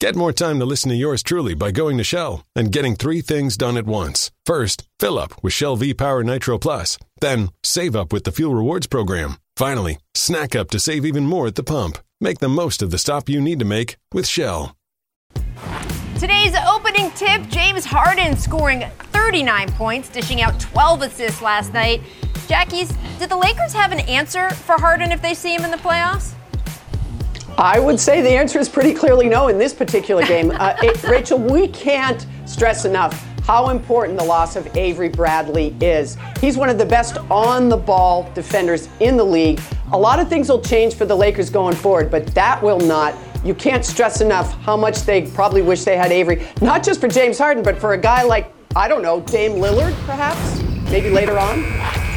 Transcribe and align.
Get 0.00 0.14
more 0.14 0.32
time 0.32 0.60
to 0.60 0.64
listen 0.64 0.90
to 0.90 0.94
yours 0.94 1.24
truly 1.24 1.54
by 1.54 1.72
going 1.72 1.98
to 1.98 2.04
Shell 2.04 2.46
and 2.54 2.70
getting 2.70 2.94
three 2.94 3.20
things 3.20 3.56
done 3.56 3.76
at 3.76 3.84
once. 3.84 4.30
First, 4.46 4.84
fill 5.00 5.18
up 5.18 5.42
with 5.42 5.52
Shell 5.52 5.74
V 5.74 5.92
Power 5.92 6.22
Nitro 6.22 6.56
Plus. 6.56 6.98
Then, 7.20 7.50
save 7.64 7.96
up 7.96 8.12
with 8.12 8.22
the 8.22 8.30
Fuel 8.30 8.54
Rewards 8.54 8.86
program. 8.86 9.38
Finally, 9.56 9.98
snack 10.14 10.54
up 10.54 10.70
to 10.70 10.78
save 10.78 11.04
even 11.04 11.26
more 11.26 11.48
at 11.48 11.56
the 11.56 11.64
pump. 11.64 11.98
Make 12.20 12.38
the 12.38 12.48
most 12.48 12.80
of 12.80 12.92
the 12.92 12.98
stop 12.98 13.28
you 13.28 13.40
need 13.40 13.58
to 13.58 13.64
make 13.64 13.96
with 14.12 14.28
Shell. 14.28 14.76
Today's 16.20 16.54
opening 16.68 17.10
tip 17.12 17.48
James 17.48 17.84
Harden 17.84 18.36
scoring 18.36 18.84
39 19.10 19.72
points, 19.72 20.08
dishing 20.08 20.42
out 20.42 20.60
12 20.60 21.02
assists 21.02 21.42
last 21.42 21.72
night. 21.72 22.02
Jackie's, 22.46 22.92
did 23.18 23.30
the 23.30 23.36
Lakers 23.36 23.72
have 23.72 23.90
an 23.90 24.00
answer 24.00 24.50
for 24.50 24.78
Harden 24.78 25.10
if 25.10 25.20
they 25.20 25.34
see 25.34 25.56
him 25.56 25.64
in 25.64 25.72
the 25.72 25.76
playoffs? 25.76 26.37
I 27.58 27.80
would 27.80 27.98
say 27.98 28.22
the 28.22 28.30
answer 28.30 28.60
is 28.60 28.68
pretty 28.68 28.94
clearly 28.94 29.28
no 29.28 29.48
in 29.48 29.58
this 29.58 29.74
particular 29.74 30.24
game. 30.24 30.52
Uh, 30.52 30.76
it, 30.80 31.02
Rachel, 31.10 31.40
we 31.40 31.66
can't 31.66 32.24
stress 32.46 32.84
enough 32.84 33.26
how 33.44 33.70
important 33.70 34.16
the 34.16 34.24
loss 34.24 34.54
of 34.54 34.76
Avery 34.76 35.08
Bradley 35.08 35.74
is. 35.80 36.16
He's 36.40 36.56
one 36.56 36.68
of 36.68 36.78
the 36.78 36.86
best 36.86 37.16
on 37.30 37.68
the 37.68 37.76
ball 37.76 38.30
defenders 38.32 38.88
in 39.00 39.16
the 39.16 39.24
league. 39.24 39.60
A 39.92 39.98
lot 39.98 40.20
of 40.20 40.28
things 40.28 40.48
will 40.48 40.60
change 40.60 40.94
for 40.94 41.04
the 41.04 41.16
Lakers 41.16 41.50
going 41.50 41.74
forward, 41.74 42.12
but 42.12 42.26
that 42.28 42.62
will 42.62 42.78
not. 42.78 43.16
You 43.44 43.54
can't 43.54 43.84
stress 43.84 44.20
enough 44.20 44.52
how 44.62 44.76
much 44.76 45.02
they 45.02 45.22
probably 45.22 45.62
wish 45.62 45.82
they 45.82 45.96
had 45.96 46.12
Avery, 46.12 46.46
not 46.60 46.84
just 46.84 47.00
for 47.00 47.08
James 47.08 47.38
Harden, 47.38 47.64
but 47.64 47.76
for 47.78 47.94
a 47.94 47.98
guy 47.98 48.22
like, 48.22 48.54
I 48.76 48.86
don't 48.86 49.02
know, 49.02 49.20
Dame 49.22 49.52
Lillard, 49.52 49.94
perhaps, 50.06 50.62
maybe 50.90 51.10
later 51.10 51.36
on. 51.40 52.07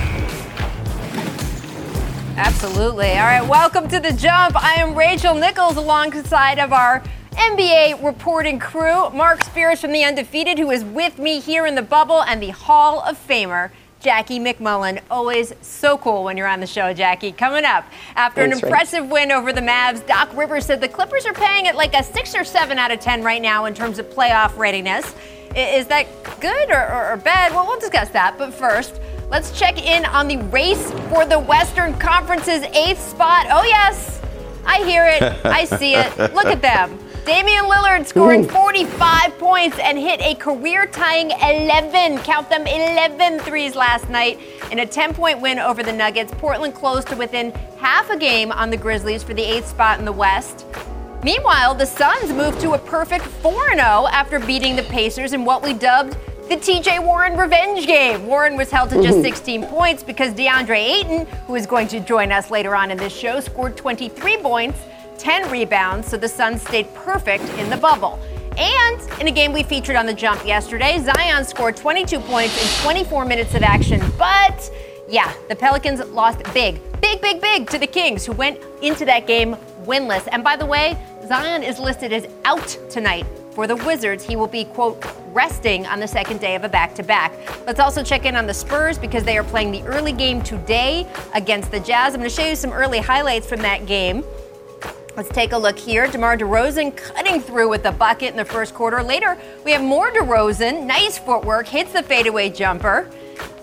Absolutely. 2.38 3.12
All 3.12 3.26
right, 3.26 3.46
welcome 3.48 3.90
to 3.90 4.00
the 4.00 4.14
jump. 4.14 4.56
I 4.56 4.76
am 4.76 4.96
Rachel 4.96 5.36
Nichols 5.36 5.76
alongside 5.76 6.60
of 6.60 6.72
our 6.72 7.04
NBA 7.34 8.04
reporting 8.04 8.58
crew, 8.58 9.10
Mark 9.10 9.44
Spears 9.44 9.82
from 9.82 9.92
The 9.92 10.06
Undefeated, 10.06 10.58
who 10.58 10.72
is 10.72 10.84
with 10.86 11.20
me 11.20 11.42
here 11.42 11.66
in 11.66 11.76
the 11.76 11.82
bubble, 11.82 12.24
and 12.24 12.42
the 12.42 12.52
Hall 12.52 13.02
of 13.02 13.18
Famer, 13.28 13.70
Jackie 14.00 14.40
MacMullan. 14.40 15.02
Always 15.12 15.54
so 15.62 15.98
cool 15.98 16.24
when 16.24 16.38
you're 16.38 16.48
on 16.48 16.62
the 16.62 16.68
show, 16.68 16.94
Jackie. 16.94 17.34
Coming 17.34 17.66
up, 17.66 17.86
after 18.16 18.42
Thanks, 18.42 18.60
an 18.60 18.64
impressive 18.64 19.10
win 19.10 19.32
over 19.32 19.52
the 19.52 19.62
Mavs, 19.62 20.06
Doc 20.08 20.36
Rivers 20.36 20.66
said 20.66 20.80
the 20.80 20.88
Clippers 20.88 21.26
are 21.26 21.34
paying 21.34 21.66
it 21.66 21.76
like 21.76 21.94
a 21.94 22.04
six 22.04 22.34
or 22.34 22.46
seven 22.46 22.80
out 22.80 22.92
of 22.92 23.02
10 23.02 23.24
right 23.24 23.42
now 23.42 23.66
in 23.66 23.74
terms 23.74 24.00
of 24.00 24.10
playoff 24.10 24.58
readiness. 24.58 25.16
Is 25.56 25.88
that 25.88 26.08
good 26.40 26.70
or, 26.70 26.82
or, 26.82 27.12
or 27.12 27.18
bad? 27.18 27.52
Well, 27.52 27.68
we'll 27.68 27.80
discuss 27.80 28.10
that. 28.10 28.38
But 28.38 28.54
first, 28.54 29.02
Let's 29.32 29.58
check 29.58 29.82
in 29.82 30.04
on 30.04 30.28
the 30.28 30.36
race 30.50 30.92
for 31.08 31.26
the 31.26 31.40
Western 31.40 31.98
Conference's 31.98 32.64
eighth 32.76 33.00
spot. 33.00 33.46
Oh, 33.50 33.64
yes, 33.64 34.22
I 34.66 34.84
hear 34.84 35.06
it. 35.06 35.24
I 35.46 35.64
see 35.78 35.96
it. 35.96 36.18
Look 36.34 36.48
at 36.48 36.62
them. 36.62 37.00
Damian 37.26 37.64
Lillard 37.64 38.06
scoring 38.06 38.46
45 38.46 39.38
points 39.38 39.80
and 39.80 39.98
hit 39.98 40.20
a 40.20 40.36
career 40.36 40.86
tying 40.86 41.32
11, 41.32 42.18
count 42.24 42.50
them 42.50 42.68
11 42.68 43.40
threes 43.40 43.74
last 43.74 44.10
night 44.10 44.38
in 44.70 44.80
a 44.80 44.86
10 44.86 45.14
point 45.14 45.40
win 45.40 45.60
over 45.60 45.82
the 45.82 45.94
Nuggets. 45.94 46.34
Portland 46.38 46.76
closed 46.76 47.08
to 47.08 47.16
within 47.16 47.52
half 47.78 48.10
a 48.10 48.18
game 48.18 48.52
on 48.52 48.70
the 48.70 48.76
Grizzlies 48.76 49.24
for 49.24 49.34
the 49.34 49.44
eighth 49.44 49.68
spot 49.68 49.98
in 49.98 50.04
the 50.04 50.12
West. 50.12 50.66
Meanwhile, 51.24 51.76
the 51.76 51.86
Suns 51.86 52.34
moved 52.34 52.60
to 52.62 52.74
a 52.74 52.78
perfect 52.78 53.24
4 53.24 53.76
0 53.76 53.80
after 54.12 54.40
beating 54.40 54.76
the 54.76 54.84
Pacers 54.84 55.32
in 55.32 55.46
what 55.46 55.64
we 55.64 55.74
dubbed 55.74 56.18
the 56.52 56.58
TJ 56.58 57.02
Warren 57.06 57.38
revenge 57.38 57.88
game. 57.88 58.28
Warren 58.28 58.58
was 58.58 58.70
held 58.70 58.90
to 58.90 59.02
just 59.02 59.20
mm-hmm. 59.20 59.24
16 59.24 59.64
points 59.68 60.04
because 60.04 60.34
DeAndre 60.34 60.80
Ayton, 60.80 61.26
who 61.48 61.56
is 61.56 61.66
going 61.66 61.88
to 61.88 62.02
join 62.02 62.30
us 62.30 62.52
later 62.52 62.76
on 62.76 62.92
in 62.92 62.98
this 62.98 63.16
show, 63.16 63.40
scored 63.40 63.78
23 63.78 64.36
points, 64.40 64.78
10 65.18 65.50
rebounds, 65.50 66.10
so 66.10 66.18
the 66.18 66.28
Suns 66.28 66.62
stayed 66.62 66.94
perfect 66.94 67.46
in 67.58 67.70
the 67.70 67.78
bubble. 67.78 68.20
And 68.58 69.00
in 69.22 69.30
a 69.30 69.32
game 69.32 69.54
we 69.54 69.64
featured 69.64 69.96
on 69.96 70.06
the 70.06 70.14
jump 70.14 70.46
yesterday, 70.46 71.00
Zion 71.00 71.46
scored 71.46 71.78
22 71.78 72.20
points 72.20 72.62
in 72.62 72.84
24 72.84 73.24
minutes 73.24 73.56
of 73.56 73.64
action. 73.64 74.02
But 74.18 74.70
yeah, 75.08 75.34
the 75.48 75.56
Pelicans 75.56 76.02
lost 76.10 76.44
big, 76.54 76.82
big, 77.00 77.22
big, 77.22 77.40
big 77.40 77.70
to 77.70 77.78
the 77.78 77.88
Kings, 77.88 78.26
who 78.26 78.34
went 78.34 78.60
into 78.82 79.06
that 79.06 79.26
game 79.26 79.56
winless. 79.86 80.28
And 80.30 80.44
by 80.44 80.58
the 80.58 80.66
way, 80.66 80.98
Zion 81.30 81.64
is 81.64 81.80
listed 81.80 82.12
as 82.12 82.28
out 82.44 82.78
tonight 82.90 83.26
for 83.52 83.68
the 83.68 83.76
Wizards, 83.76 84.24
he 84.24 84.36
will 84.36 84.48
be, 84.48 84.66
quote, 84.66 85.06
resting 85.34 85.86
on 85.86 86.00
the 86.00 86.08
second 86.08 86.40
day 86.40 86.56
of 86.56 86.64
a 86.64 86.70
back 86.70 86.96
to 86.96 87.04
back. 87.04 87.34
Let's 87.66 87.80
also 87.80 88.04
check 88.04 88.26
in 88.26 88.36
on 88.36 88.48
the 88.48 88.54
Spurs 88.54 88.98
because 88.98 89.24
they 89.24 89.38
are 89.38 89.44
playing 89.44 89.72
the 89.72 89.84
early 89.84 90.14
game 90.14 90.42
today 90.42 91.08
against 91.34 91.72
the 91.72 91.80
Jazz. 91.80 92.14
I'm 92.14 92.22
going 92.22 92.30
to 92.30 92.36
show 92.36 92.48
you 92.48 92.56
some 92.56 92.72
early 92.72 93.00
highlights 93.00 93.48
from 93.48 93.62
that 93.62 93.86
game. 93.86 94.24
Let's 95.18 95.30
take 95.30 95.52
a 95.52 95.58
look 95.58 95.78
here. 95.78 96.08
DeMar 96.08 96.38
DeRozan 96.38 96.96
cutting 96.96 97.42
through 97.42 97.70
with 97.70 97.84
the 97.84 97.92
bucket 97.92 98.32
in 98.32 98.38
the 98.38 98.46
first 98.46 98.74
quarter. 98.74 99.04
Later, 99.04 99.38
we 99.66 99.72
have 99.74 99.82
more 99.82 100.10
DeRozan. 100.10 100.86
Nice 100.86 101.18
footwork, 101.18 101.68
hits 101.68 101.92
the 101.92 102.02
fadeaway 102.02 102.50
jumper. 102.50 103.10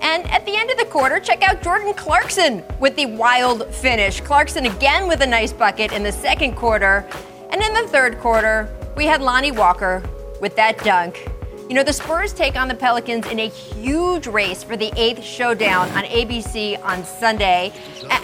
And 0.03 0.31
at 0.31 0.45
the 0.45 0.55
end 0.55 0.71
of 0.71 0.77
the 0.77 0.85
quarter, 0.85 1.19
check 1.19 1.43
out 1.43 1.63
Jordan 1.63 1.95
Clarkson 1.95 2.63
with 2.79 2.97
the 2.97 3.07
wild 3.07 3.67
finish. 3.75 4.21
Clarkson 4.21 4.67
again 4.67 5.09
with 5.09 5.23
a 5.23 5.27
nice 5.27 5.53
bucket 5.53 5.93
in 5.93 6.03
the 6.03 6.13
second 6.13 6.55
quarter. 6.55 7.07
And 7.51 7.63
in 7.63 7.73
the 7.73 7.89
third 7.89 8.19
quarter, 8.19 8.69
we 8.99 9.07
had 9.07 9.23
Lonnie 9.23 9.53
Walker 9.53 10.03
with 10.41 10.57
that 10.57 10.77
dunk. 10.79 11.31
You 11.69 11.77
know, 11.77 11.85
the 11.85 11.93
Spurs 11.93 12.33
take 12.33 12.57
on 12.57 12.67
the 12.67 12.75
Pelicans 12.75 13.29
in 13.29 13.39
a 13.39 13.47
huge 13.47 14.27
race 14.27 14.65
for 14.65 14.77
the 14.77 14.93
eighth 14.97 15.23
showdown 15.23 15.89
on 15.91 16.03
ABC 16.03 16.83
on 16.83 17.05
Sunday. 17.05 17.73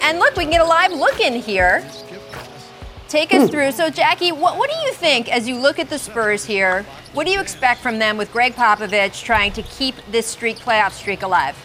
And 0.01 0.19
look, 0.19 0.35
we 0.35 0.43
can 0.43 0.51
get 0.51 0.59
a 0.59 0.65
live 0.65 0.91
look 0.91 1.21
in 1.21 1.39
here. 1.41 1.89
Take 3.07 3.33
us 3.33 3.49
through. 3.49 3.71
So, 3.71 3.89
Jackie, 3.89 4.33
what, 4.33 4.57
what 4.57 4.69
do 4.69 4.75
you 4.85 4.91
think 4.91 5.33
as 5.33 5.47
you 5.47 5.55
look 5.55 5.79
at 5.79 5.89
the 5.89 5.97
Spurs 5.97 6.43
here? 6.43 6.83
What 7.13 7.25
do 7.25 7.31
you 7.31 7.39
expect 7.39 7.79
from 7.79 7.97
them 7.97 8.17
with 8.17 8.29
Gregg 8.33 8.55
Popovich 8.55 9.23
trying 9.23 9.53
to 9.53 9.61
keep 9.61 9.95
this 10.11 10.27
streak, 10.27 10.57
playoff 10.57 10.91
streak 10.91 11.21
alive? 11.21 11.55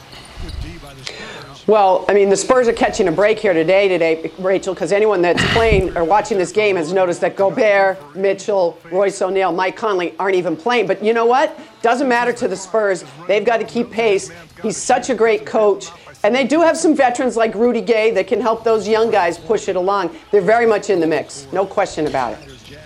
Well, 1.67 2.07
I 2.09 2.15
mean, 2.15 2.31
the 2.31 2.37
Spurs 2.37 2.69
are 2.69 2.73
catching 2.73 3.07
a 3.09 3.13
break 3.13 3.39
here 3.39 3.53
today, 3.53 3.87
today, 3.87 4.33
Rachel, 4.39 4.73
because 4.73 4.93
anyone 4.93 5.21
that's 5.21 5.45
playing 5.53 5.97
or 5.97 6.05
watching 6.05 6.39
this 6.39 6.53
game 6.53 6.77
has 6.77 6.93
noticed 6.93 7.21
that 7.21 7.37
Gobert, 7.37 8.17
Mitchell, 8.17 8.79
Royce 8.91 9.21
O'Neale, 9.21 9.53
Mike 9.53 9.77
Conley 9.77 10.15
aren't 10.19 10.37
even 10.37 10.57
playing. 10.57 10.87
But 10.87 11.05
you 11.05 11.13
know 11.13 11.27
what? 11.27 11.59
Doesn't 11.83 12.09
matter 12.09 12.33
to 12.33 12.49
the 12.49 12.57
Spurs. 12.57 13.05
They've 13.29 13.45
got 13.45 13.59
to 13.59 13.65
keep 13.65 13.91
pace. 13.91 14.31
He's 14.63 14.79
such 14.79 15.11
a 15.11 15.15
great 15.15 15.45
coach. 15.45 15.91
And 16.25 16.35
they 16.35 16.47
do 16.47 16.61
have 16.61 16.77
some 16.77 16.95
veterans 16.95 17.37
like 17.37 17.55
Rudy 17.55 17.83
Gay 17.83 18.11
that 18.13 18.27
can 18.27 18.41
help 18.41 18.65
those 18.65 18.89
young 18.89 19.11
guys 19.11 19.39
push 19.39 19.69
it 19.69 19.77
along. 19.77 20.17
They're 20.31 20.41
very 20.41 20.67
much 20.67 20.91
in 20.91 20.99
the 20.99 21.07
mix. 21.07 21.47
No 21.53 21.67
question 21.67 22.07
about 22.07 22.39
it. 22.39 22.79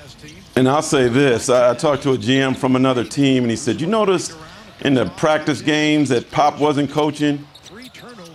And 0.56 0.68
I'll 0.68 0.82
say 0.82 1.08
this 1.08 1.48
I 1.48 1.74
talked 1.74 2.02
to 2.04 2.12
a 2.12 2.16
GM 2.16 2.56
from 2.56 2.76
another 2.76 3.04
team, 3.04 3.44
and 3.44 3.50
he 3.50 3.56
said, 3.56 3.80
You 3.80 3.86
noticed 3.86 4.36
in 4.80 4.94
the 4.94 5.06
practice 5.10 5.62
games 5.62 6.08
that 6.10 6.30
Pop 6.30 6.58
wasn't 6.58 6.90
coaching? 6.90 7.44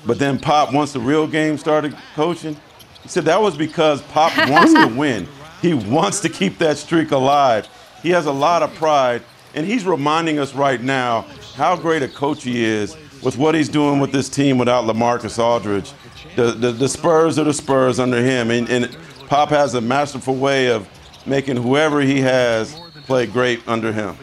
But 0.06 0.20
then 0.20 0.40
Pop, 0.40 0.74
once 0.74 0.94
the 0.94 1.00
real 1.00 1.28
game 1.28 1.58
started 1.58 1.96
coaching, 2.16 2.56
he 3.04 3.10
said 3.10 3.26
that 3.26 3.42
was 3.42 3.58
because 3.58 4.02
Pop 4.04 4.36
wants 4.50 4.74
to 4.74 4.88
win. 4.88 5.28
He 5.62 5.74
wants 5.74 6.20
to 6.22 6.30
keep 6.30 6.58
that 6.60 6.78
streak 6.78 7.12
alive. 7.12 7.68
He 8.02 8.10
has 8.12 8.26
a 8.26 8.32
lot 8.32 8.64
of 8.64 8.74
pride, 8.76 9.24
and 9.54 9.66
he's 9.66 9.86
reminding 9.86 10.40
us 10.40 10.54
right 10.54 10.82
now 10.82 11.26
how 11.56 11.76
great 11.76 12.02
a 12.02 12.08
coach 12.08 12.44
he 12.44 12.64
is 12.64 12.96
with 13.22 13.38
what 13.38 13.56
he's 13.56 13.68
doing 13.68 14.00
with 14.00 14.12
this 14.12 14.30
team 14.30 14.58
without 14.58 14.86
LaMarcus 14.86 15.38
Aldridge. 15.38 15.92
The, 16.36 16.52
the, 16.52 16.72
the 16.72 16.88
Spurs 16.88 17.38
are 17.38 17.44
the 17.44 17.54
Spurs 17.54 18.00
under 18.00 18.22
him, 18.22 18.52
and, 18.52 18.70
and 18.70 18.98
Pop 19.28 19.50
has 19.50 19.74
a 19.76 19.82
masterful 19.82 20.36
way 20.36 20.72
of 20.72 20.88
making 21.26 21.58
whoever 21.58 22.02
he 22.02 22.22
has 22.22 22.80
play 23.06 23.26
great 23.26 23.68
under 23.68 23.92
him. 23.92 24.16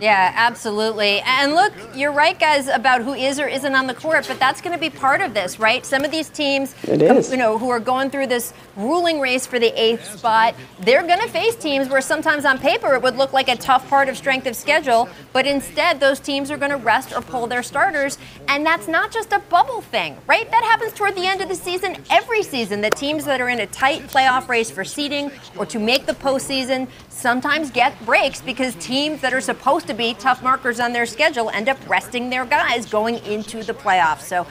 Yeah, 0.00 0.32
absolutely. 0.34 1.20
And 1.20 1.54
look, 1.54 1.72
you're 1.94 2.10
right, 2.10 2.38
guys, 2.38 2.66
about 2.66 3.02
who 3.02 3.14
is 3.14 3.38
or 3.38 3.46
isn't 3.46 3.74
on 3.74 3.86
the 3.86 3.94
court, 3.94 4.26
but 4.26 4.40
that's 4.40 4.60
going 4.60 4.72
to 4.72 4.80
be 4.80 4.90
part 4.90 5.20
of 5.20 5.34
this, 5.34 5.60
right? 5.60 5.86
Some 5.86 6.04
of 6.04 6.10
these 6.10 6.28
teams, 6.28 6.74
um, 6.88 7.00
you 7.00 7.36
know, 7.36 7.58
who 7.58 7.68
are 7.68 7.78
going 7.78 8.10
through 8.10 8.26
this 8.26 8.52
ruling 8.76 9.20
race 9.20 9.46
for 9.46 9.60
the 9.60 9.72
eighth 9.80 10.18
spot, 10.18 10.56
they're 10.80 11.06
going 11.06 11.20
to 11.20 11.28
face 11.28 11.54
teams 11.54 11.88
where 11.88 12.00
sometimes 12.00 12.44
on 12.44 12.58
paper 12.58 12.94
it 12.94 13.02
would 13.02 13.16
look 13.16 13.32
like 13.32 13.48
a 13.48 13.56
tough 13.56 13.88
part 13.88 14.08
of 14.08 14.16
strength 14.16 14.48
of 14.48 14.56
schedule, 14.56 15.08
but 15.32 15.46
instead 15.46 16.00
those 16.00 16.18
teams 16.18 16.50
are 16.50 16.56
going 16.56 16.72
to 16.72 16.76
rest 16.76 17.12
or 17.12 17.20
pull 17.20 17.46
their 17.46 17.62
starters, 17.62 18.18
and 18.48 18.66
that's 18.66 18.88
not 18.88 19.12
just 19.12 19.32
a 19.32 19.38
bubble 19.38 19.80
thing, 19.80 20.16
right? 20.26 20.50
That 20.50 20.64
happens 20.64 20.92
toward 20.92 21.14
the 21.14 21.26
end 21.26 21.40
of 21.40 21.48
the 21.48 21.54
season 21.54 21.96
every 22.10 22.42
season. 22.42 22.80
The 22.80 22.90
teams 22.90 23.24
that 23.26 23.40
are 23.40 23.48
in 23.48 23.60
a 23.60 23.66
tight 23.68 24.02
playoff 24.08 24.48
race 24.48 24.70
for 24.70 24.84
seeding 24.84 25.30
or 25.56 25.66
to 25.66 25.78
make 25.78 26.06
the 26.06 26.14
postseason 26.14 26.88
sometimes 27.08 27.70
get 27.70 28.04
breaks 28.04 28.42
because 28.42 28.74
teams 28.76 29.20
that 29.20 29.32
are 29.32 29.40
supposed 29.40 29.83
to 29.86 29.94
be 29.94 30.14
tough 30.14 30.42
markers 30.42 30.80
on 30.80 30.92
their 30.92 31.06
schedule 31.06 31.50
end 31.50 31.68
up 31.68 31.78
resting 31.88 32.30
their 32.30 32.44
guys 32.44 32.86
going 32.86 33.24
into 33.26 33.62
the 33.62 33.74
playoffs. 33.74 34.22
So 34.22 34.46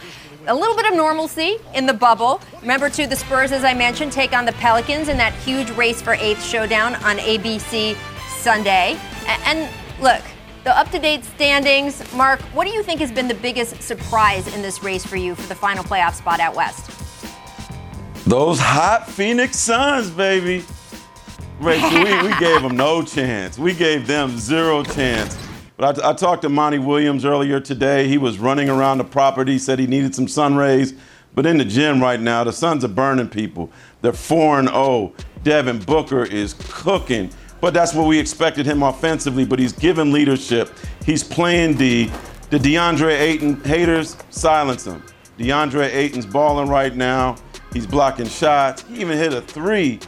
a 0.48 0.54
little 0.54 0.76
bit 0.76 0.86
of 0.86 0.96
normalcy 0.96 1.58
in 1.74 1.86
the 1.86 1.94
bubble. 1.94 2.42
Remember, 2.62 2.90
too, 2.90 3.08
the 3.08 3.16
Spurs, 3.16 3.52
as 3.52 3.64
I 3.64 3.74
mentioned, 3.74 4.12
take 4.12 4.34
on 4.34 4.46
the 4.46 4.52
Pelicans 4.54 5.08
in 5.08 5.18
that 5.18 5.34
huge 5.34 5.70
race 5.72 6.02
for 6.02 6.16
eighth 6.16 6.44
showdown 6.44 6.96
on 6.96 7.18
ABC 7.18 7.96
Sunday. 8.40 8.98
And 9.26 9.70
look, 10.02 10.22
the 10.64 10.78
up 10.78 10.90
to 10.92 11.00
date 11.00 11.24
standings. 11.24 12.14
Mark, 12.14 12.42
what 12.54 12.66
do 12.66 12.74
you 12.74 12.84
think 12.84 13.00
has 13.00 13.12
been 13.12 13.28
the 13.28 13.36
biggest 13.36 13.82
surprise 13.82 14.54
in 14.54 14.62
this 14.62 14.84
race 14.84 15.06
for 15.06 15.16
you 15.16 15.36
for 15.36 15.48
the 15.48 15.56
final 15.56 15.84
playoff 15.84 16.14
spot 16.14 16.40
out 16.40 16.56
west? 16.56 16.90
Those 18.26 18.60
hot 18.60 19.10
Phoenix 19.10 19.60
Suns, 19.60 20.10
baby. 20.10 20.64
Rachel, 21.64 22.04
we, 22.04 22.28
we 22.28 22.40
gave 22.40 22.62
them 22.62 22.76
no 22.76 23.02
chance. 23.02 23.58
We 23.58 23.74
gave 23.74 24.06
them 24.06 24.38
zero 24.38 24.84
chance. 24.84 25.38
But 25.78 26.04
I, 26.04 26.10
I, 26.10 26.14
talked 26.14 26.42
to 26.42 26.50
Monty 26.50 26.78
Williams 26.78 27.24
earlier 27.24 27.60
today. 27.60 28.08
He 28.08 28.18
was 28.18 28.38
running 28.38 28.70
around 28.70 28.98
the 28.98 29.06
property, 29.06 29.58
said 29.58 29.80
he 29.80 29.88
needed 29.88 30.14
some 30.14 30.28
sun 30.28 30.56
rays. 30.56 30.94
But 31.34 31.46
in 31.46 31.58
the 31.58 31.66
gym 31.66 32.02
right 32.02 32.20
now, 32.20 32.44
the 32.44 32.52
Suns 32.52 32.84
are 32.84 32.90
burning 32.90 33.30
people. 33.30 33.72
They're 34.02 34.14
4 34.14 34.60
and 34.60 34.68
0. 34.68 35.14
Devin 35.44 35.80
Booker 35.80 36.26
is 36.26 36.54
cooking. 36.60 37.30
But 37.62 37.74
that's 37.74 37.94
what 37.94 38.08
we 38.08 38.20
expected 38.20 38.66
him 38.66 38.84
offensively. 38.84 39.46
But 39.46 39.58
he's 39.58 39.74
given 39.74 40.12
leadership. 40.12 40.70
He's 41.06 41.24
playing 41.24 41.76
D. 41.78 42.12
The 42.50 42.60
DeAndre 42.60 43.20
Ayton 43.20 43.64
haters, 43.64 44.18
silence 44.30 44.86
him. 44.86 45.02
DeAndre 45.40 45.92
Ayton's 45.94 46.26
balling 46.26 46.70
right 46.70 46.96
now. 46.96 47.38
He's 47.72 47.88
blocking 47.88 48.28
shots. 48.28 48.84
He 48.84 49.02
even 49.02 49.18
hit 49.18 49.34
a 49.34 49.42
three. 49.42 50.00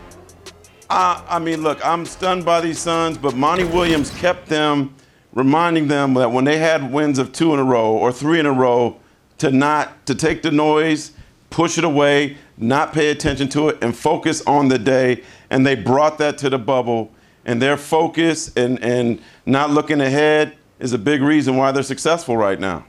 I, 0.90 1.24
I 1.30 1.40
mean, 1.40 1.64
look, 1.64 1.84
I'm 1.86 2.06
stunned 2.06 2.46
by 2.46 2.62
these 2.62 2.80
Suns, 2.80 3.18
but 3.18 3.36
Monty 3.36 3.64
Williams 3.64 4.12
kept 4.12 4.48
them, 4.48 4.96
reminding 5.34 5.88
them 5.88 6.14
that 6.16 6.32
when 6.32 6.46
they 6.46 6.58
had 6.58 6.92
wins 6.92 7.18
of 7.20 7.32
two 7.32 7.54
in 7.54 7.60
a 7.60 7.64
row 7.64 7.92
or 7.92 8.12
three 8.12 8.40
in 8.40 8.46
a 8.46 8.54
row, 8.54 9.00
to 9.38 9.52
not 9.52 10.06
to 10.06 10.16
take 10.16 10.42
the 10.42 10.52
noise, 10.52 11.12
push 11.50 11.78
it 11.78 11.84
away, 11.84 12.38
not 12.58 12.94
pay 12.94 13.10
attention 13.10 13.50
to 13.50 13.70
it, 13.70 13.78
and 13.82 13.96
focus 13.96 14.42
on 14.48 14.70
the 14.70 14.80
day. 14.80 15.24
And 15.50 15.66
they 15.66 15.76
brought 15.76 16.18
that 16.20 16.38
to 16.40 16.50
the 16.50 16.60
bubble. 16.60 17.12
And 17.46 17.62
their 17.62 17.78
focus 17.78 18.52
and, 18.56 18.82
and 18.82 19.22
not 19.46 19.70
looking 19.70 20.02
ahead 20.02 20.56
is 20.80 20.94
a 20.94 20.98
big 20.98 21.22
reason 21.22 21.58
why 21.58 21.72
they're 21.72 21.84
successful 21.84 22.38
right 22.38 22.60
now. 22.60 22.86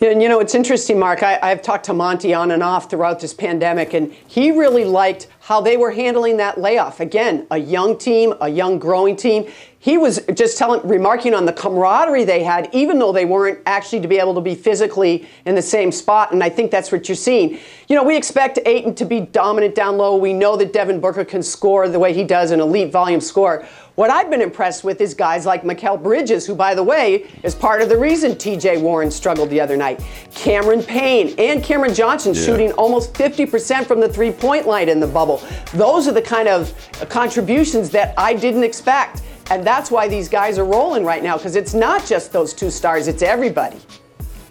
Yeah, 0.00 0.10
and 0.10 0.20
you 0.20 0.28
know, 0.28 0.40
it's 0.40 0.56
interesting, 0.56 0.98
Mark. 0.98 1.22
I, 1.22 1.38
have 1.48 1.62
talked 1.62 1.84
to 1.84 1.94
Monty 1.94 2.34
on 2.34 2.50
and 2.50 2.64
off 2.64 2.90
throughout 2.90 3.20
this 3.20 3.32
pandemic, 3.32 3.94
and 3.94 4.12
he 4.26 4.50
really 4.50 4.84
liked 4.84 5.28
how 5.38 5.60
they 5.60 5.76
were 5.76 5.92
handling 5.92 6.38
that 6.38 6.58
layoff. 6.60 6.98
Again, 6.98 7.46
a 7.52 7.58
young 7.58 7.96
team, 7.96 8.34
a 8.40 8.48
young 8.48 8.80
growing 8.80 9.14
team. 9.14 9.46
He 9.78 9.96
was 9.96 10.18
just 10.34 10.58
telling, 10.58 10.86
remarking 10.88 11.32
on 11.32 11.44
the 11.44 11.52
camaraderie 11.52 12.24
they 12.24 12.42
had, 12.42 12.70
even 12.72 12.98
though 12.98 13.12
they 13.12 13.24
weren't 13.24 13.60
actually 13.66 14.00
to 14.00 14.08
be 14.08 14.18
able 14.18 14.34
to 14.34 14.40
be 14.40 14.54
physically 14.54 15.28
in 15.44 15.54
the 15.54 15.62
same 15.62 15.92
spot. 15.92 16.32
And 16.32 16.42
I 16.42 16.48
think 16.48 16.70
that's 16.70 16.90
what 16.90 17.08
you're 17.08 17.14
seeing. 17.14 17.58
You 17.86 17.94
know, 17.94 18.02
we 18.02 18.16
expect 18.16 18.58
Ayton 18.64 18.94
to 18.96 19.04
be 19.04 19.20
dominant 19.20 19.74
down 19.74 19.98
low. 19.98 20.16
We 20.16 20.32
know 20.32 20.56
that 20.56 20.72
Devin 20.72 21.00
Booker 21.00 21.24
can 21.24 21.42
score 21.42 21.88
the 21.88 21.98
way 21.98 22.14
he 22.14 22.24
does, 22.24 22.50
an 22.50 22.60
elite 22.60 22.90
volume 22.90 23.20
score. 23.20 23.66
What 23.96 24.10
I've 24.10 24.28
been 24.28 24.42
impressed 24.42 24.82
with 24.82 25.00
is 25.00 25.14
guys 25.14 25.46
like 25.46 25.62
Mikal 25.62 26.02
Bridges, 26.02 26.44
who, 26.44 26.56
by 26.56 26.74
the 26.74 26.82
way, 26.82 27.30
is 27.44 27.54
part 27.54 27.80
of 27.80 27.88
the 27.88 27.96
reason 27.96 28.32
TJ 28.32 28.80
Warren 28.80 29.08
struggled 29.08 29.50
the 29.50 29.60
other 29.60 29.76
night. 29.76 30.04
Cameron 30.34 30.82
Payne 30.82 31.32
and 31.38 31.62
Cameron 31.62 31.94
Johnson 31.94 32.34
yeah. 32.34 32.42
shooting 32.44 32.72
almost 32.72 33.14
50% 33.14 33.86
from 33.86 34.00
the 34.00 34.08
three 34.08 34.32
point 34.32 34.66
line 34.66 34.88
in 34.88 34.98
the 34.98 35.06
bubble. 35.06 35.40
Those 35.74 36.08
are 36.08 36.12
the 36.12 36.22
kind 36.22 36.48
of 36.48 36.74
contributions 37.08 37.90
that 37.90 38.14
I 38.18 38.34
didn't 38.34 38.64
expect. 38.64 39.22
And 39.50 39.64
that's 39.64 39.92
why 39.92 40.08
these 40.08 40.28
guys 40.28 40.58
are 40.58 40.64
rolling 40.64 41.04
right 41.04 41.22
now, 41.22 41.36
because 41.36 41.54
it's 41.54 41.74
not 41.74 42.04
just 42.04 42.32
those 42.32 42.52
two 42.52 42.70
stars, 42.72 43.06
it's 43.06 43.22
everybody. 43.22 43.78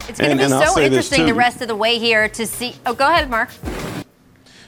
It's 0.07 0.21
going 0.21 0.37
to 0.37 0.43
be 0.43 0.49
so 0.49 0.79
interesting 0.79 1.25
the 1.25 1.33
rest 1.33 1.61
of 1.61 1.67
the 1.67 1.75
way 1.75 1.99
here 1.99 2.29
to 2.29 2.47
see. 2.47 2.75
Oh, 2.85 2.93
go 2.93 3.09
ahead, 3.09 3.29
Mark. 3.29 3.49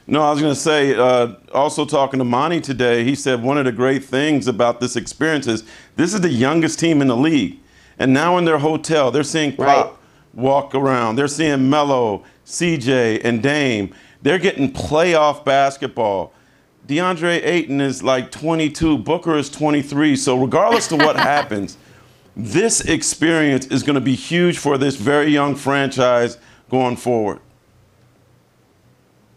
No, 0.07 0.22
I 0.22 0.30
was 0.30 0.40
going 0.40 0.54
to 0.54 0.60
say, 0.60 0.94
uh, 0.94 1.34
also 1.52 1.84
talking 1.84 2.19
to 2.19 2.25
Monty 2.25 2.62
today, 2.62 3.04
he 3.04 3.16
said 3.16 3.42
one 3.42 3.57
of 3.57 3.66
the 3.66 3.72
great 3.72 4.04
things 4.04 4.48
about 4.48 4.80
this 4.80 4.96
experience 4.96 5.48
is 5.48 5.63
this 5.96 6.13
is 6.13 6.22
the 6.22 6.30
youngest 6.30 6.80
team 6.80 7.02
in 7.02 7.07
the 7.07 7.18
league. 7.18 7.60
And 7.98 8.13
now 8.13 8.38
in 8.38 8.46
their 8.46 8.60
hotel, 8.60 9.10
they're 9.10 9.24
seeing 9.24 9.56
Pop 9.56 9.68
right. 9.68 9.98
walk 10.34 10.75
around. 10.75 11.16
They're 11.16 11.28
seeing 11.28 11.69
Melo, 11.69 12.24
CJ, 12.46 13.22
and 13.24 13.42
Dame. 13.42 13.96
They're 14.22 14.38
getting 14.38 14.72
playoff 14.72 15.44
basketball. 15.44 16.34
DeAndre 16.88 17.44
Ayton 17.44 17.81
is 17.81 18.04
like 18.04 18.30
22, 18.31 19.00
Booker 19.00 19.38
is 19.38 19.50
23. 19.50 20.16
So, 20.16 20.40
regardless 20.40 20.92
of 20.92 21.00
what 21.00 21.16
happens, 21.16 21.78
this 22.36 22.81
experience 22.81 23.66
is 23.68 23.81
going 23.81 23.96
to 23.96 24.01
be 24.01 24.13
huge 24.13 24.60
for 24.60 24.78
this 24.78 24.98
very 24.98 25.31
young 25.31 25.56
franchise 25.56 26.38
going 26.69 26.96
forward. 26.96 27.40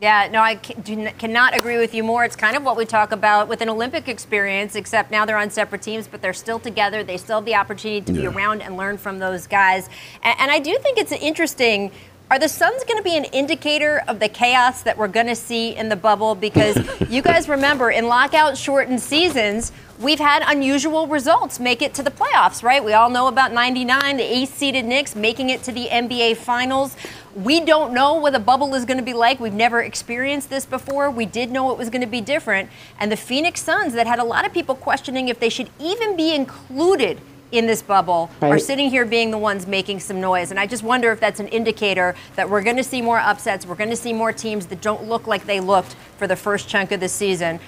Yeah, 0.01 0.29
no, 0.31 0.41
I 0.41 0.55
cannot 0.55 1.57
agree 1.57 1.77
with 1.77 1.93
you 1.93 2.05
more. 2.05 2.25
It's 2.25 2.37
kind 2.37 2.57
of 2.57 2.63
what 2.63 2.77
we 2.77 2.85
talk 2.85 3.11
about 3.11 3.49
with 3.49 3.63
an 3.63 3.69
Olympic 3.69 4.07
experience, 4.07 4.77
except 4.77 5.11
now 5.11 5.25
they're 5.25 5.37
on 5.37 5.51
separate 5.51 5.83
teams, 5.83 6.07
but 6.07 6.23
they're 6.23 6.33
still 6.33 6.61
together. 6.61 7.03
They 7.03 7.17
still 7.17 7.39
have 7.39 7.45
the 7.45 7.57
opportunity 7.57 8.01
to 8.03 8.13
yeah. 8.13 8.21
be 8.21 8.27
around 8.29 8.63
and 8.63 8.77
learn 8.77 8.97
from 8.97 9.19
those 9.19 9.49
guys. 9.49 9.89
And, 10.23 10.39
and 10.39 10.51
I 10.53 10.61
do 10.61 10.79
think 10.79 10.99
it's 10.99 11.11
interesting. 11.11 11.91
Are 12.31 12.39
the 12.39 12.49
Suns 12.49 12.85
going 12.85 12.99
to 12.99 13.03
be 13.03 13.17
an 13.17 13.25
indicator 13.25 14.03
of 14.07 14.21
the 14.21 14.29
chaos 14.29 14.83
that 14.83 14.97
we're 14.97 15.09
going 15.09 15.27
to 15.29 15.35
see 15.35 15.75
in 15.75 15.89
the 15.89 15.97
bubble? 15.97 16.37
Because 16.37 16.77
you 17.11 17.21
guys 17.21 17.49
remember, 17.49 17.91
in 17.91 18.07
lockout 18.07 18.57
shortened 18.57 19.01
seasons, 19.01 19.73
we've 19.99 20.19
had 20.21 20.45
unusual 20.47 21.07
results 21.07 21.59
make 21.59 21.83
it 21.83 21.95
to 21.95 22.03
the 22.03 22.11
playoffs, 22.11 22.63
right? 22.63 22.85
We 22.85 22.93
all 22.93 23.11
know 23.11 23.27
about 23.29 23.53
99, 23.53 24.19
the 24.19 24.23
eighth 24.23 24.57
seeded 24.57 24.85
Knicks 24.85 25.17
making 25.17 25.51
it 25.51 25.63
to 25.65 25.73
the 25.73 25.87
NBA 25.87 26.37
Finals. 26.37 26.97
We 27.45 27.61
don't 27.61 27.95
know 27.95 28.15
what 28.15 28.35
a 28.35 28.41
bubble 28.41 28.75
is 28.75 28.85
going 28.85 28.99
to 28.99 29.05
be 29.05 29.15
like. 29.15 29.39
We've 29.39 29.53
never 29.53 29.81
experienced 29.81 30.51
this 30.51 30.67
before. 30.67 31.09
We 31.09 31.25
did 31.25 31.53
know 31.53 31.71
it 31.71 31.79
was 31.79 31.89
going 31.89 32.01
to 32.01 32.09
be 32.09 32.21
different. 32.21 32.69
And 32.99 33.13
the 33.13 33.17
Phoenix 33.17 33.63
Suns, 33.63 33.93
that 33.95 34.09
had 34.09 34.19
a 34.19 34.25
lot 34.25 34.45
of 34.45 34.53
people 34.53 34.75
questioning 34.75 35.29
if 35.29 35.39
they 35.39 35.49
should 35.49 35.71
even 35.79 36.17
be 36.17 36.35
included 36.35 37.21
in 37.53 37.67
this 37.67 37.81
bubble 37.81 38.29
right. 38.41 38.51
are 38.51 38.59
sitting 38.59 38.91
here 38.91 39.05
being 39.05 39.31
the 39.31 39.39
ones 39.39 39.67
making 39.67 40.01
some 40.01 40.21
noise. 40.21 40.51
And 40.51 40.59
I 40.59 40.67
just 40.67 40.83
wonder 40.83 41.13
if 41.13 41.21
that's 41.21 41.39
an 41.39 41.49
indicator 41.49 42.15
that 42.35 42.51
we're 42.51 42.63
going 42.63 42.77
to 42.77 42.85
see 42.85 43.01
more 43.01 43.19
upsets. 43.19 43.65
We're 43.65 43.77
going 43.77 43.91
to 43.91 43.97
see 43.97 44.13
more 44.13 44.33
teams 44.33 44.67
that 44.67 44.81
don't 44.81 45.05
look 45.05 45.27
like 45.27 45.47
they 45.47 45.61
looked 45.61 45.95
for 46.17 46.27
the 46.27 46.37
first 46.37 46.69
chunk 46.69 46.93
of 46.93 47.01
the 47.01 47.09
season. 47.09 47.61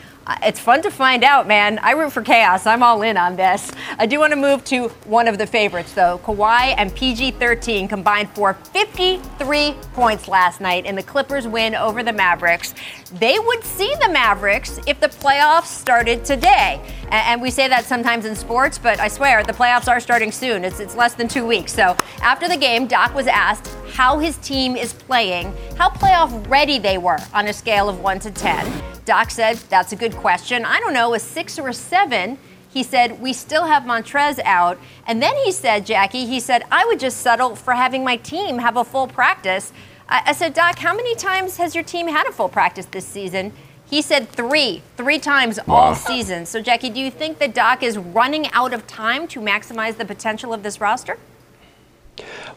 It's 0.43 0.61
fun 0.61 0.82
to 0.82 0.91
find 0.91 1.25
out, 1.25 1.47
man. 1.47 1.79
I 1.81 1.93
root 1.93 2.12
for 2.12 2.23
chaos. 2.23 2.67
I'm 2.67 2.82
all 2.82 3.03
in 3.03 3.17
on 3.17 3.37
this. 3.37 3.73
I 3.99 4.06
do 4.06 4.19
want 4.19 4.32
to 4.32 4.37
move 4.37 4.65
to 4.67 4.88
one 5.05 5.29
of 5.29 5.38
the 5.38 5.47
favorites, 5.47 5.93
though. 5.93 6.19
Kawhi 6.19 6.75
and 6.77 6.94
PG 6.94 7.32
13 7.32 7.88
combined 7.88 8.31
for 8.31 8.55
53 8.55 9.75
points 9.93 10.29
last 10.29 10.61
night 10.61 10.87
in 10.87 10.94
the 10.94 11.03
Clippers' 11.03 11.47
win 11.47 11.75
over 11.75 12.03
the 12.03 12.12
Mavericks. 12.12 12.75
They 13.15 13.38
would 13.38 13.65
see 13.65 13.93
the 14.00 14.09
Mavericks 14.09 14.79
if 14.87 15.00
the 15.00 15.09
playoffs 15.09 15.67
started 15.67 16.25
today. 16.25 16.81
And 17.11 17.43
we 17.43 17.50
say 17.50 17.67
that 17.69 17.85
sometimes 17.85 18.25
in 18.25 18.37
sports, 18.37 18.79
but 18.79 19.00
I 19.00 19.09
swear 19.09 19.43
the 19.43 19.53
playoffs 19.53 19.88
are 19.88 20.00
starting 20.00 20.31
soon. 20.31 20.65
It's, 20.65 20.81
it's 20.81 20.94
less 20.94 21.15
than 21.15 21.29
two 21.29 21.47
weeks. 21.47 21.73
So 21.73 21.97
after 22.23 22.49
the 22.49 22.56
game, 22.56 22.87
Doc 22.87 23.15
was 23.15 23.27
asked 23.27 23.69
how 23.93 24.19
his 24.19 24.37
team 24.38 24.77
is 24.77 24.93
playing, 24.93 25.55
how 25.77 25.91
playoff 25.91 26.49
ready 26.49 26.79
they 26.79 26.99
were 26.99 27.19
on 27.35 27.49
a 27.49 27.53
scale 27.53 27.88
of 27.88 28.00
1 28.00 28.21
to 28.21 28.31
10. 28.31 28.89
Doc 29.10 29.32
said, 29.32 29.56
That's 29.70 29.90
a 29.90 29.96
good 29.96 30.14
question. 30.14 30.64
I 30.64 30.78
don't 30.78 30.94
know, 30.94 31.14
a 31.14 31.18
six 31.18 31.58
or 31.58 31.66
a 31.66 31.74
seven. 31.74 32.38
He 32.69 32.84
said, 32.84 33.20
We 33.20 33.32
still 33.32 33.64
have 33.64 33.82
Montrez 33.82 34.38
out. 34.44 34.79
And 35.05 35.20
then 35.20 35.34
he 35.38 35.50
said, 35.50 35.84
Jackie, 35.84 36.26
he 36.26 36.38
said, 36.38 36.62
I 36.70 36.84
would 36.84 37.00
just 37.00 37.17
settle 37.17 37.56
for 37.56 37.74
having 37.74 38.05
my 38.05 38.19
team 38.19 38.58
have 38.58 38.76
a 38.76 38.84
full 38.84 39.08
practice. 39.08 39.72
I, 40.08 40.22
I 40.26 40.32
said, 40.32 40.55
Doc, 40.55 40.79
how 40.79 40.94
many 40.94 41.17
times 41.17 41.56
has 41.56 41.74
your 41.74 41.82
team 41.82 42.06
had 42.06 42.29
a 42.29 42.31
full 42.31 42.48
practice 42.48 42.86
this 42.86 43.05
season? 43.05 43.52
He 43.84 44.00
said 44.00 44.29
three, 44.29 44.81
three 44.96 45.19
times 45.19 45.58
wow. 45.67 45.74
all 45.74 45.94
season. 45.96 46.46
So, 46.46 46.62
Jackie, 46.62 46.90
do 46.90 47.00
you 47.00 47.10
think 47.10 47.38
that 47.38 47.52
Doc 47.52 47.82
is 47.82 47.98
running 47.98 48.46
out 48.52 48.72
of 48.72 48.86
time 48.86 49.26
to 49.26 49.40
maximize 49.40 49.96
the 49.96 50.05
potential 50.05 50.55
of 50.55 50.62
this 50.62 50.81
roster? 50.81 51.19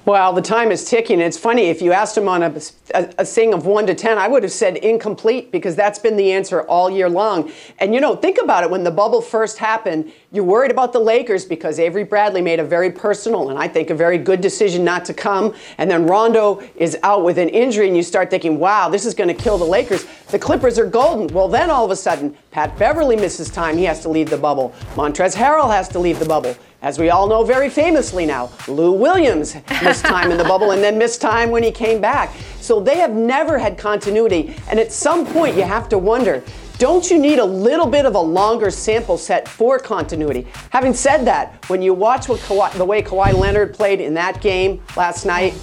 Well, 0.05 0.33
the 0.33 0.41
time 0.41 0.71
is 0.71 0.83
ticking. 0.83 1.21
It's 1.21 1.37
funny, 1.37 1.67
if 1.67 1.81
you 1.81 1.93
asked 1.93 2.17
him 2.17 2.27
on 2.27 2.43
a, 2.43 2.53
a, 2.93 3.13
a, 3.19 3.25
thing 3.25 3.53
of 3.53 3.65
1 3.65 3.87
to 3.87 3.95
10, 3.95 4.17
I 4.17 4.27
would 4.27 4.43
have 4.43 4.51
said 4.51 4.75
incomplete 4.75 5.49
because 5.49 5.77
that's 5.77 5.97
been 5.97 6.17
the 6.17 6.33
answer 6.33 6.63
all 6.63 6.89
year 6.89 7.09
long. 7.09 7.49
And 7.79 7.93
you 7.93 8.01
know, 8.01 8.13
think 8.13 8.37
about 8.37 8.65
it. 8.65 8.69
When 8.69 8.83
the 8.83 8.91
bubble 8.91 9.21
first 9.21 9.57
happened, 9.57 10.11
you're 10.33 10.43
worried 10.43 10.71
about 10.71 10.91
the 10.91 10.99
Lakers 10.99 11.45
because 11.45 11.79
Avery 11.79 12.03
Bradley 12.03 12.41
made 12.41 12.59
a 12.59 12.65
very 12.65 12.91
personal 12.91 13.49
and 13.49 13.57
I 13.57 13.69
think 13.69 13.91
a 13.91 13.95
very 13.95 14.17
good 14.17 14.41
decision 14.41 14.83
not 14.83 15.05
to 15.05 15.13
come. 15.13 15.53
And 15.77 15.89
then 15.89 16.05
Rondo 16.05 16.61
is 16.75 16.97
out 17.03 17.23
with 17.23 17.37
an 17.37 17.47
injury, 17.49 17.87
and 17.87 17.95
you 17.95 18.03
start 18.03 18.29
thinking, 18.29 18.59
wow, 18.59 18.89
this 18.89 19.05
is 19.05 19.13
going 19.13 19.29
to 19.29 19.33
kill 19.33 19.57
the 19.57 19.63
Lakers. 19.63 20.05
The 20.31 20.39
Clippers 20.39 20.77
are 20.77 20.85
golden. 20.85 21.33
Well, 21.33 21.47
then 21.47 21.69
all 21.69 21.85
of 21.85 21.91
a 21.91 21.95
sudden, 21.95 22.35
Pat 22.51 22.77
Beverley 22.77 23.15
misses 23.15 23.49
time. 23.49 23.77
He 23.77 23.85
has 23.85 24.01
to 24.01 24.09
leave 24.09 24.29
the 24.29 24.37
bubble. 24.37 24.73
Montrezl 24.95 25.35
Harrell 25.35 25.71
has 25.71 25.87
to 25.89 25.99
leave 25.99 26.19
the 26.19 26.25
bubble. 26.25 26.55
As 26.83 26.99
we 26.99 27.09
all 27.11 27.27
know 27.27 27.45
very 27.45 27.69
famously 27.69 28.25
now, 28.25 28.51
Lou 28.67 28.91
Williams 28.91 29.55
missed 29.81 30.03
time 30.05 30.31
in 30.31 30.37
the 30.37 30.43
bubble 30.43 30.71
and 30.71 30.83
then 30.83 30.97
missed 30.97 31.21
time 31.21 31.49
when 31.49 31.63
he 31.63 31.71
came 31.71 32.01
back. 32.01 32.35
So 32.59 32.81
they 32.81 32.97
have 32.97 33.13
never 33.13 33.57
had 33.57 33.77
continuity. 33.77 34.53
And 34.69 34.77
at 34.77 34.91
some 34.91 35.25
point, 35.25 35.55
you 35.55 35.63
have 35.63 35.87
to 35.89 35.97
wonder 35.97 36.43
don't 36.79 37.09
you 37.09 37.17
need 37.17 37.39
a 37.39 37.45
little 37.45 37.85
bit 37.85 38.05
of 38.05 38.15
a 38.15 38.19
longer 38.19 38.69
sample 38.69 39.17
set 39.17 39.47
for 39.47 39.79
continuity? 39.79 40.45
Having 40.71 40.95
said 40.95 41.23
that, 41.23 41.63
when 41.69 41.81
you 41.81 41.93
watch 41.93 42.27
Kawhi, 42.27 42.73
the 42.73 42.83
way 42.83 43.01
Kawhi 43.01 43.33
Leonard 43.33 43.73
played 43.73 44.01
in 44.01 44.13
that 44.15 44.41
game 44.41 44.83
last 44.97 45.25
night, 45.25 45.53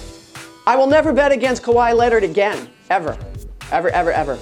I 0.65 0.75
will 0.75 0.87
never 0.87 1.13
bet 1.13 1.31
against 1.31 1.61
Kawhi 1.61 1.95
Leonard 1.95 2.23
again, 2.23 2.67
ever, 2.89 3.15
ever, 3.71 3.89
ever, 3.89 4.11
ever. 4.11 4.39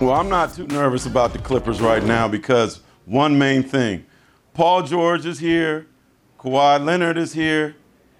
Well, 0.00 0.12
I'm 0.12 0.30
not 0.30 0.54
too 0.54 0.66
nervous 0.68 1.04
about 1.04 1.34
the 1.34 1.40
Clippers 1.40 1.82
right 1.82 2.02
now 2.02 2.26
because 2.26 2.80
one 3.04 3.36
main 3.36 3.62
thing 3.62 4.06
Paul 4.54 4.84
George 4.84 5.26
is 5.26 5.40
here, 5.40 5.88
Kawhi 6.38 6.84
Leonard 6.84 7.18
is 7.18 7.32
here, 7.32 7.74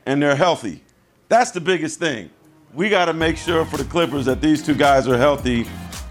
and 0.04 0.20
they're 0.20 0.34
healthy. 0.34 0.82
That's 1.28 1.52
the 1.52 1.60
biggest 1.60 2.00
thing. 2.00 2.28
We 2.74 2.88
got 2.88 3.04
to 3.04 3.12
make 3.12 3.36
sure 3.36 3.64
for 3.64 3.76
the 3.76 3.84
Clippers 3.84 4.24
that 4.24 4.40
these 4.40 4.60
two 4.60 4.74
guys 4.74 5.06
are 5.06 5.16
healthy. 5.16 5.64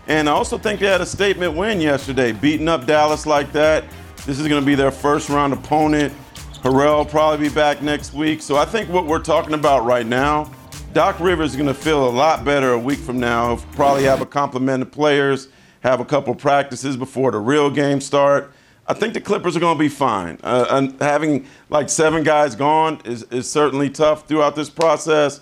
And 0.08 0.30
I 0.30 0.32
also 0.32 0.58
think 0.58 0.80
they 0.80 0.86
had 0.86 1.01
a 1.01 1.06
statement 1.06 1.58
win 1.58 1.82
yesterday, 1.82 2.32
beating 2.32 2.70
up 2.70 2.86
Dallas 2.86 3.25
like 3.25 3.51
that. 3.51 3.84
This 4.25 4.39
is 4.39 4.48
going 4.48 4.62
to 4.62 4.65
be 4.65 4.75
their 4.75 4.92
first 4.92 5.27
round 5.27 5.51
opponent. 5.51 6.13
Harrell 6.62 7.00
will 7.00 7.06
probably 7.06 7.50
be 7.50 7.53
back 7.53 7.82
next 7.82 8.13
week. 8.13 8.42
So 8.42 8.56
I 8.56 8.63
think 8.63 8.89
what 8.89 9.06
we're 9.06 9.20
talking 9.20 9.53
about 9.53 9.84
right 9.84 10.06
now, 10.06 10.50
Doc 10.94 11.20
Rivers 11.20 11.51
is 11.51 11.58
going 11.58 11.68
to 11.68 11.74
feel 11.74 12.08
a 12.08 12.10
lot 12.10 12.46
better 12.46 12.72
a 12.72 12.80
week 12.80 13.00
from 13.00 13.20
now. 13.20 13.58
He'll 13.58 13.65
probably 13.74 14.03
have 14.03 14.22
a 14.22 14.25
complement 14.25 14.84
of 14.84 14.92
players, 14.92 15.50
have 15.82 16.00
a 16.00 16.06
couple 16.06 16.34
practices 16.34 16.96
before 16.96 17.32
the 17.32 17.39
real 17.39 17.70
game 17.70 18.00
start. 18.00 18.53
I 18.85 18.93
think 18.93 19.13
the 19.13 19.21
Clippers 19.21 19.55
are 19.55 19.59
going 19.59 19.77
to 19.77 19.79
be 19.79 19.89
fine. 19.89 20.39
Uh, 20.43 20.65
and 20.69 20.99
having 21.01 21.47
like 21.69 21.89
seven 21.89 22.23
guys 22.23 22.55
gone 22.55 23.01
is, 23.05 23.23
is 23.23 23.49
certainly 23.49 23.89
tough 23.89 24.27
throughout 24.27 24.55
this 24.55 24.69
process. 24.69 25.39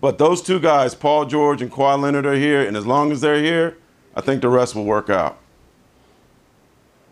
But 0.00 0.18
those 0.18 0.42
two 0.42 0.58
guys, 0.58 0.94
Paul 0.96 1.26
George 1.26 1.62
and 1.62 1.70
Kawhi 1.70 2.00
Leonard, 2.00 2.26
are 2.26 2.34
here, 2.34 2.66
and 2.66 2.76
as 2.76 2.84
long 2.86 3.12
as 3.12 3.20
they're 3.20 3.40
here, 3.40 3.76
I 4.16 4.20
think 4.20 4.42
the 4.42 4.48
rest 4.48 4.74
will 4.74 4.84
work 4.84 5.08
out. 5.08 5.38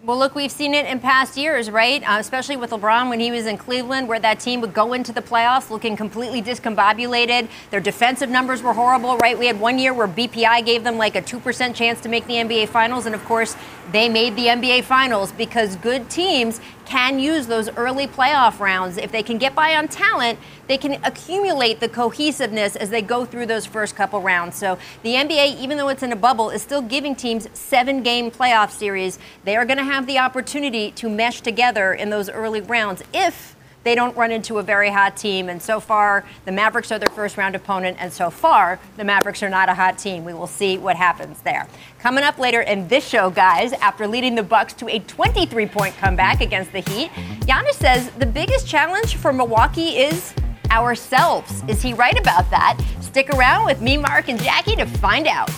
Well, 0.02 0.16
look, 0.16 0.35
we've 0.35 0.50
seen 0.50 0.73
it 0.73 0.87
in 0.87 0.99
past 0.99 1.37
years, 1.37 1.71
right? 1.71 2.02
Uh, 2.02 2.16
especially 2.19 2.57
with 2.57 2.71
LeBron 2.71 3.11
when 3.11 3.21
he 3.21 3.30
was 3.30 3.45
in 3.45 3.59
Cleveland, 3.59 4.09
where 4.09 4.19
that 4.19 4.40
team 4.40 4.62
would 4.62 4.73
go 4.73 4.95
into 4.95 5.12
the 5.12 5.21
playoffs 5.21 5.69
looking 5.69 5.95
completely 5.95 6.40
discombobulated. 6.40 7.50
Their 7.71 7.80
defensive 7.80 8.30
numbers 8.30 8.62
were 8.62 8.73
horrible, 8.73 9.19
right? 9.19 9.38
We 9.38 9.45
had 9.45 9.61
one 9.61 9.78
year 9.78 9.92
where 9.92 10.09
BPI 10.09 10.64
gave 10.64 10.85
them 10.85 10.97
like 10.97 11.16
a 11.16 11.21
2% 11.21 11.75
chance 11.75 12.00
to 12.00 12.09
make 12.09 12.26
the 12.26 12.37
NBA 12.37 12.71
Finals. 12.71 13.04
And 13.04 13.14
of 13.14 13.23
course, 13.26 13.54
they 13.92 14.09
made 14.09 14.37
the 14.37 14.47
NBA 14.47 14.85
Finals 14.85 15.33
because 15.33 15.76
good 15.76 16.09
teams 16.09 16.62
can 16.90 17.20
use 17.20 17.47
those 17.47 17.68
early 17.76 18.09
playoff 18.09 18.59
rounds. 18.59 18.97
If 18.97 19.12
they 19.12 19.23
can 19.23 19.38
get 19.38 19.54
by 19.54 19.76
on 19.76 19.87
talent, 19.87 20.40
they 20.66 20.76
can 20.76 20.94
accumulate 21.04 21.78
the 21.78 21.88
cohesiveness 21.88 22.75
as 22.75 22.90
they 22.90 23.00
go 23.00 23.25
through 23.25 23.47
those 23.47 23.64
first 23.64 23.94
couple 23.94 24.20
rounds. 24.20 24.56
So 24.56 24.76
the 25.04 25.14
NBA, 25.14 25.61
even 25.61 25.78
though 25.78 25.88
it's 25.88 26.02
in 26.02 26.11
a 26.11 26.16
bubble, 26.16 26.50
is 26.50 26.62
still 26.62 26.82
giving 26.82 27.14
teams 27.14 27.49
seven 27.52 28.02
game 28.02 28.28
playoff 28.32 28.73
series. 28.73 29.20
They 29.44 29.54
are 29.54 29.64
going 29.64 29.78
to 29.78 29.85
have 29.85 30.09
the 30.09 30.18
opportunity 30.18 30.90
to 30.92 31.09
mesh 31.09 31.42
together 31.42 31.94
in 31.94 32.11
those 32.11 32.28
early 32.28 32.61
rounds 32.61 33.04
if 33.14 33.54
they 33.84 33.94
don't 33.94 34.16
run 34.16 34.30
into 34.30 34.58
a 34.58 34.62
very 34.62 34.90
hot 34.90 35.16
team. 35.16 35.49
And 35.49 35.60
so 35.62 35.80
far, 35.80 36.25
the 36.44 36.52
Mavericks 36.52 36.92
are 36.92 36.99
their 36.99 37.10
first 37.14 37.37
round 37.37 37.54
opponent, 37.54 37.96
and 38.00 38.12
so 38.12 38.30
far, 38.30 38.78
the 38.96 39.04
Mavericks 39.04 39.42
are 39.42 39.49
not 39.49 39.68
a 39.68 39.75
hot 39.75 39.99
team. 39.99 40.25
We 40.25 40.34
will 40.34 40.46
see 40.46 40.78
what 40.78 40.96
happens 40.96 41.40
there. 41.42 41.66
Coming 41.99 42.25
up 42.25 42.38
later 42.38 42.60
in 42.60 42.88
this 42.88 43.06
show, 43.06 43.30
guys, 43.30 43.72
after 43.75 44.06
leading 44.06 44.34
the 44.34 44.42
Bucks 44.42 44.72
to 44.75 44.88
a 44.88 45.00
23-point 45.00 45.96
comeback 45.96 46.40
against 46.40 46.72
the 46.72 46.80
Heat, 46.80 47.10
Giannis 47.40 47.75
says 47.75 48.10
the 48.18 48.26
biggest 48.26 48.66
challenge 48.66 49.16
for 49.16 49.32
Milwaukee 49.32 49.99
is 49.99 50.34
ourselves. 50.70 51.62
Is 51.68 51.82
he 51.82 51.94
right 51.94 52.18
about 52.18 52.50
that? 52.50 52.80
Stick 53.00 53.30
around 53.30 53.66
with 53.66 53.80
me, 53.80 53.96
Mark, 53.96 54.28
and 54.28 54.40
Jackie 54.40 54.76
to 54.76 54.87
find 54.87 55.26
out. 55.26 55.50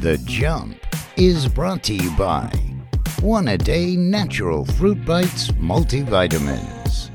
The 0.00 0.20
Jump 0.24 0.76
is 1.16 1.46
brought 1.46 1.84
to 1.84 1.94
you 1.94 2.10
by 2.16 2.50
one 3.20 3.48
a 3.48 3.58
day 3.58 3.96
natural 3.96 4.64
fruit 4.64 5.04
bites 5.04 5.48
multivitamins. 5.52 7.10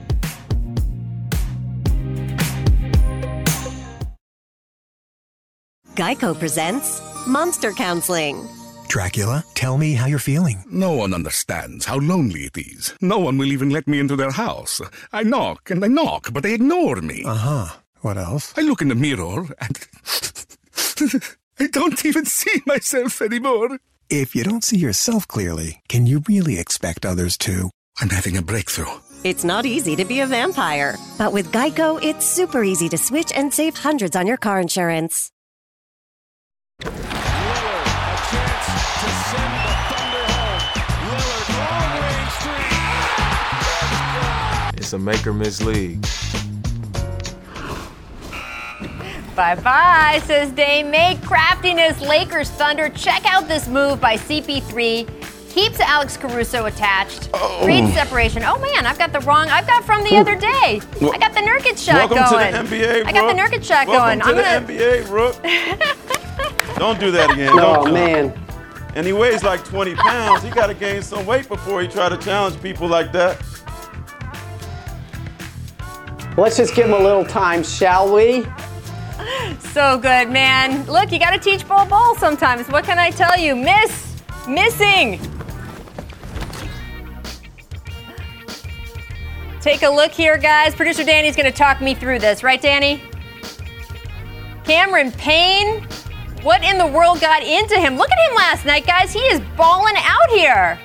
Geico 5.96 6.38
presents 6.38 7.02
Monster 7.26 7.72
Counseling. 7.72 8.48
Dracula, 8.88 9.44
tell 9.56 9.78
me 9.78 9.94
how 9.94 10.06
you're 10.06 10.20
feeling. 10.20 10.64
No 10.72 10.94
one 10.94 11.14
understands 11.14 11.86
how 11.86 11.98
lonely 11.98 12.42
it 12.42 12.58
is. 12.58 12.94
No 13.02 13.20
one 13.20 13.38
will 13.38 13.52
even 13.52 13.70
let 13.70 13.88
me 13.88 14.00
into 14.00 14.16
their 14.16 14.32
house. 14.32 14.80
I 15.12 15.24
knock 15.24 15.70
and 15.70 15.84
I 15.84 15.88
knock, 15.88 16.32
but 16.32 16.44
they 16.44 16.54
ignore 16.54 17.02
me. 17.02 17.24
Uh 17.26 17.34
huh. 17.34 17.80
What 18.02 18.18
else? 18.18 18.54
I 18.56 18.62
look 18.62 18.82
in 18.82 18.88
the 18.88 18.96
mirror 18.96 19.48
and 19.60 19.88
I 21.60 21.68
don't 21.68 22.06
even 22.06 22.26
see 22.26 22.62
myself 22.66 23.22
anymore. 23.22 23.80
If 24.10 24.36
you 24.36 24.46
don't 24.46 24.64
see 24.64 24.78
yourself 24.78 25.28
clearly, 25.28 25.82
can 25.90 26.08
you 26.08 26.24
really 26.30 26.60
expect 26.60 27.06
others 27.06 27.38
to? 27.40 27.72
I'm 28.00 28.08
having 28.08 28.38
a 28.38 28.42
breakthrough. 28.42 29.02
It's 29.26 29.44
not 29.44 29.66
easy 29.66 29.98
to 29.98 30.06
be 30.06 30.22
a 30.22 30.26
vampire, 30.26 30.96
but 31.18 31.34
with 31.34 31.52
Geico, 31.52 32.02
it's 32.02 32.26
super 32.26 32.64
easy 32.64 32.88
to 32.88 32.98
switch 32.98 33.34
and 33.36 33.54
save 33.54 33.76
hundreds 33.76 34.16
on 34.16 34.26
your 34.26 34.38
car 34.38 34.62
insurance. 34.62 35.30
It's 44.78 44.94
a 44.94 44.98
make 44.98 45.28
or 45.28 45.34
miss 45.34 45.62
league. 45.62 46.08
Bye 49.38 49.54
bye, 49.54 50.20
says 50.26 50.52
Dame. 50.52 50.90
Make 50.90 51.22
craftiness, 51.22 52.02
Lakers 52.02 52.50
Thunder. 52.50 52.90
Check 52.90 53.24
out 53.32 53.48
this 53.48 53.68
move 53.68 54.02
by 54.02 54.16
CP3. 54.18 55.08
Keeps 55.54 55.80
Alex 55.80 56.18
Caruso 56.18 56.66
attached. 56.66 57.30
Oh. 57.36 57.64
Great 57.64 57.88
separation. 57.94 58.42
Oh 58.44 58.58
man, 58.58 58.88
I've 58.88 58.98
got 58.98 59.14
the 59.14 59.20
wrong. 59.20 59.48
I've 59.50 59.68
got 59.68 59.84
from 59.84 60.04
the 60.04 60.16
other 60.18 60.36
day. 60.36 60.82
Well, 61.00 61.14
I 61.14 61.20
got 61.20 61.36
the 61.36 61.42
Nurkic 61.42 61.78
shot 61.78 62.10
Welcome 62.10 62.18
going. 62.18 62.52
to 62.52 62.68
the 62.68 62.76
NBA, 62.78 63.06
I 63.06 63.12
got 63.12 63.28
the 63.36 63.40
Rook. 63.40 63.52
Nurkic 63.52 63.64
shot 63.64 63.88
Welcome 63.88 64.18
going. 64.18 64.20
to 64.22 64.26
I'm 64.26 64.36
the 64.36 64.42
gonna. 64.42 64.80
NBA, 64.80 65.10
Rook. 65.12 66.76
Don't 66.80 67.00
do 67.00 67.12
that 67.12 67.30
again. 67.30 67.52
Oh, 67.54 67.58
Don't 67.60 67.84
do 67.86 67.90
it. 67.92 67.94
man. 67.94 68.40
And 68.96 69.06
he 69.06 69.14
weighs 69.14 69.44
like 69.44 69.64
20 69.64 69.94
pounds. 69.94 70.42
He 70.42 70.50
got 70.50 70.66
to 70.68 70.74
gain 70.74 71.04
some 71.04 71.28
weight 71.28 71.48
before 71.48 71.84
he 71.84 71.88
try 71.88 72.10
to 72.10 72.18
challenge 72.18 72.60
people 72.60 72.88
like 72.88 73.12
that. 73.12 73.40
Let's 76.36 76.58
just 76.58 76.74
give 76.74 76.88
him 76.88 76.94
a 76.94 77.00
little 77.00 77.24
time, 77.26 77.64
shall 77.64 78.12
we? 78.12 78.44
So 79.60 79.98
good, 79.98 80.30
man. 80.30 80.86
Look, 80.86 81.12
you 81.12 81.20
got 81.20 81.32
to 81.32 81.40
teach 81.40 81.68
Bol 81.68 81.86
Bol 81.86 82.16
sometimes. 82.16 82.68
What 82.68 82.84
can 82.84 82.98
I 82.98 83.12
tell 83.12 83.38
you? 83.38 83.56
Miss, 83.56 84.22
missing. 84.48 85.20
Take 89.62 89.84
a 89.84 89.90
look 89.90 90.12
here, 90.12 90.38
guys. 90.38 90.74
Producer 90.74 91.04
Danny's 91.04 91.36
going 91.36 91.52
to 91.52 91.58
talk 91.58 91.82
me 91.82 91.94
through 91.94 92.20
this, 92.20 92.42
right, 92.42 92.62
Danny? 92.62 93.02
Cameron 94.64 95.12
Payne. 95.12 95.84
What 96.44 96.64
in 96.64 96.78
the 96.78 96.88
world 96.88 97.20
got 97.20 97.44
into 97.44 97.80
him? 97.80 97.98
Look 97.98 98.10
at 98.12 98.30
him 98.30 98.36
last 98.36 98.66
night, 98.66 98.86
guys. 98.86 99.12
He 99.12 99.20
is 99.20 99.42
balling 99.58 99.96
out 99.98 100.30
here. 100.30 100.80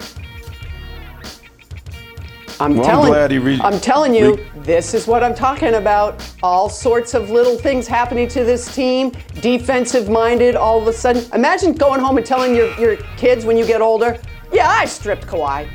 I'm 2.63 2.77
Well, 2.77 2.85
I'm 2.85 2.91
telling 2.91 3.13
glad 3.13 3.31
he 3.33 3.39
re- 3.39 3.61
I'm 3.61 3.81
telling 3.81 4.15
you, 4.15 4.37
re- 4.37 4.51
this 4.59 4.95
is 4.95 5.09
what 5.09 5.25
I'm 5.25 5.35
talking 5.35 5.75
about. 5.75 6.25
All 6.45 6.69
sorts 6.69 7.13
of 7.13 7.29
little 7.31 7.59
things 7.59 7.89
happening 7.89 8.29
to 8.29 8.45
this 8.45 8.73
team, 8.73 9.11
defensive 9.41 10.09
minded 10.09 10.55
all 10.55 10.81
of 10.81 10.87
a 10.87 10.93
sudden. 10.93 11.25
Imagine 11.35 11.73
going 11.73 12.01
home 12.01 12.19
and 12.19 12.27
telling 12.27 12.55
your, 12.55 12.73
your 12.79 12.97
kids 13.17 13.45
when 13.45 13.57
you 13.57 13.67
get 13.67 13.81
older, 13.81 14.17
yeah, 14.53 14.69
I 14.69 14.85
stripped 14.85 15.27
Kawhi. 15.27 15.69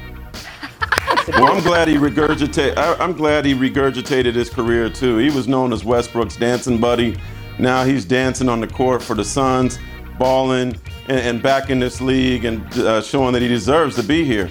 Well, 1.28 1.52
I'm 1.52 1.62
glad 1.62 1.90
he 1.90 1.96
regurgitated. 1.96 2.78
I'm 2.78 3.12
glad 3.12 3.44
he 3.44 3.54
regurgitated 3.54 4.34
his 4.34 4.50
career 4.50 4.90
too. 4.90 5.18
He 5.18 5.30
was 5.30 5.46
known 5.46 5.74
as 5.74 5.84
Westbrook's 5.84 6.38
dancing 6.38 6.80
buddy. 6.80 7.18
Now 7.60 7.84
he's 7.84 8.06
dancing 8.06 8.48
on 8.48 8.62
the 8.62 8.68
court 8.68 9.02
for 9.04 9.14
the 9.14 9.26
Suns, 9.26 9.78
balling 10.18 10.78
and, 11.10 11.20
and 11.20 11.44
back 11.44 11.70
in 11.70 11.80
this 11.80 12.00
league 12.00 12.46
and 12.46 12.66
uh, 12.78 13.02
showing 13.02 13.34
that 13.34 13.42
he 13.42 13.50
deserves 13.50 13.98
to 13.98 14.04
be 14.04 14.24
here. 14.24 14.50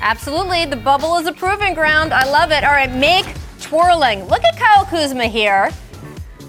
Absolutely. 0.00 0.64
The 0.64 0.76
bubble 0.76 1.16
is 1.16 1.26
a 1.26 1.32
proving 1.32 1.74
ground. 1.74 2.12
I 2.12 2.24
love 2.30 2.52
it. 2.52 2.64
All 2.64 2.72
right, 2.72 2.92
make 2.92 3.26
twirling. 3.60 4.24
Look 4.24 4.42
at 4.44 4.56
Kyle 4.56 4.84
Kuzma 4.84 5.26
here. 5.26 5.70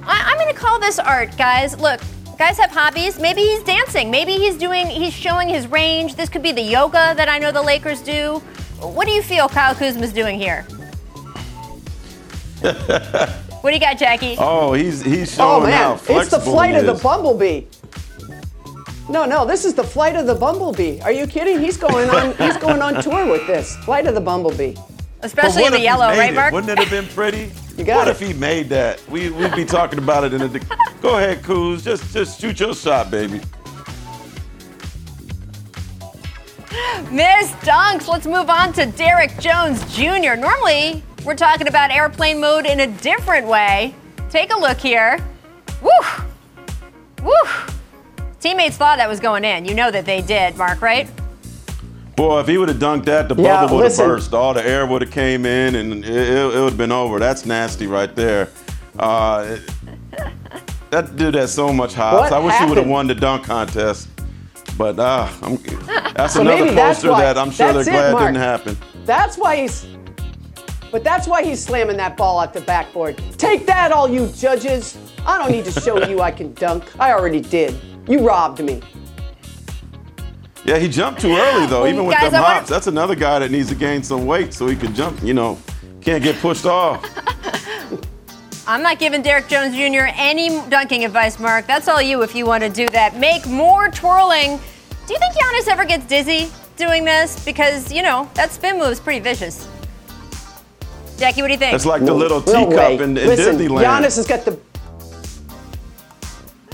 I, 0.03 0.31
am 0.31 0.37
going 0.37 0.53
to 0.53 0.59
call 0.59 0.79
this 0.79 0.99
art, 0.99 1.37
guys. 1.37 1.77
Look, 1.79 2.01
guys 2.37 2.57
have 2.57 2.71
hobbies. 2.71 3.19
Maybe 3.19 3.41
he's 3.41 3.61
dancing. 3.63 4.09
Maybe 4.09 4.33
he's 4.33 4.57
doing, 4.57 4.87
he's 4.87 5.13
showing 5.13 5.47
his 5.47 5.67
range. 5.67 6.15
This 6.15 6.29
could 6.29 6.41
be 6.41 6.51
the 6.51 6.61
yoga 6.61 7.13
that 7.15 7.29
I 7.29 7.37
know 7.37 7.51
the 7.51 7.61
Lakers 7.61 8.01
do. 8.01 8.41
What 8.79 9.05
do 9.05 9.11
you 9.11 9.21
feel 9.21 9.47
Kyle 9.47 9.75
Kuzma's 9.75 10.13
doing 10.13 10.39
here? 10.39 10.63
what 12.61 13.69
do 13.69 13.73
you 13.73 13.79
got, 13.79 13.97
Jackie? 13.97 14.35
Oh, 14.39 14.73
he's 14.73 15.03
he's 15.03 15.39
Oh 15.39 15.59
showing 15.59 15.71
how 15.71 15.89
man, 15.89 15.97
it's 15.97 16.05
flexible 16.05 16.45
the 16.45 16.51
flight 16.51 16.75
of 16.75 16.85
the 16.85 16.93
bumblebee. 16.93 17.65
No, 19.11 19.25
no, 19.25 19.45
this 19.45 19.65
is 19.65 19.73
the 19.73 19.83
flight 19.83 20.15
of 20.15 20.25
the 20.25 20.33
bumblebee. 20.35 21.01
Are 21.01 21.11
you 21.11 21.27
kidding? 21.27 21.59
He's 21.59 21.75
going 21.75 22.09
on 22.09 22.33
he's 22.37 22.55
going 22.57 22.81
on 22.81 23.03
tour 23.03 23.29
with 23.29 23.45
this. 23.45 23.75
Flight 23.77 24.07
of 24.07 24.15
the 24.15 24.21
bumblebee. 24.21 24.75
Especially 25.21 25.63
what 25.63 25.73
the 25.73 25.81
yellow, 25.81 26.07
made 26.07 26.17
right, 26.17 26.31
it? 26.31 26.35
Mark? 26.35 26.53
Wouldn't 26.53 26.71
it 26.71 26.79
have 26.79 26.89
been 26.89 27.07
pretty? 27.13 27.51
You 27.77 27.85
got 27.85 27.99
what 27.99 28.07
it. 28.09 28.11
if 28.11 28.19
he 28.19 28.33
made 28.33 28.67
that? 28.69 29.01
We 29.09 29.29
we'd 29.29 29.55
be 29.55 29.63
talking 29.63 29.97
about 29.97 30.25
it 30.25 30.33
in 30.33 30.41
a. 30.41 30.47
de- 30.49 30.59
Go 31.01 31.17
ahead, 31.17 31.41
Kuz. 31.41 31.83
Just 31.83 32.13
just 32.13 32.39
shoot 32.39 32.59
your 32.59 32.75
shot, 32.75 33.09
baby. 33.09 33.39
Miss 37.09 37.49
Dunks. 37.63 38.07
Let's 38.09 38.27
move 38.27 38.49
on 38.49 38.73
to 38.73 38.85
Derrick 38.87 39.37
Jones 39.39 39.81
Jr. 39.95 40.35
Normally, 40.35 41.01
we're 41.23 41.35
talking 41.35 41.67
about 41.69 41.91
airplane 41.91 42.41
mode 42.41 42.65
in 42.65 42.81
a 42.81 42.87
different 42.87 43.47
way. 43.47 43.95
Take 44.29 44.53
a 44.53 44.59
look 44.59 44.77
here. 44.77 45.17
Woo! 45.81 45.89
Woo! 47.23 47.31
Teammates 48.41 48.75
thought 48.75 48.97
that 48.97 49.07
was 49.07 49.19
going 49.19 49.45
in. 49.45 49.65
You 49.65 49.75
know 49.75 49.91
that 49.91 50.05
they 50.05 50.21
did, 50.21 50.57
Mark, 50.57 50.81
right? 50.81 51.07
Boy, 52.15 52.39
if 52.39 52.47
he 52.47 52.57
would 52.57 52.69
have 52.69 52.79
dunked 52.79 53.05
that, 53.05 53.29
the 53.29 53.35
Yeah, 53.35 53.61
bubble 53.61 53.77
would 53.77 53.85
have 53.91 53.97
burst. 53.97 54.33
All 54.33 54.53
the 54.53 54.65
air 54.67 54.85
would 54.85 55.01
have 55.03 55.11
came 55.11 55.45
in, 55.45 55.75
and 55.75 56.03
it, 56.03 56.09
it, 56.09 56.43
would 56.55 56.69
have 56.71 56.77
been 56.77 56.91
over. 56.91 57.19
That's 57.19 57.45
nasty 57.45 57.85
right 57.87 58.13
there. 58.15 58.49
Uh, 58.97 59.57
that 60.89 61.15
dude 61.15 61.35
has 61.35 61.53
so 61.53 61.71
much 61.71 61.93
hops. 61.93 62.31
What 62.31 62.33
I 62.33 62.39
wish 62.39 62.55
he 62.55 62.65
would 62.65 62.77
have 62.77 62.87
won 62.87 63.07
the 63.07 63.15
dunk 63.15 63.45
contest. 63.45 64.09
But 64.77 64.99
uh, 64.99 65.29
I'm, 65.41 65.57
that's 66.15 66.33
So 66.33 66.41
another 66.41 66.63
maybe 66.65 66.75
that's 66.75 66.97
poster 66.97 67.11
why- 67.11 67.21
that 67.21 67.37
I'm 67.37 67.51
sure 67.51 67.71
they're 67.73 67.81
it, 67.81 67.85
glad 67.85 68.11
Mark. 68.13 68.25
didn't 68.25 68.37
happen. 68.37 68.77
That's 69.05 69.37
why 69.37 69.55
he's. 69.57 69.85
But 70.91 71.03
that's 71.05 71.27
why 71.27 71.43
he's 71.43 71.63
slamming 71.63 71.95
that 71.97 72.17
ball 72.17 72.41
at 72.41 72.53
the 72.53 72.59
backboard. 72.61 73.21
Take 73.37 73.65
that, 73.67 73.91
all 73.93 74.09
you 74.09 74.27
judges. 74.35 74.97
I 75.25 75.37
don't 75.37 75.51
need 75.51 75.63
to 75.65 75.71
show 75.79 76.05
you 76.05 76.19
I 76.21 76.31
can 76.31 76.53
dunk. 76.55 76.83
I 76.99 77.13
already 77.13 77.39
did. 77.39 77.79
You 78.07 78.19
robbed 78.27 78.63
me. 78.63 78.81
Yeah, 80.65 80.77
he 80.77 80.87
jumped 80.87 81.21
too 81.21 81.35
early 81.35 81.65
though. 81.67 81.81
Well, 81.83 81.87
Even 81.93 82.05
with 82.05 82.17
guys, 82.17 82.31
them 82.31 82.39
I 82.41 82.43
wanna- 82.43 82.55
hops, 82.55 82.69
that's 82.69 82.87
another 82.87 83.15
guy 83.15 83.39
that 83.39 83.51
needs 83.51 83.69
to 83.69 83.75
gain 83.75 84.03
some 84.03 84.25
weight 84.25 84.53
so 84.53 84.67
he 84.67 84.75
can 84.75 84.93
jump. 84.93 85.21
You 85.23 85.33
know, 85.33 85.57
can't 86.01 86.23
get 86.23 86.35
pushed 86.39 86.65
off. 86.65 87.03
I'm 88.67 88.83
not 88.83 88.99
giving 88.99 89.21
Derrick 89.23 89.47
Jones 89.47 89.75
Jr. 89.75 90.11
any 90.15 90.49
dunking 90.69 91.03
advice, 91.03 91.39
Mark. 91.39 91.65
That's 91.67 91.87
all 91.87 92.01
you 92.01 92.21
if 92.21 92.35
you 92.35 92.45
want 92.45 92.63
to 92.63 92.69
do 92.69 92.87
that. 92.89 93.17
Make 93.17 93.45
more 93.47 93.89
twirling. 93.89 94.59
Do 95.07 95.13
you 95.13 95.19
think 95.19 95.33
Giannis 95.33 95.67
ever 95.67 95.83
gets 95.83 96.05
dizzy 96.05 96.49
doing 96.77 97.03
this? 97.03 97.43
Because, 97.43 97.91
you 97.91 98.01
know, 98.03 98.29
that 98.35 98.51
spin 98.51 98.77
move 98.77 98.89
is 98.91 98.99
pretty 98.99 99.19
vicious. 99.19 99.67
Jackie, 101.17 101.41
what 101.41 101.47
do 101.47 101.53
you 101.53 101.59
think? 101.59 101.73
It's 101.73 101.85
like 101.87 102.05
the 102.05 102.13
little 102.13 102.39
No 102.41 102.69
teacup 102.69 102.69
way. 102.77 102.95
in, 102.95 103.01
in 103.01 103.27
Listen, 103.27 103.57
Disneyland. 103.57 103.83
Giannis 103.83 104.15
has 104.15 104.27
got 104.27 104.45
the. 104.45 104.57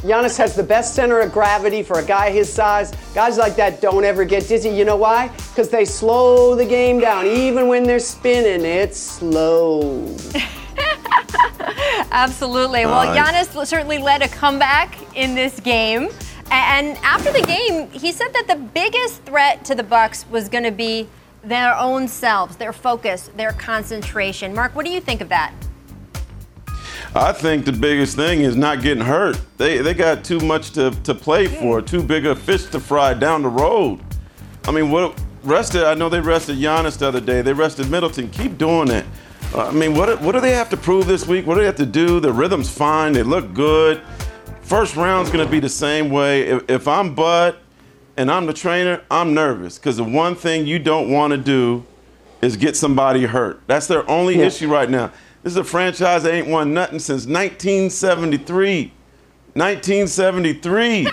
Giannis 0.02 0.38
has 0.38 0.56
the 0.56 0.64
best 0.64 0.94
center 0.94 1.20
of 1.20 1.32
gravity 1.32 1.82
for 1.82 2.00
a 2.00 2.06
guy 2.06 2.30
his 2.30 2.52
size. 2.52 2.94
Guys 3.16 3.38
like 3.38 3.56
that 3.56 3.82
don't 3.82 4.04
ever 4.04 4.26
get 4.26 4.48
dizzy. 4.48 4.70
You 4.70 4.86
know 4.86 4.96
why? 4.96 5.30
Because 5.30 5.70
they 5.70 5.86
slow 5.86 6.54
the 6.56 6.66
game 6.66 7.00
down. 7.00 7.26
Even 7.26 7.68
when 7.68 7.84
they're 7.84 7.98
spinning, 8.00 8.64
it's 8.64 8.98
slow. 9.00 10.16
Absolutely. 12.12 12.86
Well, 12.86 13.14
Nice. 13.14 13.48
Giannis 13.50 13.66
certainly 13.66 13.98
led 13.98 14.22
a 14.22 14.28
comeback 14.28 14.96
in 15.16 15.34
this 15.34 15.60
game. 15.60 16.10
And 16.52 16.98
after 16.98 17.32
the 17.32 17.42
game, 17.42 17.90
he 17.90 18.12
said 18.12 18.32
that 18.34 18.46
the 18.48 18.56
biggest 18.56 19.24
threat 19.24 19.66
to 19.66 19.76
the 19.76 19.84
Bucks 19.84 20.26
was 20.30 20.48
going 20.48 20.64
to 20.64 20.72
be 20.72 21.10
their 21.44 21.76
own 21.76 22.08
selves, 22.08 22.56
their 22.56 22.72
focus, 22.72 23.30
their 23.36 23.52
concentration. 23.54 24.54
Mark, 24.54 24.76
what 24.76 24.86
do 24.86 24.92
you 24.92 25.02
think 25.02 25.22
of 25.22 25.30
that? 25.30 25.54
I 27.16 27.32
think 27.32 27.66
the 27.66 27.72
biggest 27.72 28.16
thing 28.16 28.42
is 28.42 28.56
not 28.56 28.82
getting 28.82 29.04
hurt. 29.04 29.40
They 29.58 29.80
they 29.80 29.94
got 29.94 30.24
too 30.24 30.40
much 30.40 30.72
to, 30.72 30.92
to 31.04 31.16
play 31.16 31.48
for, 31.48 31.82
too 31.82 32.04
big 32.04 32.26
a 32.26 32.36
fish 32.36 32.66
to 32.68 32.80
fry 32.80 33.14
down 33.14 33.42
the 33.42 33.50
road. 33.50 34.00
I 34.68 34.72
mean, 34.72 34.92
what 34.92 35.20
rested? 35.44 35.84
I 35.84 35.94
know 35.94 36.10
they 36.10 36.20
rested 36.20 36.58
Giannis 36.58 36.98
the 36.98 37.08
other 37.08 37.22
day. 37.22 37.42
They 37.42 37.54
rested 37.54 37.90
Middleton. 37.90 38.30
Keep 38.30 38.58
doing 38.58 38.90
it. 38.90 39.06
Uh, 39.54 39.68
I 39.68 39.72
mean, 39.72 39.96
what 39.96 40.22
what 40.22 40.34
do 40.34 40.42
they 40.42 40.52
have 40.52 40.70
to 40.70 40.78
prove 40.78 41.08
this 41.08 41.26
week? 41.28 41.48
What 41.48 41.56
do 41.56 41.62
they 41.62 41.66
have 41.66 41.78
to 41.78 41.86
do? 41.86 42.20
The 42.20 42.32
rhythm's 42.32 42.70
fine. 42.70 43.14
They 43.14 43.24
look 43.24 43.54
good. 43.54 44.02
First 44.62 44.96
round's 44.96 45.30
gonna 45.32 45.48
be 45.50 45.62
the 45.62 45.70
same 45.70 46.10
way. 46.10 46.42
If, 46.44 46.70
if 46.70 46.88
I'm 46.88 47.16
Bud 47.16 47.56
and 48.18 48.30
I'm 48.30 48.46
the 48.46 48.54
trainer, 48.54 49.02
I'm 49.10 49.34
nervous 49.34 49.78
because 49.80 49.98
the 49.98 50.04
one 50.04 50.36
thing 50.36 50.68
you 50.68 50.78
don't 50.78 51.10
want 51.10 51.32
to 51.32 51.38
do 51.38 51.86
is 52.42 52.58
get 52.58 52.76
somebody 52.76 53.24
hurt. 53.24 53.62
That's 53.66 53.88
their 53.88 54.08
only 54.10 54.38
Yeah. 54.38 54.46
issue 54.46 54.68
right 54.68 54.90
now. 54.90 55.12
This 55.48 55.54
is 55.54 55.58
a 55.60 55.64
franchise 55.64 56.24
that 56.24 56.34
ain't 56.34 56.48
won 56.50 56.74
nothing 56.74 57.00
since 57.00 57.26
1973. 57.26 58.92
1973. 59.54 61.08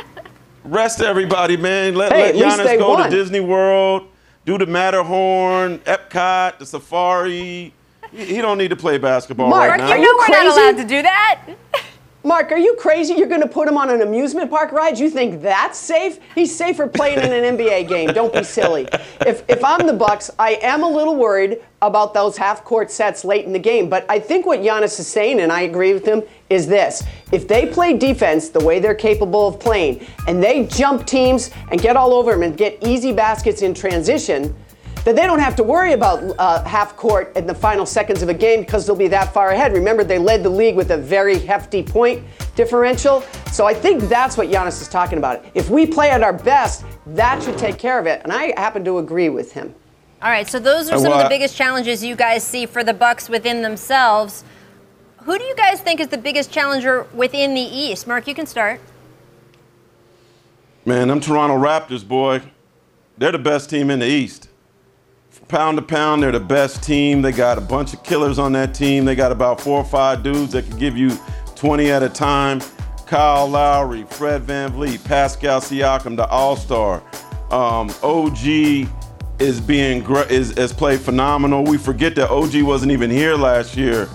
Rest 0.64 1.02
everybody, 1.02 1.58
man. 1.58 1.94
Let, 1.94 2.10
Hey, 2.10 2.32
let 2.32 2.58
Giannis 2.58 2.78
go 2.78 2.94
won. 2.94 3.10
to 3.10 3.14
Disney 3.14 3.40
World, 3.40 4.08
do 4.46 4.56
the 4.56 4.64
Matterhorn, 4.64 5.80
Epcot, 5.80 6.56
the 6.58 6.64
Safari. 6.64 7.74
He, 8.12 8.24
he 8.24 8.40
don't 8.40 8.56
need 8.56 8.68
to 8.68 8.76
play 8.76 8.96
basketball 8.96 9.50
Mark, 9.50 9.68
right 9.72 9.78
Mark, 9.78 9.80
now. 9.80 9.86
you 9.88 9.92
Are 9.92 9.98
know 9.98 10.04
you 10.04 10.18
we're 10.20 10.42
not 10.44 10.56
allowed 10.56 10.76
to 10.82 10.88
do 10.88 11.02
that. 11.02 11.42
Mark, 12.26 12.50
are 12.50 12.58
you 12.58 12.74
crazy? 12.74 13.14
You're 13.14 13.28
going 13.28 13.40
to 13.40 13.46
put 13.46 13.68
him 13.68 13.78
on 13.78 13.88
an 13.88 14.02
amusement 14.02 14.50
park 14.50 14.72
ride? 14.72 14.98
You 14.98 15.08
think 15.08 15.42
that's 15.42 15.78
safe? 15.78 16.18
He's 16.34 16.52
safer 16.52 16.88
playing 16.88 17.20
in 17.20 17.32
an 17.32 17.56
NBA 17.56 17.86
game. 17.86 18.08
Don't 18.12 18.32
be 18.32 18.42
silly. 18.42 18.88
If, 19.24 19.44
if 19.48 19.62
I'm 19.62 19.86
the 19.86 19.92
Bucks, 19.92 20.28
I 20.36 20.54
am 20.54 20.82
a 20.82 20.88
little 20.88 21.14
worried 21.14 21.62
about 21.82 22.14
those 22.14 22.36
half-court 22.36 22.90
sets 22.90 23.24
late 23.24 23.44
in 23.44 23.52
the 23.52 23.60
game. 23.60 23.88
But 23.88 24.06
I 24.08 24.18
think 24.18 24.44
what 24.44 24.58
Giannis 24.58 24.98
is 24.98 25.06
saying, 25.06 25.38
and 25.38 25.52
I 25.52 25.60
agree 25.60 25.94
with 25.94 26.04
him, 26.04 26.24
is 26.50 26.66
this: 26.66 27.04
if 27.30 27.46
they 27.46 27.66
play 27.66 27.96
defense 27.96 28.48
the 28.48 28.64
way 28.64 28.80
they're 28.80 28.92
capable 28.92 29.46
of 29.46 29.60
playing, 29.60 30.04
and 30.26 30.42
they 30.42 30.66
jump 30.66 31.06
teams 31.06 31.52
and 31.70 31.80
get 31.80 31.94
all 31.94 32.12
over 32.12 32.32
them 32.32 32.42
and 32.42 32.56
get 32.56 32.76
easy 32.84 33.12
baskets 33.12 33.62
in 33.62 33.72
transition. 33.72 34.52
That 35.06 35.14
they 35.14 35.22
don't 35.22 35.38
have 35.38 35.54
to 35.54 35.62
worry 35.62 35.92
about 35.92 36.34
uh, 36.36 36.64
half 36.64 36.96
court 36.96 37.36
in 37.36 37.46
the 37.46 37.54
final 37.54 37.86
seconds 37.86 38.22
of 38.22 38.28
a 38.28 38.34
game 38.34 38.62
because 38.62 38.84
they'll 38.84 38.96
be 38.96 39.06
that 39.06 39.32
far 39.32 39.50
ahead. 39.50 39.72
Remember, 39.72 40.02
they 40.02 40.18
led 40.18 40.42
the 40.42 40.50
league 40.50 40.74
with 40.74 40.90
a 40.90 40.96
very 40.96 41.38
hefty 41.38 41.80
point 41.80 42.24
differential. 42.56 43.22
So 43.52 43.66
I 43.66 43.72
think 43.72 44.02
that's 44.08 44.36
what 44.36 44.48
Giannis 44.48 44.82
is 44.82 44.88
talking 44.88 45.18
about. 45.18 45.44
If 45.54 45.70
we 45.70 45.86
play 45.86 46.10
at 46.10 46.24
our 46.24 46.32
best, 46.32 46.84
that 47.06 47.40
should 47.40 47.56
take 47.56 47.78
care 47.78 48.00
of 48.00 48.06
it. 48.06 48.20
And 48.24 48.32
I 48.32 48.52
happen 48.60 48.84
to 48.84 48.98
agree 48.98 49.28
with 49.28 49.52
him. 49.52 49.72
All 50.22 50.28
right, 50.28 50.48
so 50.48 50.58
those 50.58 50.90
are 50.90 50.98
some 50.98 51.12
of 51.12 51.22
the 51.22 51.28
biggest 51.28 51.54
challenges 51.54 52.02
you 52.02 52.16
guys 52.16 52.42
see 52.42 52.66
for 52.66 52.82
the 52.82 52.94
Bucks 52.94 53.28
within 53.28 53.62
themselves. 53.62 54.42
Who 55.18 55.38
do 55.38 55.44
you 55.44 55.54
guys 55.54 55.80
think 55.80 56.00
is 56.00 56.08
the 56.08 56.18
biggest 56.18 56.50
challenger 56.50 57.06
within 57.14 57.54
the 57.54 57.60
East? 57.60 58.08
Mark, 58.08 58.26
you 58.26 58.34
can 58.34 58.46
start. 58.46 58.80
Man, 60.84 61.06
them 61.06 61.20
Toronto 61.20 61.56
Raptors, 61.56 62.04
boy, 62.04 62.42
they're 63.16 63.30
the 63.30 63.38
best 63.38 63.70
team 63.70 63.88
in 63.88 64.00
the 64.00 64.08
East. 64.08 64.48
Pound 65.48 65.78
to 65.78 65.82
pound, 65.82 66.22
they're 66.22 66.32
the 66.32 66.40
best 66.40 66.82
team. 66.82 67.22
They 67.22 67.30
got 67.30 67.56
a 67.56 67.60
bunch 67.60 67.94
of 67.94 68.02
killers 68.02 68.38
on 68.38 68.52
that 68.52 68.74
team. 68.74 69.04
They 69.04 69.14
got 69.14 69.30
about 69.30 69.60
four 69.60 69.78
or 69.78 69.84
five 69.84 70.24
dudes 70.24 70.52
that 70.52 70.68
can 70.68 70.76
give 70.76 70.96
you 70.96 71.16
20 71.54 71.90
at 71.90 72.02
a 72.02 72.08
time. 72.08 72.60
Kyle 73.06 73.46
Lowry, 73.48 74.02
Fred 74.10 74.42
VanVleet, 74.42 75.04
Pascal 75.04 75.60
Siakam, 75.60 76.16
the 76.16 76.26
All 76.26 76.56
Star. 76.56 77.00
Um, 77.52 77.94
OG 78.02 78.88
is 79.38 79.60
being 79.60 80.02
gr- 80.02 80.26
is 80.28 80.56
has 80.58 80.72
played 80.72 81.00
phenomenal. 81.00 81.62
We 81.62 81.78
forget 81.78 82.16
that 82.16 82.30
OG 82.30 82.62
wasn't 82.62 82.90
even 82.90 83.08
here 83.08 83.36
last 83.36 83.76
year. 83.76 84.08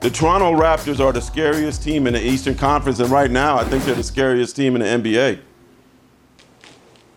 The 0.00 0.08
Toronto 0.08 0.52
Raptors 0.52 0.98
are 0.98 1.12
the 1.12 1.20
scariest 1.20 1.82
team 1.82 2.06
in 2.06 2.14
the 2.14 2.26
Eastern 2.26 2.54
Conference, 2.54 3.00
and 3.00 3.10
right 3.10 3.30
now, 3.30 3.58
I 3.58 3.64
think 3.64 3.84
they're 3.84 3.94
the 3.94 4.02
scariest 4.02 4.56
team 4.56 4.74
in 4.74 4.80
the 4.80 5.10
NBA. 5.10 5.40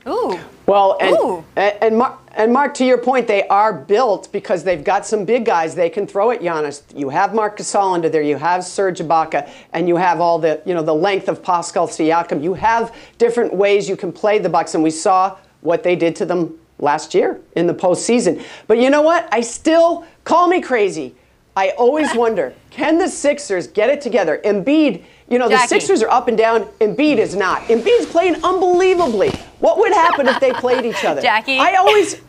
Ooh. 0.10 0.38
Well, 0.66 0.98
and, 1.00 1.16
Ooh. 1.18 1.46
and, 1.56 1.76
and, 1.82 1.98
Mark, 1.98 2.20
and 2.36 2.52
Mark, 2.52 2.74
to 2.76 2.86
your 2.86 2.98
point, 2.98 3.28
they 3.28 3.48
are 3.48 3.72
built 3.72 4.32
because 4.32 4.64
they've 4.64 4.84
got 4.84 5.06
some 5.06 5.24
big 5.24 5.46
guys 5.46 5.76
they 5.76 5.90
can 5.90 6.08
throw 6.08 6.32
at 6.32 6.42
Giannis. 6.42 6.82
You 6.96 7.10
have 7.10 7.36
Marc 7.36 7.58
Gasol 7.58 7.94
under 7.94 8.10
there, 8.10 8.24
you 8.24 8.38
have 8.38 8.64
Serge 8.64 9.00
Ibaka, 9.00 9.50
and 9.72 9.88
you 9.88 9.98
have 9.98 10.20
all 10.20 10.40
the 10.40 10.62
you 10.66 10.74
know 10.74 10.82
the 10.82 10.96
length 10.96 11.30
of 11.30 11.44
Pascal 11.44 11.88
Siakam. 11.88 12.44
You 12.44 12.56
have 12.56 12.96
different 13.20 13.54
ways 13.54 13.88
you 13.88 13.96
can 13.96 14.12
play 14.12 14.40
the 14.40 14.50
Bucks, 14.50 14.74
and 14.74 14.84
we 14.84 14.90
saw 14.90 15.38
what 15.62 15.84
they 15.84 15.96
did 15.96 16.16
to 16.18 16.26
them 16.26 16.58
last 16.80 17.14
year 17.14 17.40
in 17.56 17.68
the 17.68 17.74
postseason. 17.74 18.44
But 18.68 18.80
you 18.80 18.90
know 18.90 19.04
what? 19.04 19.28
I 19.32 19.42
still 19.42 20.06
call 20.24 20.48
me 20.48 20.60
crazy. 20.60 21.16
I 21.56 21.70
always 21.72 22.16
wonder, 22.16 22.54
can 22.72 22.98
the 22.98 23.08
Sixers 23.08 23.68
get 23.68 23.90
it 23.90 24.02
together? 24.02 24.42
Embiid, 24.44 25.04
you 25.30 25.38
know, 25.38 25.48
the 25.48 25.68
Sixers 25.68 26.02
are 26.02 26.10
up 26.10 26.28
and 26.28 26.38
down. 26.38 26.64
Embiid 26.82 27.18
is 27.18 27.36
not. 27.36 27.62
Embiid's 27.64 28.08
playing 28.08 28.44
unbelievably. 28.44 29.32
What 29.64 29.78
would 29.78 29.94
happen 29.94 30.28
if 30.28 30.42
they 30.42 30.52
played 30.52 30.84
each 30.84 31.06
other? 31.06 31.22
Jackie. 31.22 31.58
I 31.58 31.76
always, 31.76 32.20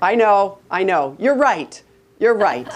I 0.00 0.14
know, 0.14 0.58
I 0.70 0.84
know. 0.84 1.16
You're 1.18 1.34
right. 1.34 1.82
You're 2.20 2.34
right. 2.36 2.68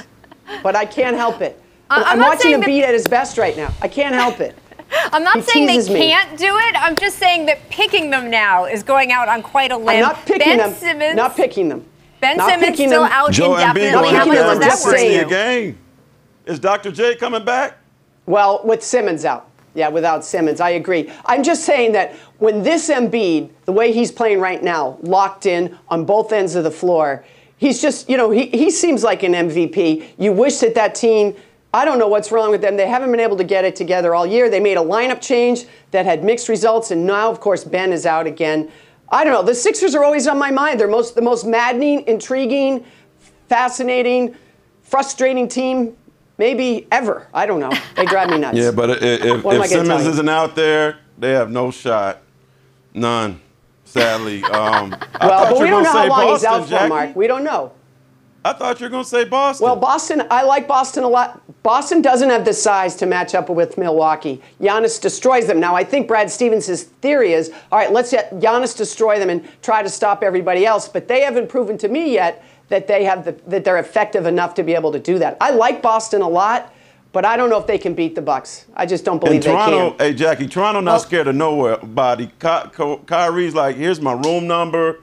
But 0.61 0.75
I 0.75 0.87
can't 0.87 1.17
help 1.17 1.41
it. 1.41 1.63
I- 1.89 2.03
I'm 2.03 2.21
I'm, 2.21 2.27
watching 2.29 2.51
him 2.51 2.61
that- 2.63 2.69
Embiid 2.69 2.83
at 2.83 2.95
his 2.95 3.07
best 3.07 3.39
right 3.39 3.57
now. 3.57 3.73
I 3.81 3.87
can't 3.87 4.17
help 4.17 4.41
it. 4.41 4.57
I'm 5.13 5.23
not 5.23 5.37
He 5.37 5.43
saying 5.43 5.67
they 5.69 5.75
teases 5.75 5.91
me. 5.91 6.01
can't 6.11 6.37
do 6.37 6.47
it. 6.59 6.75
I'm 6.83 6.97
just 6.97 7.17
saying 7.21 7.47
that 7.47 7.71
picking 7.71 8.11
them 8.11 8.29
now 8.29 8.65
is 8.65 8.83
going 8.83 9.13
out 9.13 9.29
on 9.29 9.41
quite 9.41 9.71
a 9.71 9.77
limb. 9.77 9.89
I'm 9.91 10.01
not 10.01 10.27
picking 10.27 10.39
ben 10.41 10.59
them. 10.59 10.75
Simmons, 10.75 11.15
Not 11.15 11.37
picking 11.37 11.69
them. 11.69 11.87
Ben 12.21 12.39
not 12.39 12.51
Simmons 12.51 12.71
picking 12.71 12.89
still 12.89 13.03
them. 13.05 13.13
out 13.13 13.31
Joe 13.31 13.55
indefinitely. 13.55 13.91
going 13.93 14.15
How 14.17 14.25
much 14.25 14.35
does 14.37 14.55
I'm 14.55 14.61
that 14.61 14.69
just 14.71 14.85
worry 14.85 14.99
saying. 14.99 15.21
you? 15.21 15.27
a 15.27 15.29
game. 15.31 15.79
Is 16.47 16.59
Dr. 16.59 16.91
J 16.91 17.15
coming 17.15 17.45
back? 17.45 17.79
Well, 18.27 18.63
with 18.65 18.83
Simmons 18.83 19.25
out. 19.25 19.48
Yeah, 19.75 19.89
without 19.89 20.25
Simmons, 20.25 20.61
I 20.61 20.71
agree. 20.71 21.13
I'm 21.27 21.43
just 21.43 21.65
saying 21.65 21.93
that 21.93 22.15
when 22.39 22.63
this 22.63 22.89
Embiid, 22.89 23.51
the 23.65 23.73
way 23.73 23.93
he's 23.93 24.11
playing 24.11 24.41
right 24.41 24.63
now, 24.63 24.99
locked 25.03 25.47
in 25.47 25.79
on 25.89 26.05
both 26.05 26.33
ends 26.33 26.55
of 26.55 26.65
the 26.65 26.71
floor, 26.71 27.25
he's 27.59 27.81
just, 27.81 28.09
you 28.09 28.17
know, 28.17 28.31
he, 28.31 28.47
he 28.47 28.71
seems 28.71 29.05
like 29.05 29.23
an 29.23 29.33
MVP. 29.33 30.09
You 30.19 30.33
wish 30.33 30.59
that 30.59 30.75
that 30.75 30.95
team, 30.95 31.37
I 31.75 31.85
don't 31.85 31.99
know 31.99 32.09
what's 32.09 32.33
wrong 32.33 32.51
with 32.51 32.63
them. 32.63 32.77
They 32.77 32.89
haven't 32.89 33.11
been 33.11 33.21
able 33.21 33.37
to 33.37 33.45
get 33.45 33.65
it 33.65 33.77
together 33.77 34.15
all 34.15 34.27
year. 34.27 34.49
They 34.49 34.61
made 34.61 34.79
a 34.79 34.83
lineup 34.83 35.21
change 35.21 35.67
that 35.91 36.07
had 36.07 36.25
mixed 36.25 36.49
results, 36.49 36.91
and 36.91 37.07
now, 37.07 37.31
of 37.31 37.41
course, 37.41 37.63
Ben 37.63 37.93
is 37.93 38.07
out 38.07 38.27
again. 38.27 38.71
I 39.11 39.23
don't 39.23 39.35
know. 39.35 39.43
The 39.43 39.55
Sixers 39.55 39.95
are 39.95 40.03
always 40.03 40.27
on 40.27 40.39
my 40.39 40.51
mind. 40.51 40.81
They're 40.81 40.89
most 40.89 41.15
the 41.15 41.23
most 41.23 41.47
maddening, 41.47 42.07
intriguing, 42.07 42.85
fascinating, 43.49 44.35
frustrating 44.83 45.47
team 45.47 45.97
maybe 46.39 46.87
ever. 46.91 47.29
I 47.35 47.47
don't 47.47 47.61
know. 47.61 47.73
They 47.97 48.07
drive 48.07 48.31
me 48.31 48.39
nuts. 48.39 48.57
Yeah, 48.59 48.71
but 48.71 48.91
if, 48.91 49.03
if 49.03 49.23
I 49.23 49.43
gonna 49.43 49.59
tell 49.59 49.69
Simmons 49.69 50.07
isn't 50.07 50.29
out 50.29 50.55
there, 50.55 50.99
they 51.19 51.33
have 51.33 51.51
no 51.51 51.71
shot. 51.71 52.23
None, 52.95 53.41
sadly. 53.85 54.43
Um, 54.45 54.97
Well, 55.21 55.51
but 55.51 55.61
we 55.61 55.67
don't 55.67 55.83
know 55.83 55.93
how 55.93 56.09
long 56.09 56.29
he's 56.29 56.43
Boston, 56.43 56.75
out 56.75 56.83
for, 56.83 56.89
Mark. 56.89 57.17
We 57.17 57.27
don't 57.27 57.45
know. 57.45 57.73
I 58.45 58.53
thought 58.53 58.81
you 58.81 58.87
were 58.87 58.91
going 58.91 59.03
to 59.03 59.09
say 59.09 59.25
Boston. 59.25 59.65
Well, 59.65 59.77
Boston, 59.77 60.23
I 60.31 60.43
like 60.43 60.69
Boston 60.69 61.03
a 61.03 61.09
lot. 61.09 61.43
Boston 61.63 62.01
doesn't 62.01 62.31
have 62.31 62.45
the 62.45 62.55
size 62.55 62.95
to 62.97 63.05
match 63.07 63.35
up 63.35 63.51
with 63.51 63.77
Milwaukee. 63.77 64.41
Giannis 64.61 65.01
destroys 65.01 65.47
them. 65.47 65.59
Now, 65.61 65.75
I 65.75 65.85
think 65.85 66.07
Brad 66.07 66.31
Stevens' 66.31 66.85
theory 66.85 67.33
is 67.33 67.51
all 67.71 67.79
right, 67.79 67.93
let's 67.93 68.13
let 68.13 68.33
Giannis 68.35 68.77
destroy 68.77 69.19
them 69.19 69.29
and 69.29 69.47
try 69.61 69.83
to 69.83 69.89
stop 69.91 70.23
everybody 70.23 70.65
else. 70.65 70.89
But 70.89 71.09
they 71.09 71.21
haven't 71.23 71.49
proven 71.49 71.77
to 71.79 71.89
me 71.89 72.15
yet 72.15 72.43
that 72.69 72.87
they 72.87 73.05
have 73.05 73.25
the, 73.25 73.33
that 73.47 73.65
they're 73.65 73.79
effective 73.79 74.27
enough 74.27 74.55
to 74.55 74.63
be 74.63 74.75
able 74.75 74.93
to 74.93 74.99
do 74.99 75.19
that. 75.19 75.37
I 75.41 75.51
like 75.51 75.83
Boston 75.83 76.23
a 76.23 76.29
lot. 76.29 76.73
But 77.11 77.25
I 77.25 77.39
don't 77.39 77.49
know 77.49 77.59
if 77.59 77.67
they 77.67 77.79
can 77.79 77.95
beat 77.95 78.15
the 78.15 78.21
Bucks. 78.21 78.67
I 78.75 78.85
just 78.85 79.03
don't 79.05 79.19
believe 79.19 79.43
Toronto, 79.43 79.91
they 79.93 79.97
can. 79.97 79.99
Hey, 79.99 80.15
Jackie, 80.15 80.47
Toronto 80.47 80.81
not 80.81 80.97
oh. 80.97 81.03
scared 81.03 81.27
of 81.27 81.37
nobody. 81.37 82.27
Ky- 82.39 82.69
Ky- 82.77 83.01
Kyrie's 83.07 83.55
like, 83.55 83.77
here's 83.77 83.99
my 83.99 84.13
room 84.13 84.47
number. 84.47 85.01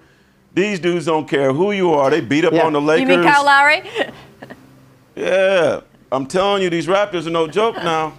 These 0.53 0.79
dudes 0.79 1.07
don't 1.07 1.27
care 1.27 1.51
who 1.51 1.71
you 1.71 1.93
are. 1.93 2.09
They 2.11 2.21
beat 2.21 2.45
up 2.45 2.53
yeah. 2.53 2.63
on 2.63 2.73
the 2.73 2.81
Lakers. 2.81 3.09
You 3.09 3.17
mean 3.17 3.23
Kyle 3.27 3.43
Lowry? 3.43 3.83
yeah. 5.15 5.81
I'm 6.11 6.27
telling 6.27 6.61
you, 6.61 6.69
these 6.69 6.85
Raptors 6.85 7.25
are 7.25 7.31
no 7.31 7.47
joke 7.47 7.75
now. 7.77 8.17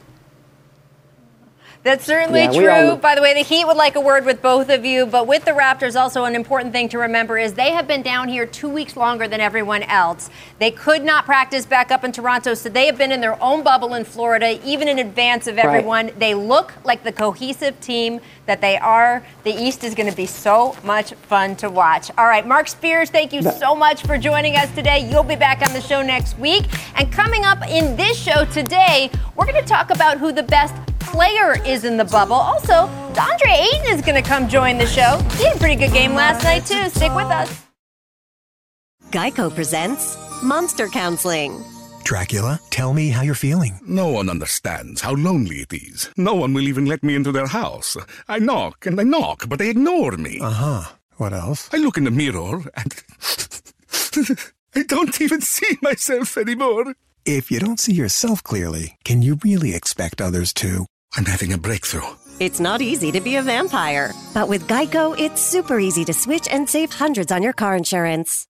That's 1.87 2.05
certainly 2.05 2.41
yeah, 2.41 2.51
true. 2.91 2.97
By 2.97 3.15
the 3.15 3.23
way, 3.23 3.33
the 3.33 3.45
Heat 3.45 3.65
would 3.65 3.77
like 3.77 3.95
a 3.95 4.01
word 4.01 4.25
with 4.25 4.43
both 4.43 4.71
of 4.71 4.85
you, 4.85 5.07
but 5.07 5.29
with 5.29 5.45
the 5.45 5.53
Raptors, 5.53 5.95
also 5.95 6.25
an 6.25 6.35
important 6.35 6.73
thing 6.73 6.89
to 6.89 6.99
remember 6.99 7.39
is 7.39 7.55
they 7.55 7.71
have 7.71 7.87
been 7.87 8.03
down 8.03 8.29
here 8.29 8.45
two 8.45 8.69
weeks 8.69 8.97
longer 8.97 9.29
than 9.29 9.41
everyone 9.41 9.85
else. 9.85 10.29
They 10.59 10.73
could 10.73 11.05
not 11.05 11.27
practice 11.27 11.65
back 11.65 11.93
up 11.93 12.03
in 12.03 12.11
Toronto, 12.11 12.55
so 12.55 12.69
they 12.69 12.87
have 12.87 12.99
been 12.99 13.13
in 13.13 13.21
their 13.21 13.41
own 13.41 13.63
bubble 13.63 13.95
in 13.95 14.05
Florida, 14.05 14.59
even 14.69 14.89
in 14.89 14.99
advance 14.99 15.47
of 15.47 15.59
everyone. 15.59 16.07
Right. 16.07 16.19
They 16.19 16.35
look 16.35 16.75
like 16.83 17.05
the 17.05 17.13
cohesive 17.13 17.81
team 17.81 18.21
that 18.47 18.61
they 18.61 18.79
are. 18.79 19.25
The 19.45 19.53
East 19.53 19.85
is 19.85 19.95
going 19.95 20.11
to 20.11 20.17
be 20.17 20.27
so 20.27 20.77
much 20.83 21.15
fun 21.15 21.55
to 21.57 21.71
watch. 21.71 22.11
All 22.19 22.27
right, 22.27 22.45
Mark 22.45 22.67
Spears, 22.67 23.11
thank 23.11 23.33
you 23.33 23.43
so 23.43 23.77
much 23.77 24.03
for 24.03 24.19
joining 24.19 24.57
us 24.57 24.75
today. 24.75 25.09
You'll 25.09 25.23
be 25.23 25.37
back 25.37 25.63
on 25.63 25.73
the 25.73 25.81
show 25.81 26.03
next 26.03 26.37
week. 26.37 26.65
And 26.97 27.13
coming 27.13 27.45
up 27.45 27.65
in 27.69 27.95
this 27.95 28.19
show 28.19 28.45
today, 28.47 29.09
we're 29.37 29.47
going 29.47 29.63
to 29.63 29.69
talk 29.69 29.91
about 29.91 30.19
who 30.19 30.33
the 30.33 30.43
best 30.43 30.75
player 31.07 31.57
is 31.65 31.85
in 31.85 31.97
the 31.97 32.05
bubble. 32.05 32.35
Also, 32.35 32.89
DeAndre 33.15 33.51
Ayton 33.51 33.95
is 33.95 34.03
going 34.03 34.21
to 34.23 34.29
come 34.29 34.49
join 34.49 34.79
the 34.79 34.87
show. 34.87 35.19
He 35.37 35.45
had 35.45 35.57
a 35.57 35.59
pretty 35.59 35.77
good 35.77 35.93
game 35.93 36.15
last 36.15 36.43
night, 36.45 36.67
too. 36.67 36.89
Stick 36.91 37.15
with 37.15 37.27
us. 37.27 37.67
Geico 39.11 39.55
presents 39.55 40.17
Monster 40.43 40.89
Counseling. 40.89 41.65
Dracula, 42.05 42.61
tell 42.71 42.93
me 42.95 43.09
how 43.09 43.23
you're 43.23 43.35
feeling. 43.35 43.81
No 43.87 44.09
one 44.09 44.29
understands 44.31 45.01
how 45.01 45.15
lonely 45.15 45.57
it 45.57 45.73
is. 45.73 46.11
No 46.17 46.35
one 46.35 46.53
will 46.55 46.69
even 46.69 46.87
let 46.87 47.03
me 47.03 47.15
into 47.17 47.33
their 47.33 47.47
house. 47.49 47.97
I 48.29 48.39
knock 48.39 48.87
and 48.87 49.01
I 49.01 49.03
knock, 49.03 49.49
but 49.49 49.59
they 49.59 49.71
ignore 49.71 50.13
me. 50.13 50.39
Uh 50.41 50.51
huh. 50.51 50.93
What 51.17 51.33
else? 51.33 51.69
I 51.73 51.79
look 51.79 51.97
in 51.97 52.05
the 52.05 52.11
mirror 52.11 52.63
and 52.77 52.95
I 54.77 54.83
don't 54.83 55.21
even 55.21 55.41
see 55.41 55.79
myself 55.83 56.37
anymore. 56.37 56.95
If 57.25 57.51
you 57.51 57.59
don't 57.59 57.81
see 57.81 57.95
yourself 57.95 58.43
clearly, 58.45 58.99
can 59.03 59.23
you 59.23 59.39
really 59.43 59.75
expect 59.75 60.21
others 60.21 60.53
to? 60.55 60.87
I'm 61.17 61.25
having 61.25 61.55
a 61.55 61.59
breakthrough. 61.59 62.15
It's 62.41 62.61
not 62.61 62.83
easy 62.83 63.11
to 63.13 63.21
be 63.23 63.37
a 63.37 63.43
vampire, 63.43 64.13
but 64.35 64.49
with 64.49 64.69
Geico, 64.69 65.19
it's 65.19 65.41
super 65.41 65.81
easy 65.81 66.05
to 66.05 66.13
switch 66.13 66.47
and 66.51 66.69
save 66.69 66.93
hundreds 66.93 67.33
on 67.33 67.43
your 67.43 67.55
car 67.55 67.75
insurance. 67.75 68.47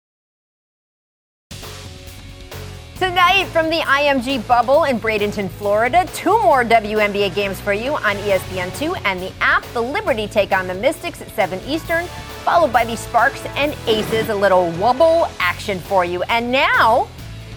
Tonight 2.99 3.45
from 3.45 3.71
the 3.71 3.79
IMG 3.79 4.47
bubble 4.47 4.83
in 4.83 4.99
Bradenton, 4.99 5.49
Florida, 5.49 6.07
two 6.13 6.39
more 6.43 6.63
WNBA 6.63 7.33
games 7.33 7.59
for 7.59 7.73
you 7.73 7.93
on 7.95 8.15
ESPN2 8.17 9.01
and 9.05 9.19
the 9.19 9.33
app. 9.41 9.65
The 9.73 9.81
Liberty 9.81 10.27
take 10.27 10.51
on 10.51 10.67
the 10.67 10.75
Mystics 10.75 11.19
at 11.19 11.31
7 11.31 11.59
Eastern, 11.65 12.05
followed 12.45 12.71
by 12.71 12.85
the 12.85 12.95
Sparks 12.95 13.43
and 13.55 13.75
Aces. 13.87 14.29
A 14.29 14.35
little 14.35 14.69
wobble 14.73 15.27
action 15.39 15.79
for 15.79 16.05
you. 16.05 16.21
And 16.23 16.51
now, 16.51 17.07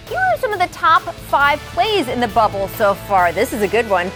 here 0.07 0.17
are 0.19 0.37
some 0.39 0.51
of 0.51 0.57
the 0.57 0.73
top 0.73 1.03
five 1.03 1.59
plays 1.59 2.07
in 2.07 2.19
the 2.19 2.27
bubble 2.29 2.67
so 2.69 2.95
far. 2.95 3.31
This 3.31 3.53
is 3.53 3.61
a 3.61 3.67
good 3.67 3.87
one. 3.87 4.09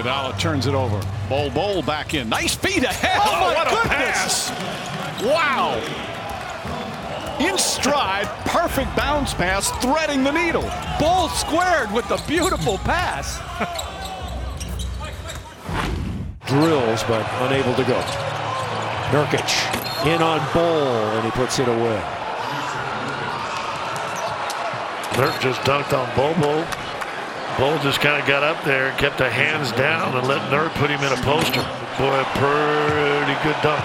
Iguodala 0.00 0.38
turns 0.38 0.66
it 0.66 0.74
over. 0.74 1.00
Bol 1.28 1.50
Bol 1.50 1.82
back 1.82 2.14
in. 2.14 2.28
Nice 2.28 2.54
feed 2.54 2.84
ahead. 2.84 3.20
Oh, 3.22 3.50
oh 3.50 3.54
what 3.54 3.68
goodness. 3.68 4.50
a 4.50 4.52
pass. 4.54 5.22
Wow. 5.22 5.76
In 7.40 7.56
stride, 7.58 8.26
perfect 8.46 8.94
bounce 8.96 9.32
pass, 9.34 9.70
threading 9.82 10.24
the 10.24 10.30
needle. 10.30 10.68
Bol 10.98 11.28
squared 11.28 11.90
with 11.92 12.06
the 12.08 12.22
beautiful 12.26 12.78
pass. 12.78 13.38
Drills, 16.46 17.02
but 17.04 17.26
unable 17.42 17.74
to 17.74 17.84
go. 17.84 18.00
Nurkic 19.10 20.06
in 20.06 20.22
on 20.22 20.40
Bol, 20.52 20.62
and 20.62 21.24
he 21.24 21.30
puts 21.32 21.58
it 21.58 21.68
away. 21.68 22.02
Nurk 25.12 25.40
just 25.40 25.60
dunked 25.62 25.92
on 25.92 26.08
Bobo. 26.16 26.79
Bol 27.58 27.78
just 27.80 28.00
kind 28.00 28.20
of 28.20 28.26
got 28.26 28.42
up 28.42 28.64
there 28.64 28.88
and 28.88 28.98
kept 28.98 29.18
the 29.18 29.28
hands 29.28 29.72
down 29.72 30.16
and 30.16 30.26
let 30.26 30.40
Nurk 30.50 30.70
put 30.74 30.90
him 30.90 31.00
in 31.00 31.12
a 31.12 31.22
poster. 31.22 31.60
Boy, 31.98 32.20
a 32.20 32.24
pretty 32.38 33.36
good 33.42 33.56
dunk. 33.62 33.84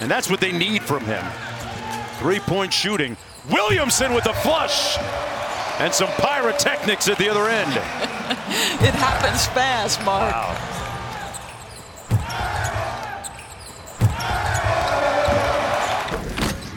And 0.00 0.10
that's 0.10 0.28
what 0.28 0.40
they 0.40 0.52
need 0.52 0.82
from 0.82 1.04
him. 1.04 1.24
Three-point 2.18 2.72
shooting. 2.72 3.16
Williamson 3.50 4.12
with 4.12 4.26
a 4.26 4.34
flush. 4.34 4.98
And 5.78 5.92
some 5.92 6.08
pyrotechnics 6.18 7.08
at 7.08 7.18
the 7.18 7.28
other 7.28 7.48
end. 7.48 7.70
it 7.76 8.94
happens 8.94 9.46
fast, 9.46 10.02
Mark. 10.04 10.32
Wow. 10.32 10.76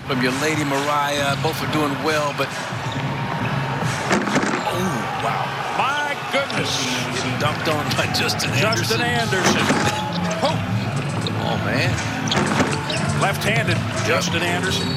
From 0.07 0.23
your 0.23 0.31
lady 0.41 0.63
Mariah, 0.63 1.37
both 1.43 1.61
are 1.61 1.71
doing 1.71 1.93
well, 2.03 2.33
but 2.37 2.47
Wow. 5.29 5.77
My 5.77 6.17
goodness. 6.33 6.73
Getting 7.13 7.37
dunked 7.37 7.69
on 7.69 7.85
by 7.95 8.05
Justin 8.13 8.49
Justin 8.57 9.01
Anderson. 9.01 9.01
Anderson. 9.01 9.61
oh. 10.41 10.57
Come 11.49 11.65
man. 11.65 11.93
Left-handed 13.21 13.77
Justin 14.07 14.41
Anderson. 14.41 14.87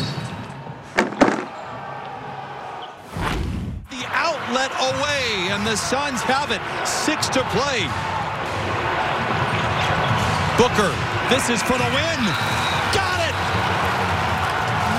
The 3.91 4.07
outlet 4.09 4.73
away, 4.81 5.51
and 5.53 5.67
the 5.67 5.77
Suns 5.77 6.23
have 6.23 6.51
it. 6.51 6.61
Six 6.87 7.29
to 7.31 7.43
play. 7.51 7.89
Booker, 10.57 10.95
this 11.29 11.51
is 11.51 11.63
for 11.63 11.77
the 11.77 11.85
win. 11.85 12.21
Got 12.95 13.21
it! 13.27 13.35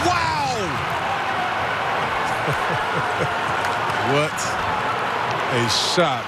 Wow! 0.06 0.58
what 4.14 4.53
a 5.54 5.70
shot 5.70 6.26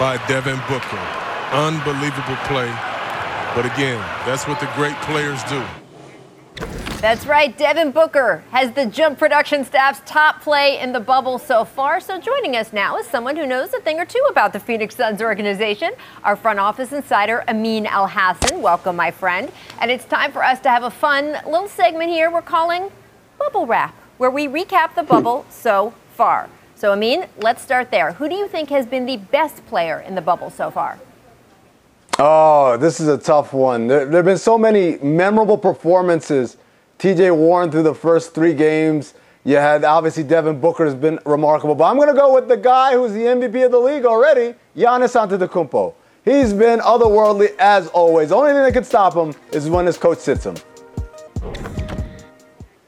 by 0.00 0.20
Devin 0.26 0.58
Booker. 0.66 0.98
Unbelievable 1.52 2.34
play. 2.48 2.66
But 3.54 3.64
again, 3.64 4.00
that's 4.26 4.48
what 4.48 4.58
the 4.58 4.68
great 4.74 4.96
players 5.02 5.40
do. 5.44 5.64
That's 7.00 7.26
right. 7.26 7.56
Devin 7.56 7.92
Booker 7.92 8.42
has 8.50 8.72
the 8.72 8.86
Jump 8.86 9.20
Production 9.20 9.64
staff's 9.64 10.02
top 10.04 10.42
play 10.42 10.80
in 10.80 10.90
the 10.90 10.98
bubble 10.98 11.38
so 11.38 11.64
far. 11.64 12.00
So 12.00 12.20
joining 12.20 12.56
us 12.56 12.72
now 12.72 12.98
is 12.98 13.06
someone 13.06 13.36
who 13.36 13.46
knows 13.46 13.72
a 13.72 13.80
thing 13.80 14.00
or 14.00 14.04
two 14.04 14.26
about 14.28 14.52
the 14.52 14.58
Phoenix 14.58 14.96
Suns 14.96 15.22
organization, 15.22 15.92
our 16.24 16.34
front 16.34 16.58
office 16.58 16.90
insider, 16.90 17.44
Amin 17.46 17.84
Elhassan. 17.84 18.62
Welcome, 18.62 18.96
my 18.96 19.12
friend. 19.12 19.52
And 19.80 19.92
it's 19.92 20.06
time 20.06 20.32
for 20.32 20.42
us 20.42 20.58
to 20.62 20.70
have 20.70 20.82
a 20.82 20.90
fun 20.90 21.38
little 21.46 21.68
segment 21.68 22.10
here 22.10 22.32
we're 22.32 22.42
calling 22.42 22.90
Bubble 23.38 23.66
Wrap, 23.66 23.94
where 24.18 24.30
we 24.30 24.48
recap 24.48 24.96
the 24.96 25.04
bubble 25.04 25.46
so 25.50 25.94
far. 26.14 26.48
So, 26.84 26.92
Amin, 26.92 27.28
let's 27.38 27.62
start 27.62 27.90
there. 27.90 28.12
Who 28.12 28.28
do 28.28 28.34
you 28.34 28.46
think 28.46 28.68
has 28.68 28.84
been 28.84 29.06
the 29.06 29.16
best 29.16 29.64
player 29.68 30.00
in 30.00 30.14
the 30.14 30.20
bubble 30.20 30.50
so 30.50 30.70
far? 30.70 30.98
Oh, 32.18 32.76
this 32.76 33.00
is 33.00 33.08
a 33.08 33.16
tough 33.16 33.54
one. 33.54 33.86
There, 33.86 34.04
there 34.04 34.16
have 34.16 34.26
been 34.26 34.36
so 34.36 34.58
many 34.58 34.98
memorable 34.98 35.56
performances. 35.56 36.58
TJ 36.98 37.34
Warren 37.34 37.70
through 37.70 37.84
the 37.84 37.94
first 37.94 38.34
three 38.34 38.52
games. 38.52 39.14
You 39.44 39.56
had 39.56 39.82
obviously 39.82 40.24
Devin 40.24 40.60
Booker 40.60 40.84
has 40.84 40.94
been 40.94 41.18
remarkable, 41.24 41.74
but 41.74 41.84
I'm 41.84 41.96
going 41.96 42.08
to 42.08 42.14
go 42.14 42.34
with 42.34 42.48
the 42.48 42.58
guy 42.58 42.92
who's 42.92 43.14
the 43.14 43.20
MVP 43.20 43.64
of 43.64 43.72
the 43.72 43.80
league 43.80 44.04
already, 44.04 44.54
Giannis 44.76 45.16
Antetokounmpo. 45.16 45.94
He's 46.22 46.52
been 46.52 46.80
otherworldly 46.80 47.56
as 47.58 47.88
always. 47.88 48.28
The 48.28 48.34
only 48.34 48.52
thing 48.52 48.62
that 48.62 48.74
can 48.74 48.84
stop 48.84 49.14
him 49.14 49.32
is 49.52 49.70
when 49.70 49.86
his 49.86 49.96
coach 49.96 50.18
sits 50.18 50.44
him. 50.44 50.56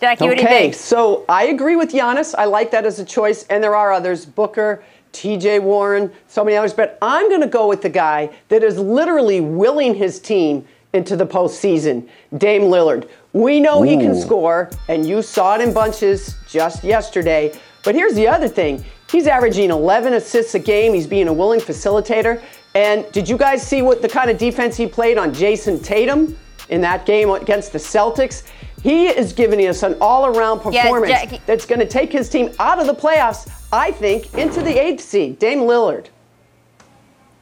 Jackie, 0.00 0.24
okay, 0.24 0.28
what 0.28 0.36
do 0.36 0.42
you 0.42 0.48
think? 0.48 0.74
So 0.74 1.24
I 1.28 1.46
agree 1.46 1.76
with 1.76 1.90
Giannis. 1.90 2.34
I 2.36 2.44
like 2.44 2.70
that 2.72 2.84
as 2.84 2.98
a 2.98 3.04
choice, 3.04 3.44
and 3.44 3.64
there 3.64 3.74
are 3.74 3.92
others. 3.92 4.26
Booker, 4.26 4.82
TJ 5.12 5.62
Warren, 5.62 6.12
so 6.28 6.44
many 6.44 6.56
others. 6.56 6.74
But 6.74 6.98
I'm 7.00 7.28
going 7.30 7.40
to 7.40 7.46
go 7.46 7.66
with 7.66 7.80
the 7.80 7.88
guy 7.88 8.30
that 8.48 8.62
is 8.62 8.78
literally 8.78 9.40
willing 9.40 9.94
his 9.94 10.20
team 10.20 10.66
into 10.92 11.16
the 11.16 11.26
postseason, 11.26 12.08
Dame 12.36 12.62
Lillard. 12.62 13.08
We 13.32 13.60
know 13.60 13.80
Ooh. 13.80 13.84
he 13.84 13.96
can 13.96 14.14
score, 14.14 14.70
and 14.88 15.06
you 15.06 15.22
saw 15.22 15.56
it 15.56 15.62
in 15.62 15.72
bunches 15.72 16.36
just 16.48 16.84
yesterday. 16.84 17.58
But 17.82 17.94
here's 17.94 18.14
the 18.14 18.28
other 18.28 18.48
thing 18.48 18.84
he's 19.10 19.26
averaging 19.26 19.70
11 19.70 20.14
assists 20.14 20.54
a 20.54 20.58
game, 20.58 20.92
he's 20.92 21.06
being 21.06 21.28
a 21.28 21.32
willing 21.32 21.60
facilitator. 21.60 22.42
And 22.74 23.10
did 23.12 23.26
you 23.26 23.38
guys 23.38 23.66
see 23.66 23.80
what 23.80 24.02
the 24.02 24.08
kind 24.08 24.30
of 24.30 24.36
defense 24.36 24.76
he 24.76 24.86
played 24.86 25.16
on 25.16 25.32
Jayson 25.32 25.82
Tatum 25.82 26.36
in 26.68 26.80
that 26.82 27.06
game 27.06 27.30
against 27.30 27.72
the 27.72 27.78
Celtics? 27.78 28.42
He 28.82 29.06
is 29.08 29.32
giving 29.32 29.60
us 29.66 29.82
an 29.82 29.96
all-around 30.00 30.60
performance 30.60 31.10
Jackie- 31.10 31.40
that's 31.46 31.66
going 31.66 31.80
to 31.80 31.86
take 31.86 32.12
his 32.12 32.28
team 32.28 32.52
out 32.58 32.78
of 32.78 32.86
the 32.86 32.94
playoffs, 32.94 33.50
I 33.72 33.90
think, 33.90 34.32
into 34.34 34.62
the 34.62 34.80
eighth 34.80 35.02
seed. 35.02 35.38
Dame 35.38 35.60
Lillard. 35.60 36.06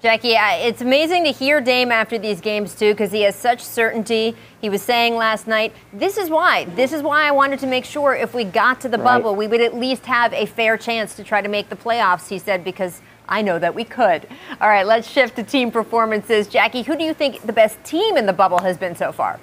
Jackie, 0.04 0.34
it's 0.36 0.82
amazing 0.82 1.24
to 1.24 1.32
hear 1.32 1.62
Dame 1.62 1.90
after 1.90 2.18
these 2.18 2.42
games 2.42 2.74
too, 2.74 2.92
because 2.92 3.10
he 3.10 3.22
has 3.22 3.34
such 3.34 3.62
certainty. 3.62 4.36
He 4.60 4.68
was 4.68 4.82
saying 4.82 5.16
last 5.16 5.46
night, 5.46 5.72
"This 5.94 6.18
is 6.18 6.28
why. 6.28 6.66
This 6.76 6.92
is 6.92 7.00
why 7.00 7.26
I 7.26 7.30
wanted 7.30 7.58
to 7.60 7.66
make 7.66 7.86
sure 7.86 8.14
if 8.14 8.34
we 8.34 8.44
got 8.44 8.82
to 8.82 8.90
the 8.90 8.98
Right. 8.98 9.04
bubble, 9.04 9.34
we 9.34 9.46
would 9.46 9.62
at 9.62 9.74
least 9.74 10.04
have 10.04 10.34
a 10.34 10.44
fair 10.44 10.76
chance 10.76 11.14
to 11.14 11.24
try 11.24 11.40
to 11.40 11.48
make 11.48 11.70
the 11.70 11.74
playoffs." 11.76 12.28
He 12.28 12.38
said, 12.38 12.62
"Because 12.62 13.00
I 13.26 13.40
know 13.40 13.58
that 13.58 13.74
we 13.74 13.84
could." 13.84 14.26
All 14.60 14.68
right, 14.68 14.86
let's 14.86 15.08
shift 15.08 15.36
to 15.36 15.42
team 15.42 15.70
performances. 15.70 16.48
Jackie, 16.48 16.82
who 16.82 16.96
do 16.96 17.02
you 17.02 17.14
think 17.14 17.40
the 17.46 17.54
best 17.54 17.82
team 17.82 18.18
in 18.18 18.26
the 18.26 18.34
bubble 18.34 18.58
has 18.58 18.76
been 18.76 18.94
so 18.94 19.10
far? 19.10 19.40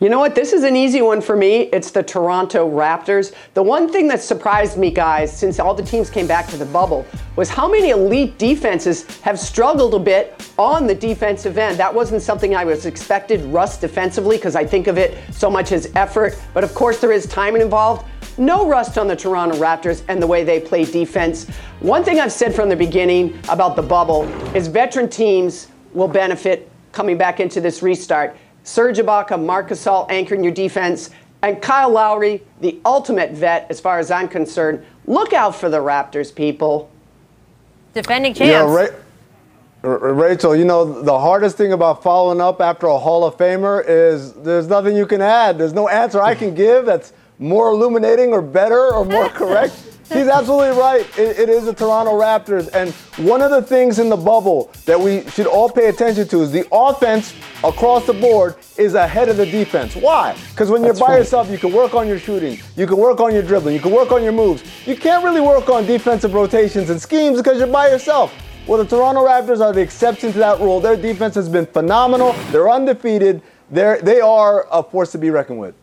You 0.00 0.08
know 0.08 0.18
what? 0.18 0.34
This 0.34 0.54
is 0.54 0.64
an 0.64 0.76
easy 0.76 1.02
one 1.02 1.20
for 1.20 1.36
me. 1.36 1.64
It's 1.74 1.90
the 1.90 2.02
Toronto 2.02 2.66
Raptors. 2.66 3.34
The 3.52 3.62
one 3.62 3.92
thing 3.92 4.08
that 4.08 4.22
surprised 4.22 4.78
me, 4.78 4.90
guys, 4.90 5.30
since 5.30 5.60
all 5.60 5.74
the 5.74 5.82
teams 5.82 6.08
came 6.08 6.26
back 6.26 6.46
to 6.48 6.56
the 6.56 6.64
bubble, 6.64 7.04
was 7.36 7.50
how 7.50 7.68
many 7.68 7.90
elite 7.90 8.38
defenses 8.38 9.04
have 9.18 9.38
struggled 9.38 9.92
a 9.92 9.98
bit 9.98 10.42
on 10.58 10.86
the 10.86 10.94
defensive 10.94 11.58
end. 11.58 11.78
That 11.78 11.94
wasn't 11.94 12.22
something 12.22 12.56
I 12.56 12.64
was 12.64 12.86
expected, 12.86 13.42
rust 13.52 13.82
defensively, 13.82 14.38
because 14.38 14.56
I 14.56 14.64
think 14.64 14.86
of 14.86 14.96
it 14.96 15.18
so 15.34 15.50
much 15.50 15.70
as 15.70 15.92
effort. 15.94 16.34
But 16.54 16.64
of 16.64 16.74
course, 16.74 16.98
there 16.98 17.12
is 17.12 17.26
timing 17.26 17.60
involved. 17.60 18.06
No 18.38 18.66
rust 18.66 18.96
on 18.96 19.06
the 19.06 19.16
Toronto 19.16 19.58
Raptors 19.58 20.02
and 20.08 20.22
the 20.22 20.26
way 20.26 20.44
they 20.44 20.60
play 20.60 20.86
defense. 20.86 21.46
One 21.80 22.04
thing 22.04 22.20
I've 22.20 22.32
said 22.32 22.54
from 22.54 22.70
the 22.70 22.76
beginning 22.76 23.38
about 23.50 23.76
the 23.76 23.82
bubble 23.82 24.22
is 24.56 24.66
veteran 24.66 25.10
teams 25.10 25.68
will 25.92 26.08
benefit 26.08 26.70
coming 26.92 27.18
back 27.18 27.38
into 27.38 27.60
this 27.60 27.82
restart. 27.82 28.34
Serge 28.64 28.98
Ibaka, 28.98 29.42
Marc 29.42 29.68
Gasol 29.70 30.06
anchoring 30.10 30.42
your 30.44 30.52
defense, 30.52 31.10
and 31.42 31.60
Kyle 31.62 31.90
Lowry, 31.90 32.42
the 32.60 32.78
ultimate 32.84 33.32
vet 33.32 33.66
as 33.70 33.80
far 33.80 33.98
as 33.98 34.10
I'm 34.10 34.28
concerned. 34.28 34.84
Look 35.06 35.32
out 35.32 35.56
for 35.56 35.68
the 35.70 35.78
Raptors, 35.78 36.34
people. 36.34 36.90
Defending 37.94 38.34
Yeah, 38.36 38.62
champs. 38.66 38.92
Ra- 39.82 39.90
R- 39.90 40.12
Rachel, 40.12 40.54
you 40.54 40.66
know, 40.66 41.02
the 41.02 41.18
hardest 41.18 41.56
thing 41.56 41.72
about 41.72 42.02
following 42.02 42.40
up 42.40 42.60
after 42.60 42.86
a 42.86 42.98
Hall 42.98 43.24
of 43.24 43.36
Famer 43.38 43.82
is 43.86 44.34
there's 44.34 44.68
nothing 44.68 44.94
you 44.94 45.06
can 45.06 45.22
add. 45.22 45.56
There's 45.56 45.72
no 45.72 45.88
answer 45.88 46.20
I 46.20 46.34
can 46.34 46.54
give 46.54 46.84
that's 46.84 47.14
more 47.38 47.70
illuminating 47.70 48.32
or 48.32 48.42
better 48.42 48.92
or 48.94 49.06
more 49.06 49.28
correct. 49.30 49.74
He's 50.12 50.26
absolutely 50.26 50.76
right. 50.76 51.06
It, 51.16 51.38
it 51.38 51.48
is 51.48 51.66
the 51.66 51.72
Toronto 51.72 52.12
Raptors. 52.20 52.68
And 52.74 52.92
one 53.24 53.42
of 53.42 53.52
the 53.52 53.62
things 53.62 54.00
in 54.00 54.08
the 54.08 54.16
bubble 54.16 54.72
that 54.84 54.98
we 54.98 55.24
should 55.30 55.46
all 55.46 55.70
pay 55.70 55.88
attention 55.88 56.26
to 56.28 56.42
is 56.42 56.50
the 56.50 56.66
offense 56.72 57.32
across 57.62 58.06
the 58.06 58.12
board 58.12 58.56
is 58.76 58.94
ahead 58.94 59.28
of 59.28 59.36
the 59.36 59.46
defense. 59.46 59.94
Why? 59.94 60.36
Because 60.50 60.68
when 60.68 60.82
you're 60.82 60.92
That's 60.92 61.00
by 61.00 61.12
right. 61.12 61.18
yourself, 61.18 61.48
you 61.48 61.58
can 61.58 61.72
work 61.72 61.94
on 61.94 62.08
your 62.08 62.18
shooting, 62.18 62.58
you 62.76 62.88
can 62.88 62.96
work 62.96 63.20
on 63.20 63.32
your 63.32 63.42
dribbling, 63.42 63.74
you 63.74 63.80
can 63.80 63.92
work 63.92 64.10
on 64.10 64.24
your 64.24 64.32
moves. 64.32 64.64
You 64.84 64.96
can't 64.96 65.22
really 65.22 65.40
work 65.40 65.68
on 65.68 65.86
defensive 65.86 66.34
rotations 66.34 66.90
and 66.90 67.00
schemes 67.00 67.36
because 67.36 67.58
you're 67.58 67.68
by 67.68 67.88
yourself. 67.88 68.34
Well, 68.66 68.82
the 68.82 68.88
Toronto 68.88 69.24
Raptors 69.24 69.60
are 69.60 69.72
the 69.72 69.80
exception 69.80 70.32
to 70.32 70.38
that 70.38 70.58
rule. 70.58 70.80
Their 70.80 70.96
defense 70.96 71.36
has 71.36 71.48
been 71.48 71.66
phenomenal. 71.66 72.32
They're 72.50 72.70
undefeated. 72.70 73.42
They're, 73.70 74.02
they 74.02 74.20
are 74.20 74.66
a 74.72 74.82
force 74.82 75.12
to 75.12 75.18
be 75.18 75.30
reckoned 75.30 75.60
with. 75.60 75.74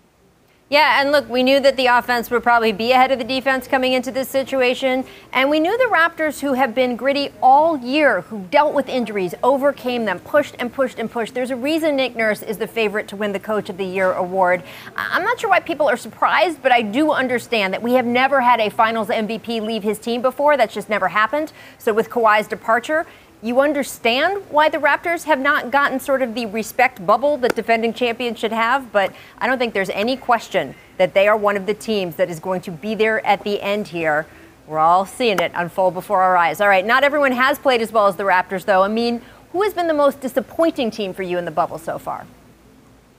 Yeah, 0.69 0.99
and 0.99 1.13
look, 1.13 1.30
we 1.30 1.43
knew 1.43 1.62
that 1.62 1.77
the 1.77 1.86
offense 1.86 2.30
would 2.30 2.43
probably 2.43 2.73
be 2.73 2.91
ahead 2.91 3.13
of 3.13 3.19
the 3.19 3.23
defense 3.23 3.69
coming 3.69 3.93
into 3.93 4.12
this 4.12 4.27
situation. 4.27 5.06
And 5.32 5.49
we 5.49 5.62
knew 5.62 5.77
the 5.77 5.86
Raptors, 5.86 6.41
who 6.41 6.56
have 6.56 6.75
been 6.75 6.97
gritty 6.97 7.30
all 7.41 7.77
year, 7.77 8.19
who 8.19 8.41
dealt 8.51 8.73
with 8.73 8.89
injuries, 8.89 9.34
overcame 9.43 10.03
them, 10.03 10.19
pushed 10.19 10.58
and 10.60 10.73
pushed 10.73 10.99
and 10.99 11.10
pushed. 11.10 11.34
There's 11.34 11.51
a 11.51 11.56
reason 11.56 11.95
Nick 11.95 12.17
Nurse 12.17 12.41
is 12.41 12.58
the 12.58 12.67
favorite 12.67 13.08
to 13.08 13.15
win 13.15 13.32
the 13.32 13.39
Coach 13.39 13.69
of 13.69 13.77
the 13.77 13.86
Year 13.86 14.12
award. 14.12 14.62
I'm 14.97 15.23
not 15.23 15.39
sure 15.39 15.49
why 15.49 15.62
people 15.62 15.88
are 15.89 15.95
surprised, 15.95 16.62
but 16.62 16.73
I 16.73 16.82
do 16.82 17.12
understand 17.12 17.73
that 17.73 17.82
we 17.82 17.93
have 17.93 18.06
never 18.06 18.41
had 18.41 18.60
a 18.60 18.69
finals 18.69 19.08
MVP 19.08 19.62
leave 19.62 19.84
his 19.84 19.99
team 19.99 20.21
before. 20.21 20.58
That's 20.58 20.73
just 20.73 20.89
never 20.89 21.08
happened. 21.08 21.53
So 21.77 21.93
with 21.93 22.10
Kawhi's 22.10 22.45
departure, 22.45 23.06
you 23.41 23.62
understand 23.62 24.43
why 24.50 24.69
the 24.69 24.78
Raptors 24.78 25.23
have 25.26 25.39
not 25.39 25.71
gotten 25.71 26.00
sort 26.00 26.21
of 26.21 26.34
the 26.34 26.47
respect 26.47 27.06
bubble 27.06 27.38
that 27.38 27.56
defending 27.56 27.93
champions 27.93 28.39
should 28.39 28.52
have, 28.52 28.91
but 28.91 29.13
I 29.38 29.47
don't 29.47 29.60
think 29.60 29.73
there's 29.73 29.91
any 29.91 30.17
question 30.17 30.73
that 30.97 31.13
they 31.13 31.28
are 31.28 31.38
one 31.38 31.56
of 31.56 31.65
the 31.67 31.73
teams 31.73 32.15
that 32.15 32.30
is 32.30 32.39
going 32.39 32.62
to 32.62 32.71
be 32.71 32.95
there 32.95 33.23
at 33.26 33.43
the 33.43 33.62
end 33.62 33.89
here. 33.89 34.26
We're 34.65 34.80
all 34.80 35.06
seeing 35.06 35.39
it 35.39 35.52
unfold 35.54 35.93
before 35.93 36.21
our 36.23 36.36
eyes. 36.36 36.60
All 36.60 36.67
right, 36.67 36.86
not 36.86 37.04
everyone 37.04 37.32
has 37.32 37.60
played 37.60 37.82
as 37.82 37.91
well 37.91 38.08
as 38.08 38.15
the 38.15 38.23
Raptors, 38.23 38.65
though. 38.65 38.82
I 38.82 38.88
mean, 38.88 39.21
who 39.52 39.62
has 39.62 39.73
been 39.73 39.88
the 39.88 39.93
most 39.93 40.19
disappointing 40.19 40.91
team 40.91 41.13
for 41.13 41.23
you 41.23 41.38
in 41.38 41.45
the 41.45 41.52
bubble 41.52 41.78
so 41.78 41.97
far? 41.97 42.26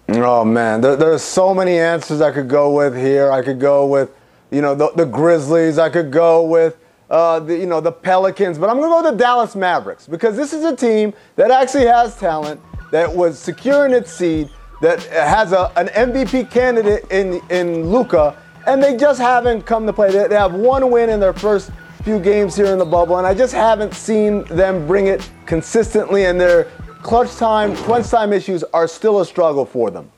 Oh 0.09 0.45
man, 0.45 0.81
there, 0.81 0.97
there's 0.97 1.23
so 1.23 1.55
many 1.55 1.79
answers 1.79 2.21
I 2.21 2.33
could 2.33 2.49
go 2.49 2.73
with 2.73 2.97
here. 2.97 3.31
I 3.31 3.43
could 3.43 3.61
go 3.61 3.87
with, 3.87 4.11
you 4.51 4.63
know, 4.63 4.75
the, 4.75 4.91
the 4.97 5.05
Grizzlies. 5.05 5.79
I 5.79 5.91
could 5.91 6.11
go 6.11 6.45
with, 6.45 6.77
uh, 7.11 7.41
the, 7.41 7.57
you 7.57 7.67
know, 7.67 7.81
the 7.81 7.93
Pelicans. 7.93 8.59
But 8.59 8.71
I'm 8.71 8.77
gonna 8.77 8.89
go 8.89 9.03
with 9.03 9.13
the 9.13 9.19
Dallas 9.19 9.57
Mavericks 9.57 10.07
because 10.07 10.37
this 10.37 10.53
is 10.53 10.65
a 10.65 10.75
team 10.75 11.13
that 11.37 11.51
actually 11.51 11.87
has 11.87 12.17
talent, 12.19 12.61
that 12.91 13.13
was 13.13 13.39
securing 13.39 13.93
its 13.93 14.13
seed, 14.13 14.51
that 14.81 15.03
has 15.05 15.53
a, 15.53 15.73
an 15.77 15.89
MVP 15.89 16.51
candidate 16.51 17.05
in 17.11 17.41
in 17.51 17.91
Luka, 17.91 18.37
and 18.67 18.83
they 18.83 18.97
just 18.97 19.21
haven't 19.21 19.63
come 19.63 19.87
to 19.87 19.93
play. 19.93 20.11
They, 20.11 20.29
they 20.29 20.37
have 20.37 20.55
one 20.55 20.91
win 20.91 21.11
in 21.11 21.21
their 21.21 21.33
first 21.33 21.71
few 22.03 22.19
games 22.19 22.57
here 22.57 22.67
in 22.67 22.79
the 22.79 22.85
bubble, 22.85 23.19
and 23.19 23.27
I 23.27 23.35
just 23.35 23.53
haven't 23.53 23.95
seen 23.95 24.45
them 24.45 24.87
bring 24.87 25.09
it 25.09 25.29
consistently. 25.47 26.27
And 26.27 26.41
their 26.41 26.65
clutch 27.03 27.35
time, 27.37 27.77
crunch 27.77 28.09
time 28.09 28.33
issues 28.33 28.65
are 28.73 28.89
still 28.89 29.21
a 29.21 29.27
struggle 29.27 29.65
for 29.65 29.91
them. 29.91 30.11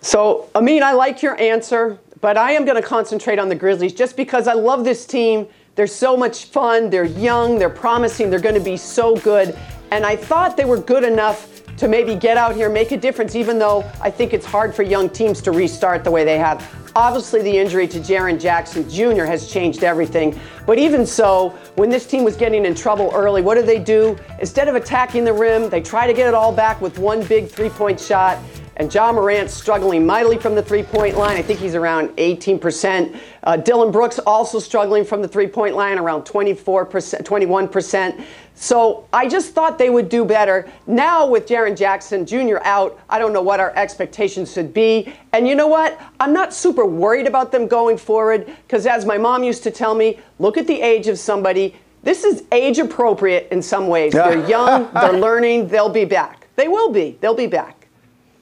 So, 0.00 0.48
Amin, 0.54 0.82
I 0.82 0.92
like 0.92 1.22
your 1.22 1.38
answer, 1.38 1.98
but 2.20 2.36
I 2.36 2.52
am 2.52 2.64
going 2.64 2.80
to 2.80 2.86
concentrate 2.86 3.38
on 3.38 3.48
the 3.48 3.54
Grizzlies 3.54 3.92
just 3.92 4.16
because 4.16 4.46
I 4.46 4.52
love 4.52 4.84
this 4.84 5.06
team. 5.06 5.46
They're 5.74 5.86
so 5.86 6.16
much 6.16 6.46
fun. 6.46 6.90
They're 6.90 7.04
young. 7.04 7.58
They're 7.58 7.70
promising. 7.70 8.30
They're 8.30 8.40
going 8.40 8.54
to 8.54 8.60
be 8.60 8.76
so 8.76 9.16
good. 9.16 9.56
And 9.90 10.04
I 10.04 10.16
thought 10.16 10.56
they 10.56 10.64
were 10.64 10.76
good 10.76 11.04
enough 11.04 11.48
to 11.78 11.88
maybe 11.88 12.14
get 12.14 12.36
out 12.36 12.54
here, 12.54 12.68
make 12.68 12.92
a 12.92 12.96
difference, 12.96 13.34
even 13.34 13.58
though 13.58 13.90
I 14.02 14.10
think 14.10 14.34
it's 14.34 14.44
hard 14.44 14.74
for 14.74 14.82
young 14.82 15.08
teams 15.08 15.40
to 15.42 15.50
restart 15.50 16.04
the 16.04 16.10
way 16.10 16.24
they 16.24 16.38
have. 16.38 16.68
Obviously, 16.94 17.40
the 17.40 17.56
injury 17.56 17.88
to 17.88 18.00
Jaren 18.00 18.38
Jackson 18.38 18.88
Jr. 18.90 19.24
has 19.24 19.50
changed 19.50 19.82
everything. 19.82 20.38
But 20.66 20.78
even 20.78 21.06
so, 21.06 21.50
when 21.76 21.88
this 21.88 22.06
team 22.06 22.24
was 22.24 22.36
getting 22.36 22.66
in 22.66 22.74
trouble 22.74 23.10
early, 23.14 23.40
what 23.40 23.54
do 23.54 23.62
they 23.62 23.78
do? 23.78 24.18
Instead 24.40 24.68
of 24.68 24.74
attacking 24.74 25.24
the 25.24 25.32
rim, 25.32 25.70
they 25.70 25.80
try 25.80 26.06
to 26.06 26.12
get 26.12 26.28
it 26.28 26.34
all 26.34 26.52
back 26.52 26.80
with 26.80 26.98
one 26.98 27.24
big 27.24 27.48
three 27.48 27.70
point 27.70 27.98
shot. 27.98 28.38
And 28.80 28.92
Ja 28.94 29.12
Morant 29.12 29.50
struggling 29.50 30.06
mightily 30.06 30.38
from 30.38 30.54
the 30.54 30.62
three 30.62 30.82
point 30.82 31.14
line. 31.14 31.36
I 31.36 31.42
think 31.42 31.60
he's 31.60 31.74
around 31.74 32.16
18%. 32.16 33.14
Uh, 33.42 33.56
Dillon 33.58 33.92
Brooks 33.92 34.18
also 34.20 34.58
struggling 34.58 35.04
from 35.04 35.20
the 35.20 35.28
three 35.28 35.48
point 35.48 35.76
line, 35.76 35.98
around 35.98 36.22
24%, 36.22 37.22
21%. 37.22 38.24
So 38.54 39.06
I 39.12 39.28
just 39.28 39.52
thought 39.52 39.76
they 39.76 39.90
would 39.90 40.08
do 40.08 40.24
better. 40.24 40.66
Now, 40.86 41.26
with 41.26 41.46
Jaren 41.46 41.76
Jackson 41.76 42.24
Jr. 42.24 42.56
out, 42.62 42.98
I 43.10 43.18
don't 43.18 43.34
know 43.34 43.42
what 43.42 43.60
our 43.60 43.76
expectations 43.76 44.50
should 44.50 44.72
be. 44.72 45.12
And 45.34 45.46
you 45.46 45.54
know 45.54 45.68
what? 45.68 46.00
I'm 46.18 46.32
not 46.32 46.54
super 46.54 46.86
worried 46.86 47.26
about 47.26 47.52
them 47.52 47.68
going 47.68 47.98
forward 47.98 48.46
because, 48.66 48.86
as 48.86 49.04
my 49.04 49.18
mom 49.18 49.44
used 49.44 49.62
to 49.64 49.70
tell 49.70 49.94
me, 49.94 50.18
look 50.38 50.56
at 50.56 50.66
the 50.66 50.80
age 50.80 51.06
of 51.06 51.18
somebody. 51.18 51.76
This 52.02 52.24
is 52.24 52.44
age 52.50 52.78
appropriate 52.78 53.46
in 53.52 53.60
some 53.60 53.88
ways. 53.88 54.14
They're 54.14 54.48
young, 54.48 54.90
they're 54.94 55.12
learning, 55.12 55.68
they'll 55.68 55.90
be 55.90 56.06
back. 56.06 56.46
They 56.56 56.66
will 56.66 56.90
be. 56.90 57.18
They'll 57.20 57.34
be 57.34 57.46
back. 57.46 57.79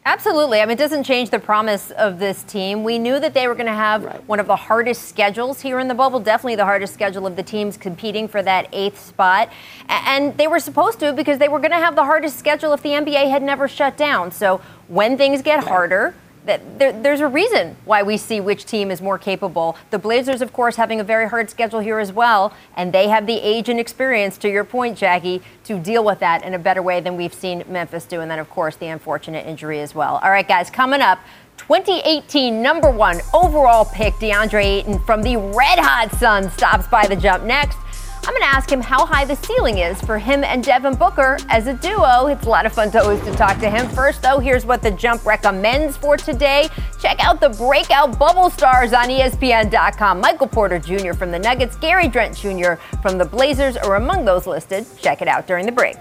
Absolutely. 0.08 0.62
I 0.62 0.64
mean, 0.64 0.72
it 0.72 0.78
doesn't 0.78 1.04
change 1.04 1.28
the 1.28 1.38
promise 1.38 1.90
of 1.90 2.18
this 2.18 2.42
team. 2.44 2.82
We 2.82 2.98
knew 2.98 3.20
that 3.20 3.34
they 3.34 3.46
were 3.46 3.54
going 3.54 3.66
to 3.66 3.74
have 3.74 4.22
one 4.26 4.40
of 4.40 4.46
the 4.46 4.56
hardest 4.56 5.06
schedules 5.06 5.60
here 5.60 5.78
in 5.80 5.86
the 5.86 5.94
bubble, 5.94 6.18
definitely 6.18 6.56
the 6.56 6.64
hardest 6.64 6.94
schedule 6.94 7.26
of 7.26 7.36
the 7.36 7.42
teams 7.42 7.76
competing 7.76 8.26
for 8.26 8.42
that 8.42 8.70
eighth 8.72 8.98
spot. 8.98 9.52
And 9.86 10.34
they 10.38 10.46
were 10.46 10.60
supposed 10.60 10.98
to 11.00 11.12
because 11.12 11.36
they 11.36 11.48
were 11.48 11.58
going 11.58 11.72
to 11.72 11.76
have 11.76 11.94
the 11.94 12.06
hardest 12.06 12.38
schedule 12.38 12.72
if 12.72 12.82
the 12.82 12.88
NBA 12.88 13.28
had 13.28 13.42
never 13.42 13.68
shut 13.68 13.98
down. 13.98 14.32
So 14.32 14.62
when 14.86 15.18
things 15.18 15.42
get 15.42 15.62
harder, 15.62 16.14
that 16.48 16.78
there, 16.78 16.92
there's 16.92 17.20
a 17.20 17.28
reason 17.28 17.76
why 17.84 18.02
we 18.02 18.16
see 18.16 18.40
which 18.40 18.64
team 18.64 18.90
is 18.90 19.02
more 19.02 19.18
capable. 19.18 19.76
The 19.90 19.98
Blazers, 19.98 20.40
of 20.40 20.52
course, 20.52 20.76
having 20.76 20.98
a 20.98 21.04
very 21.04 21.28
hard 21.28 21.50
schedule 21.50 21.80
here 21.80 21.98
as 21.98 22.10
well, 22.10 22.54
and 22.74 22.92
they 22.92 23.08
have 23.08 23.26
the 23.26 23.36
age 23.36 23.68
and 23.68 23.78
experience, 23.78 24.38
to 24.38 24.50
your 24.50 24.64
point, 24.64 24.96
Jackie, 24.96 25.42
to 25.64 25.78
deal 25.78 26.02
with 26.02 26.18
that 26.20 26.42
in 26.44 26.54
a 26.54 26.58
better 26.58 26.82
way 26.82 27.00
than 27.00 27.18
we've 27.18 27.34
seen 27.34 27.62
Memphis 27.68 28.06
do. 28.06 28.20
And 28.20 28.30
then, 28.30 28.38
of 28.38 28.48
course, 28.48 28.76
the 28.76 28.86
unfortunate 28.86 29.46
injury 29.46 29.80
as 29.80 29.94
well. 29.94 30.18
All 30.22 30.30
right, 30.30 30.48
guys, 30.48 30.70
coming 30.70 31.02
up. 31.02 31.20
2018 31.58 32.62
number 32.62 32.90
one 32.90 33.20
overall 33.34 33.84
pick 33.84 34.14
DeAndre 34.14 34.64
Ayton 34.64 34.98
from 35.00 35.22
the 35.22 35.36
Red 35.36 35.78
Hot 35.78 36.10
Suns 36.18 36.52
stops 36.54 36.86
by 36.86 37.06
the 37.06 37.16
jump 37.16 37.44
next. 37.44 37.76
I'm 38.24 38.34
going 38.34 38.42
to 38.42 38.48
ask 38.48 38.70
him 38.70 38.80
how 38.80 39.06
high 39.06 39.24
the 39.24 39.36
ceiling 39.36 39.78
is 39.78 40.00
for 40.02 40.18
him 40.18 40.44
and 40.44 40.62
Devin 40.62 40.94
Booker 40.96 41.38
as 41.48 41.66
a 41.66 41.74
duo. 41.74 42.26
It's 42.26 42.46
a 42.46 42.48
lot 42.48 42.66
of 42.66 42.72
fun 42.72 42.90
to 42.92 43.02
always 43.02 43.22
to 43.22 43.32
talk 43.32 43.58
to 43.60 43.70
him. 43.70 43.88
First, 43.90 44.22
though, 44.22 44.38
here's 44.38 44.66
what 44.66 44.82
the 44.82 44.90
jump 44.90 45.24
recommends 45.24 45.96
for 45.96 46.16
today. 46.16 46.68
Check 47.00 47.24
out 47.24 47.40
the 47.40 47.50
breakout 47.50 48.18
bubble 48.18 48.50
stars 48.50 48.92
on 48.92 49.08
ESPN.com. 49.08 50.20
Michael 50.20 50.46
Porter 50.46 50.78
Jr. 50.78 51.12
from 51.12 51.30
the 51.30 51.38
Nuggets, 51.38 51.76
Gary 51.76 52.08
Trent 52.08 52.36
Jr. 52.36 52.74
from 53.02 53.18
the 53.18 53.24
Blazers 53.24 53.76
are 53.76 53.96
among 53.96 54.24
those 54.24 54.46
listed. 54.46 54.86
Check 54.98 55.22
it 55.22 55.28
out 55.28 55.46
during 55.46 55.66
the 55.66 55.72
break. 55.72 55.96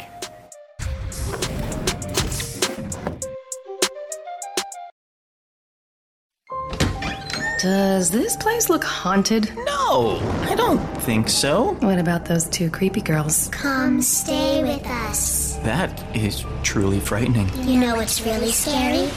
Does 7.57 8.11
this 8.11 8.35
place 8.35 8.69
look 8.69 8.83
haunted? 8.83 9.51
No, 9.65 10.19
I 10.43 10.53
don't 10.55 10.77
think 11.01 11.27
so. 11.27 11.73
What 11.79 11.97
about 11.97 12.25
those 12.25 12.45
two 12.49 12.69
creepy 12.69 13.01
girls? 13.01 13.47
Come 13.47 13.99
stay 13.99 14.61
with 14.61 14.85
us. 14.85 15.55
That 15.63 16.15
is 16.15 16.45
truly 16.61 16.99
frightening. 16.99 17.49
You 17.67 17.79
know 17.79 17.95
what's 17.95 18.21
really 18.23 18.51
scary? 18.51 19.09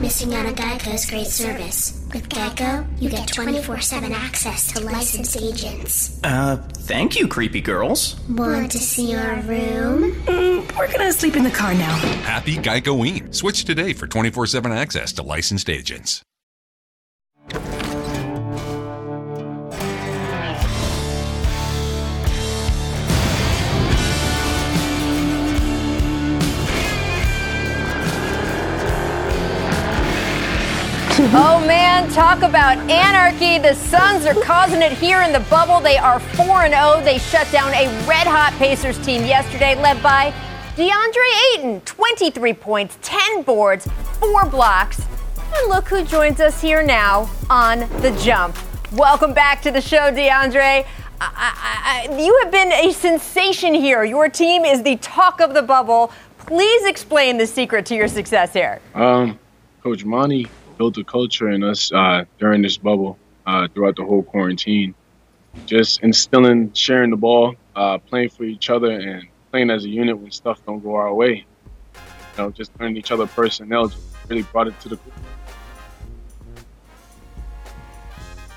Missing 0.00 0.34
out 0.36 0.46
on 0.46 0.54
Geico's 0.54 1.04
great 1.10 1.26
service. 1.26 2.00
With 2.14 2.28
Geico, 2.28 2.86
you 3.00 3.10
get 3.10 3.26
24 3.26 3.80
7 3.80 4.12
access 4.12 4.72
to 4.72 4.80
licensed 4.84 5.36
agents. 5.36 6.20
Uh, 6.22 6.58
thank 6.58 7.18
you, 7.18 7.26
creepy 7.26 7.60
girls. 7.60 8.20
Want 8.30 8.70
to 8.70 8.78
see 8.78 9.16
our 9.16 9.40
room? 9.40 10.12
Mm, 10.26 10.78
we're 10.78 10.92
gonna 10.92 11.12
sleep 11.12 11.34
in 11.34 11.42
the 11.42 11.50
car 11.50 11.74
now. 11.74 11.96
Happy 12.22 12.54
Geicoing. 12.56 13.34
Switch 13.34 13.64
today 13.64 13.94
for 13.94 14.06
24 14.06 14.46
7 14.46 14.70
access 14.70 15.12
to 15.14 15.24
licensed 15.24 15.68
agents. 15.68 16.22
Oh 31.22 31.62
man, 31.66 32.08
talk 32.10 32.38
about 32.38 32.78
anarchy. 32.90 33.58
The 33.58 33.74
Suns 33.74 34.24
are 34.24 34.34
causing 34.42 34.80
it 34.80 34.92
here 34.92 35.20
in 35.20 35.32
the 35.32 35.40
bubble. 35.50 35.80
They 35.80 35.98
are 35.98 36.18
4 36.18 36.68
0. 36.68 37.02
They 37.04 37.18
shut 37.18 37.50
down 37.52 37.74
a 37.74 37.86
red 38.06 38.26
hot 38.26 38.54
Pacers 38.58 38.98
team 39.04 39.24
yesterday, 39.24 39.74
led 39.74 40.02
by 40.02 40.32
DeAndre 40.76 41.58
Ayton. 41.58 41.80
23 41.82 42.54
points, 42.54 42.98
10 43.02 43.42
boards, 43.42 43.86
4 44.18 44.46
blocks. 44.46 45.02
And 45.54 45.68
look 45.68 45.88
who 45.88 46.04
joins 46.04 46.40
us 46.40 46.60
here 46.60 46.82
now 46.82 47.28
on 47.50 47.80
the 48.00 48.18
jump. 48.22 48.56
Welcome 48.92 49.34
back 49.34 49.60
to 49.62 49.70
the 49.70 49.80
show, 49.80 50.10
DeAndre. 50.10 50.86
I, 51.20 51.28
I, 51.36 52.08
I, 52.08 52.18
you 52.18 52.40
have 52.42 52.50
been 52.50 52.72
a 52.72 52.92
sensation 52.92 53.74
here. 53.74 54.04
Your 54.04 54.30
team 54.30 54.64
is 54.64 54.82
the 54.82 54.96
talk 54.96 55.40
of 55.40 55.52
the 55.52 55.62
bubble. 55.62 56.12
Please 56.38 56.86
explain 56.86 57.36
the 57.36 57.46
secret 57.46 57.84
to 57.86 57.94
your 57.94 58.08
success 58.08 58.54
here. 58.54 58.80
Um, 58.94 59.38
Coach 59.82 60.04
Monty 60.04 60.46
built 60.80 60.96
a 60.96 61.04
culture 61.04 61.50
in 61.50 61.62
us 61.62 61.92
uh, 61.92 62.24
during 62.38 62.62
this 62.62 62.78
bubble, 62.78 63.18
uh, 63.46 63.68
throughout 63.68 63.94
the 63.96 64.02
whole 64.02 64.22
quarantine. 64.22 64.94
Just 65.66 66.02
instilling, 66.02 66.72
sharing 66.72 67.10
the 67.10 67.18
ball, 67.18 67.54
uh, 67.76 67.98
playing 67.98 68.30
for 68.30 68.44
each 68.44 68.70
other, 68.70 68.90
and 68.90 69.28
playing 69.50 69.68
as 69.68 69.84
a 69.84 69.90
unit 69.90 70.16
when 70.16 70.30
stuff 70.30 70.64
don't 70.64 70.82
go 70.82 70.94
our 70.94 71.12
way. 71.12 71.44
You 71.94 72.38
know, 72.38 72.50
just 72.50 72.70
learning 72.80 72.96
each 72.96 73.12
other 73.12 73.26
personnel 73.26 73.88
just 73.88 74.02
really 74.26 74.40
brought 74.40 74.68
it 74.68 74.80
to 74.80 74.88
the 74.88 74.96
group. 74.96 75.14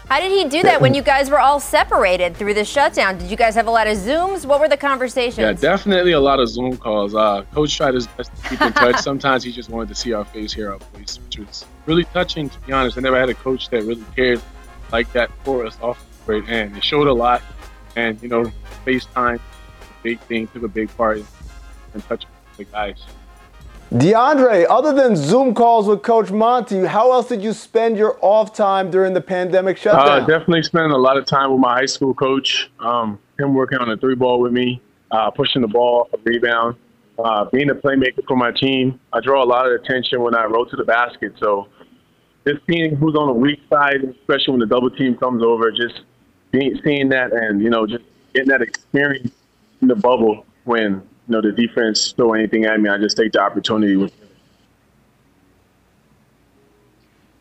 How 0.07 0.21
did 0.21 0.31
he 0.31 0.47
do 0.47 0.63
that 0.63 0.79
when 0.79 0.93
you 0.93 1.01
guys 1.01 1.29
were 1.29 1.39
all 1.39 1.59
separated 1.59 2.37
through 2.37 2.53
the 2.53 2.63
shutdown? 2.63 3.17
Did 3.17 3.31
you 3.31 3.35
guys 3.35 3.53
have 3.55 3.67
a 3.67 3.71
lot 3.71 3.87
of 3.87 3.97
Zooms? 3.97 4.45
What 4.45 4.61
were 4.61 4.69
the 4.69 4.77
conversations? 4.77 5.39
Yeah, 5.39 5.51
definitely 5.51 6.13
a 6.13 6.21
lot 6.21 6.39
of 6.39 6.47
Zoom 6.47 6.77
calls. 6.77 7.15
Uh, 7.15 7.43
Coach 7.53 7.75
tried 7.75 7.95
his 7.95 8.07
best 8.07 8.33
to 8.33 8.49
keep 8.49 8.61
in 8.61 8.71
touch. 8.71 8.95
Sometimes 9.09 9.43
he 9.43 9.51
just 9.51 9.69
wanted 9.69 9.89
to 9.89 9.95
see 9.95 10.13
our 10.13 10.23
face, 10.23 10.53
hear 10.53 10.71
our 10.71 10.77
voice, 10.77 11.19
which 11.25 11.39
was 11.39 11.65
really 11.85 12.05
touching, 12.05 12.49
to 12.49 12.59
be 12.61 12.73
honest. 12.73 12.97
I 12.97 13.01
never 13.01 13.19
had 13.19 13.29
a 13.29 13.33
coach 13.33 13.69
that 13.69 13.83
really 13.83 14.05
cared 14.15 14.41
like 14.91 15.11
that 15.13 15.31
for 15.43 15.65
us 15.65 15.77
off 15.81 15.99
the 15.99 16.25
court, 16.25 16.49
and 16.49 16.75
it 16.77 16.83
showed 16.83 17.07
a 17.07 17.13
lot. 17.13 17.41
And, 17.95 18.21
you 18.21 18.29
know, 18.29 18.51
FaceTime, 18.85 19.39
big 20.01 20.19
thing, 20.21 20.47
took 20.47 20.63
a 20.63 20.67
big 20.67 20.95
part 20.97 21.17
in 21.93 22.01
touching 22.01 22.29
the 22.57 22.63
guys. 22.65 23.03
DeAndre, 23.93 24.65
other 24.69 24.91
than 24.91 25.15
Zoom 25.15 25.53
calls 25.53 25.87
with 25.87 26.01
Coach 26.01 26.31
Monty, 26.31 26.83
how 26.83 27.11
else 27.11 27.27
did 27.27 27.43
you 27.43 27.53
spend 27.53 27.95
your 27.95 28.17
off 28.21 28.51
time 28.51 28.89
during 28.89 29.13
the 29.13 29.21
pandemic 29.21 29.77
shutdown? 29.77 30.23
Uh, 30.23 30.25
definitely 30.25 30.63
spending 30.63 30.91
a 30.91 30.97
lot 30.97 31.15
of 31.15 31.25
time 31.25 31.51
with 31.51 31.59
my 31.59 31.75
high 31.75 31.85
school 31.85 32.13
coach. 32.15 32.71
Um, 32.79 33.19
him 33.37 33.53
working 33.53 33.77
on 33.77 33.89
the 33.89 33.97
three 33.97 34.15
ball 34.15 34.39
with 34.39 34.51
me, 34.51 34.81
uh, 35.11 35.29
pushing 35.29 35.61
the 35.61 35.67
ball, 35.67 36.09
a 36.11 36.17
rebound, 36.23 36.75
uh, 37.19 37.45
being 37.45 37.69
a 37.69 37.75
playmaker 37.75 38.25
for 38.27 38.35
my 38.35 38.51
team. 38.51 38.99
I 39.11 39.19
draw 39.19 39.43
a 39.43 39.45
lot 39.45 39.67
of 39.67 39.73
attention 39.73 40.21
when 40.21 40.35
I 40.35 40.45
roll 40.45 40.65
to 40.65 40.75
the 40.75 40.83
basket. 40.83 41.33
So 41.39 41.67
just 42.45 42.61
seeing 42.69 42.95
who's 42.95 43.15
on 43.15 43.27
the 43.27 43.33
weak 43.33 43.61
side, 43.69 44.03
especially 44.03 44.51
when 44.51 44.59
the 44.59 44.65
double 44.65 44.89
team 44.89 45.15
comes 45.17 45.43
over, 45.43 45.71
just 45.71 46.01
being, 46.51 46.79
seeing 46.83 47.09
that 47.09 47.31
and, 47.31 47.61
you 47.61 47.69
know, 47.69 47.85
just 47.85 48.03
getting 48.33 48.49
that 48.49 48.61
experience 48.61 49.31
in 49.81 49.87
the 49.87 49.95
bubble 49.95 50.45
when 50.63 50.93
you 50.93 51.01
know, 51.27 51.41
the 51.41 51.51
defense 51.51 52.11
throw 52.11 52.33
anything 52.33 52.65
at 52.65 52.79
me, 52.79 52.89
I 52.89 52.97
just 52.97 53.15
take 53.15 53.31
the 53.31 53.41
opportunity. 53.41 54.11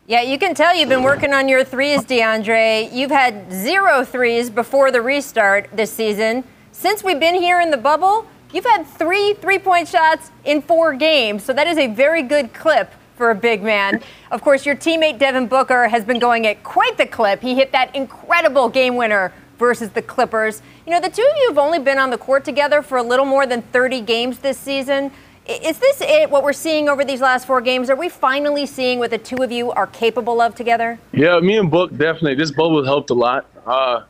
Yeah, 0.05 0.21
you 0.21 0.37
can 0.37 0.53
tell 0.53 0.75
you've 0.75 0.89
been 0.89 1.03
working 1.03 1.33
on 1.33 1.47
your 1.47 1.63
threes, 1.63 2.01
DeAndre. 2.01 2.91
You've 2.93 3.11
had 3.11 3.51
zero 3.51 4.03
threes 4.03 4.49
before 4.49 4.91
the 4.91 5.01
restart 5.01 5.69
this 5.73 5.91
season. 5.91 6.43
Since 6.73 7.03
we've 7.03 7.19
been 7.19 7.35
here 7.35 7.61
in 7.61 7.71
the 7.71 7.77
bubble, 7.77 8.27
you've 8.53 8.65
had 8.65 8.85
three 8.85 9.33
three 9.33 9.59
point 9.59 9.87
shots 9.87 10.31
in 10.45 10.61
four 10.61 10.93
games. 10.93 11.43
So 11.43 11.53
that 11.53 11.67
is 11.67 11.77
a 11.77 11.87
very 11.87 12.21
good 12.21 12.53
clip 12.53 12.91
for 13.15 13.31
a 13.31 13.35
big 13.35 13.61
man. 13.61 14.01
Of 14.31 14.41
course, 14.41 14.65
your 14.65 14.75
teammate 14.75 15.19
Devin 15.19 15.47
Booker 15.47 15.87
has 15.87 16.05
been 16.05 16.19
going 16.19 16.47
at 16.47 16.63
quite 16.63 16.97
the 16.97 17.05
clip. 17.05 17.41
He 17.41 17.55
hit 17.55 17.71
that 17.71 17.95
incredible 17.95 18.69
game 18.69 18.95
winner 18.95 19.33
versus 19.59 19.89
the 19.91 20.01
Clippers. 20.01 20.61
You 20.85 20.91
know, 20.91 20.99
the 20.99 21.09
two 21.09 21.21
of 21.21 21.37
you 21.37 21.49
have 21.49 21.57
only 21.57 21.79
been 21.79 21.97
on 21.97 22.09
the 22.09 22.17
court 22.17 22.43
together 22.43 22.81
for 22.81 22.97
a 22.97 23.03
little 23.03 23.25
more 23.25 23.45
than 23.45 23.61
30 23.61 24.01
games 24.01 24.39
this 24.39 24.57
season. 24.57 25.11
Is 25.45 25.77
this 25.77 26.01
it, 26.01 26.29
what 26.29 26.43
we're 26.43 26.53
seeing 26.53 26.87
over 26.87 27.03
these 27.03 27.21
last 27.21 27.45
four 27.45 27.61
games? 27.61 27.89
Are 27.89 27.95
we 27.95 28.07
finally 28.07 28.65
seeing 28.65 28.99
what 28.99 29.09
the 29.09 29.17
two 29.17 29.43
of 29.43 29.51
you 29.51 29.71
are 29.71 29.87
capable 29.87 30.39
of 30.41 30.55
together? 30.55 30.99
Yeah, 31.11 31.39
me 31.39 31.57
and 31.57 31.69
Book 31.69 31.91
definitely. 31.91 32.35
This 32.35 32.51
bubble 32.51 32.83
helped 32.83 33.09
a 33.09 33.13
lot. 33.13 33.45
Uh, 33.65 34.03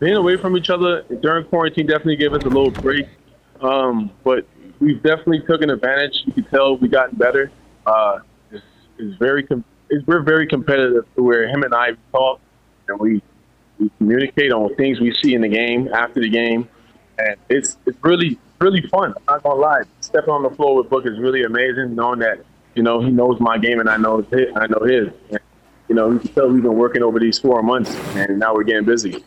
being 0.00 0.16
away 0.16 0.36
from 0.36 0.56
each 0.56 0.70
other 0.70 1.02
during 1.20 1.46
quarantine 1.46 1.86
definitely 1.86 2.16
gave 2.16 2.32
us 2.32 2.42
a 2.42 2.48
little 2.48 2.70
break. 2.70 3.06
Um, 3.62 4.10
but 4.24 4.46
we've 4.80 5.02
definitely 5.02 5.40
taken 5.40 5.70
advantage. 5.70 6.22
You 6.26 6.32
can 6.32 6.44
tell 6.44 6.76
we've 6.76 6.90
gotten 6.90 7.16
better. 7.16 7.50
Uh, 7.86 8.20
it's, 8.50 8.64
it's 8.98 9.16
very, 9.18 9.44
com- 9.44 9.64
it's, 9.88 10.06
we're 10.06 10.22
very 10.22 10.46
competitive. 10.46 11.06
Where 11.14 11.48
him 11.48 11.62
and 11.62 11.74
I 11.74 11.92
talk, 12.12 12.40
and 12.88 12.98
we 12.98 13.22
we 13.78 13.90
communicate 13.98 14.52
on 14.52 14.74
things 14.76 15.00
we 15.00 15.14
see 15.14 15.34
in 15.34 15.40
the 15.40 15.48
game 15.48 15.88
after 15.92 16.20
the 16.20 16.28
game, 16.28 16.68
and 17.18 17.36
it's 17.48 17.76
it's 17.86 17.98
really 18.02 18.38
really 18.60 18.82
fun. 18.82 19.14
I'm 19.16 19.34
not 19.34 19.42
gonna 19.42 19.60
lie, 19.60 19.82
stepping 20.00 20.30
on 20.30 20.42
the 20.42 20.50
floor 20.50 20.76
with 20.76 20.88
Book 20.88 21.06
is 21.06 21.18
really 21.18 21.42
amazing. 21.42 21.94
Knowing 21.94 22.20
that 22.20 22.44
you 22.74 22.82
know 22.82 23.00
he 23.00 23.10
knows 23.10 23.40
my 23.40 23.58
game 23.58 23.80
and 23.80 23.88
I 23.88 23.96
know 23.96 24.22
his, 24.22 24.48
I 24.56 24.66
know 24.66 24.84
his. 24.84 25.08
And, 25.30 25.40
you 25.88 25.96
know, 25.96 26.10
you 26.10 26.20
can 26.20 26.28
tell 26.28 26.48
we've 26.48 26.62
been 26.62 26.76
working 26.76 27.02
over 27.02 27.18
these 27.18 27.38
four 27.38 27.62
months, 27.62 27.94
and 28.14 28.38
now 28.38 28.54
we're 28.54 28.62
getting 28.62 28.84
busy. 28.84 29.22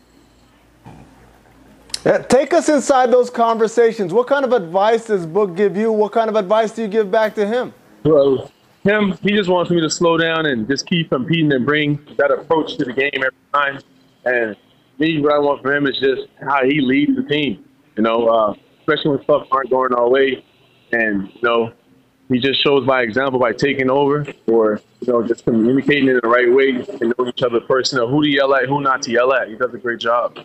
Yeah, 2.06 2.18
take 2.18 2.54
us 2.54 2.68
inside 2.68 3.10
those 3.10 3.30
conversations. 3.30 4.12
What 4.12 4.28
kind 4.28 4.44
of 4.44 4.52
advice 4.52 5.06
does 5.06 5.26
Book 5.26 5.56
give 5.56 5.76
you? 5.76 5.90
What 5.90 6.12
kind 6.12 6.30
of 6.30 6.36
advice 6.36 6.70
do 6.70 6.82
you 6.82 6.86
give 6.88 7.10
back 7.10 7.34
to 7.34 7.44
him? 7.44 7.74
Well, 8.04 8.52
him, 8.84 9.18
he 9.22 9.32
just 9.32 9.50
wants 9.50 9.72
me 9.72 9.80
to 9.80 9.90
slow 9.90 10.16
down 10.16 10.46
and 10.46 10.68
just 10.68 10.86
keep 10.86 11.08
competing 11.08 11.52
and 11.52 11.66
bring 11.66 11.98
that 12.16 12.30
approach 12.30 12.76
to 12.76 12.84
the 12.84 12.92
game 12.92 13.10
every 13.12 13.32
time. 13.52 13.80
And 14.24 14.54
me, 15.00 15.20
what 15.20 15.32
I 15.32 15.38
want 15.40 15.62
from 15.62 15.72
him 15.72 15.86
is 15.88 15.98
just 15.98 16.28
how 16.40 16.64
he 16.64 16.80
leads 16.80 17.16
the 17.16 17.24
team. 17.24 17.64
You 17.96 18.04
know, 18.04 18.28
uh, 18.28 18.54
especially 18.78 19.10
when 19.10 19.24
stuff 19.24 19.48
aren't 19.50 19.70
going 19.70 19.92
our 19.92 20.08
way, 20.08 20.44
and 20.92 21.26
you 21.26 21.40
know, 21.42 21.72
he 22.28 22.38
just 22.38 22.62
shows 22.62 22.86
by 22.86 23.02
example 23.02 23.40
by 23.40 23.52
taking 23.52 23.90
over 23.90 24.24
or 24.46 24.80
you 25.00 25.12
know 25.12 25.26
just 25.26 25.42
communicating 25.42 26.06
in 26.06 26.20
the 26.22 26.28
right 26.28 26.52
way 26.52 26.86
and 27.00 27.14
know 27.18 27.26
each 27.26 27.42
other 27.42 27.58
personally, 27.58 28.08
who 28.08 28.22
to 28.22 28.30
yell 28.30 28.54
at, 28.54 28.66
who 28.68 28.80
not 28.80 29.02
to 29.02 29.10
yell 29.10 29.32
at. 29.32 29.48
He 29.48 29.56
does 29.56 29.74
a 29.74 29.78
great 29.78 29.98
job. 29.98 30.38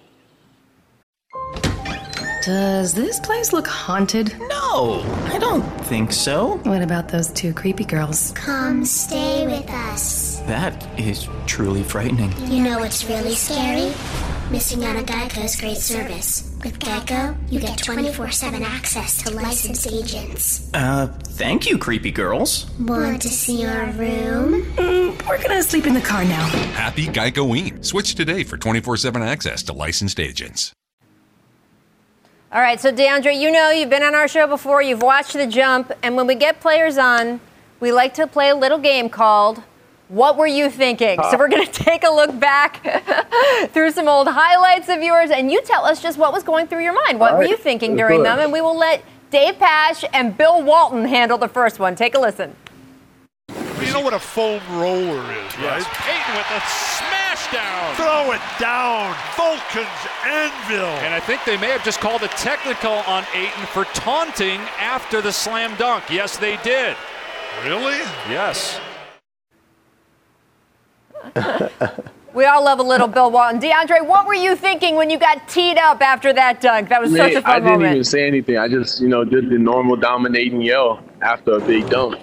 Does 2.42 2.96
this 2.96 3.20
place 3.20 3.54
look 3.54 3.68
haunted? 3.68 4.36
No, 4.40 5.04
I 5.26 5.38
don't 5.40 5.62
think 5.86 6.12
so. 6.12 6.58
What 6.64 6.82
about 6.82 7.08
those 7.08 7.28
two 7.28 7.54
creepy 7.54 7.84
girls? 7.84 8.32
Come 8.32 8.84
stay 8.84 9.46
with 9.46 9.70
us. 9.70 10.40
That 10.48 11.00
is 11.00 11.28
truly 11.46 11.84
frightening. 11.84 12.34
You 12.52 12.64
know 12.64 12.80
what's 12.80 13.06
really 13.08 13.36
scary? 13.36 13.94
Missing 14.50 14.84
out 14.86 14.96
on 14.96 15.06
Geico's 15.06 15.56
great 15.62 15.78
service. 15.78 16.52
With 16.64 16.80
Geico, 16.80 17.38
you 17.52 17.60
get 17.60 17.78
24 17.78 18.32
7 18.32 18.64
access 18.64 19.22
to 19.22 19.30
licensed 19.30 19.86
agents. 19.86 20.68
Uh, 20.74 21.08
thank 21.24 21.70
you, 21.70 21.78
creepy 21.78 22.10
girls. 22.10 22.68
Want 22.80 23.22
to 23.22 23.30
see 23.30 23.68
our 23.68 23.86
room? 23.92 24.64
Mm, 24.78 25.28
we're 25.30 25.42
gonna 25.44 25.62
sleep 25.62 25.86
in 25.86 25.94
the 25.94 26.02
car 26.02 26.24
now. 26.26 26.48
Happy 26.74 27.06
Geicoing. 27.06 27.86
Switch 27.86 28.16
today 28.16 28.44
for 28.44 28.58
24 28.58 28.98
7 28.98 29.22
access 29.22 29.62
to 29.64 29.74
licensed 29.74 30.20
agents. 30.20 30.74
All 32.54 32.60
right, 32.60 32.82
so 32.82 32.92
DeAndre, 32.92 33.40
you 33.40 33.50
know 33.50 33.70
you've 33.70 33.90
been 33.90 34.04
on 34.04 34.14
our 34.14 34.28
show 34.28 34.46
before, 34.46 34.82
you've 34.82 35.02
watched 35.02 35.32
the 35.32 35.48
jump, 35.48 35.90
and 36.04 36.18
when 36.18 36.28
we 36.28 36.36
get 36.36 36.60
players 36.60 36.98
on, 36.98 37.40
we 37.80 37.94
like 37.94 38.14
to 38.16 38.28
play 38.28 38.50
a 38.50 38.56
little 38.56 38.78
game 38.78 39.08
called 39.08 39.64
What 40.10 40.36
Were 40.36 40.48
You 40.48 40.70
Thinking? 40.70 41.18
So 41.32 41.38
we're 41.38 41.48
going 41.48 41.66
to 41.72 41.72
take 41.72 42.04
a 42.04 42.10
look 42.10 42.38
back 42.38 42.86
through 43.70 43.92
some 43.92 44.10
old 44.10 44.28
highlights 44.28 44.90
of 44.90 45.02
yours, 45.02 45.30
and 45.30 45.50
you 45.50 45.62
tell 45.62 45.86
us 45.86 46.02
just 46.02 46.18
what 46.18 46.34
was 46.34 46.44
going 46.44 46.68
through 46.68 46.84
your 46.84 46.92
mind. 47.06 47.22
What 47.22 47.32
All 47.32 47.38
were 47.38 47.44
right, 47.44 47.52
you 47.52 47.56
thinking 47.56 47.96
during 47.96 48.22
them? 48.22 48.38
And 48.38 48.52
we 48.52 48.60
will 48.60 48.78
let 48.78 49.02
Dave 49.30 49.58
Pasch 49.58 50.04
and 50.12 50.38
Bill 50.38 50.62
Walton 50.62 51.06
handle 51.06 51.38
the 51.38 51.48
first 51.48 51.80
one. 51.80 51.96
Take 51.96 52.16
a 52.16 52.20
listen. 52.20 52.54
You 53.82 53.94
know 53.94 54.02
what 54.02 54.14
a 54.14 54.20
foam 54.20 54.62
roller 54.72 55.22
is, 55.34 55.58
right? 55.60 55.84
Ayton 56.08 56.36
with 56.36 56.52
a 56.52 56.62
smash 56.68 57.52
down. 57.52 57.96
Throw 57.96 58.32
it 58.32 58.42
down. 58.60 59.16
Vulcan's 59.36 59.88
anvil. 60.26 60.86
And 61.04 61.14
I 61.14 61.20
think 61.20 61.44
they 61.46 61.58
may 61.58 61.70
have 61.72 61.84
just 61.84 62.00
called 62.00 62.24
a 62.24 62.28
technical 62.30 62.92
on 62.92 63.26
Ayton 63.34 63.66
for 63.68 63.86
taunting 63.86 64.60
after 64.80 65.22
the 65.22 65.32
slam 65.32 65.76
dunk. 65.78 66.04
Yes, 66.10 66.38
they 66.38 66.58
did. 66.58 66.96
Really? 67.66 67.98
Yes. 68.30 68.80
We 72.34 72.46
all 72.46 72.64
love 72.64 72.80
a 72.80 72.84
little 72.84 73.08
Bill 73.08 73.30
Walton. 73.30 73.60
DeAndre, 73.60 74.08
what 74.08 74.26
were 74.26 74.34
you 74.34 74.56
thinking 74.56 74.96
when 74.96 75.10
you 75.10 75.20
got 75.20 75.50
teed 75.50 75.78
up 75.78 76.02
after 76.02 76.32
that 76.32 76.62
dunk? 76.62 76.88
That 76.88 77.02
was 77.02 77.14
such 77.14 77.34
a 77.34 77.42
fun 77.42 77.52
I 77.52 77.56
didn't 77.60 77.72
moment. 77.74 77.92
even 77.92 78.04
say 78.06 78.26
anything. 78.26 78.58
I 78.58 78.70
just, 78.70 79.02
you 79.02 79.10
know, 79.10 79.26
did 79.26 79.50
the 79.50 79.58
normal 79.58 79.98
dominating 79.98 80.62
yell 80.62 81.04
after 81.22 81.58
a 81.58 81.60
big 81.60 81.90
dunk. 81.90 82.16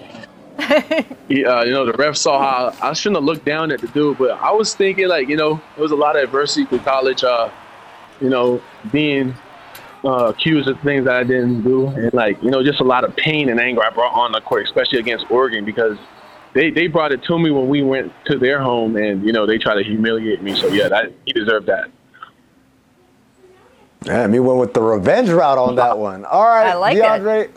he, 1.27 1.45
uh, 1.45 1.63
you 1.63 1.71
know, 1.71 1.85
the 1.85 1.93
ref 1.93 2.15
saw 2.15 2.39
how 2.39 2.87
I 2.87 2.93
shouldn't 2.93 3.17
have 3.17 3.23
looked 3.23 3.45
down 3.45 3.71
at 3.71 3.81
the 3.81 3.87
dude, 3.87 4.17
but 4.17 4.31
I 4.31 4.51
was 4.51 4.75
thinking 4.75 5.07
like, 5.07 5.29
you 5.29 5.37
know, 5.37 5.61
there 5.75 5.83
was 5.83 5.91
a 5.91 5.95
lot 5.95 6.15
of 6.15 6.23
adversity 6.23 6.65
through 6.65 6.79
college. 6.79 7.23
Uh, 7.23 7.49
you 8.21 8.29
know, 8.29 8.61
being 8.91 9.33
uh, 10.03 10.25
accused 10.25 10.67
of 10.67 10.79
things 10.81 11.05
that 11.05 11.15
I 11.15 11.23
didn't 11.23 11.63
do, 11.63 11.87
and 11.87 12.13
like, 12.13 12.41
you 12.43 12.51
know, 12.51 12.63
just 12.63 12.79
a 12.79 12.83
lot 12.83 13.03
of 13.03 13.15
pain 13.15 13.49
and 13.49 13.59
anger 13.59 13.83
I 13.83 13.89
brought 13.89 14.13
on 14.13 14.31
the 14.31 14.41
court, 14.41 14.65
especially 14.65 14.99
against 14.99 15.29
Oregon, 15.31 15.65
because 15.65 15.97
they 16.53 16.69
they 16.71 16.87
brought 16.87 17.11
it 17.11 17.23
to 17.23 17.39
me 17.39 17.51
when 17.51 17.69
we 17.69 17.81
went 17.81 18.11
to 18.25 18.37
their 18.37 18.59
home, 18.61 18.95
and 18.95 19.23
you 19.25 19.31
know, 19.31 19.45
they 19.45 19.57
tried 19.57 19.75
to 19.75 19.83
humiliate 19.83 20.41
me. 20.41 20.55
So 20.55 20.67
yeah, 20.67 20.89
that, 20.89 21.11
he 21.25 21.33
deserved 21.33 21.67
that. 21.67 21.89
Damn, 24.01 24.31
he 24.31 24.39
went 24.39 24.59
with 24.59 24.73
the 24.73 24.81
revenge 24.81 25.29
route 25.29 25.57
on 25.57 25.75
that 25.75 25.97
one. 25.97 26.25
All 26.25 26.45
right, 26.45 26.69
I 26.69 26.75
like 26.75 26.97
it. 26.97 27.51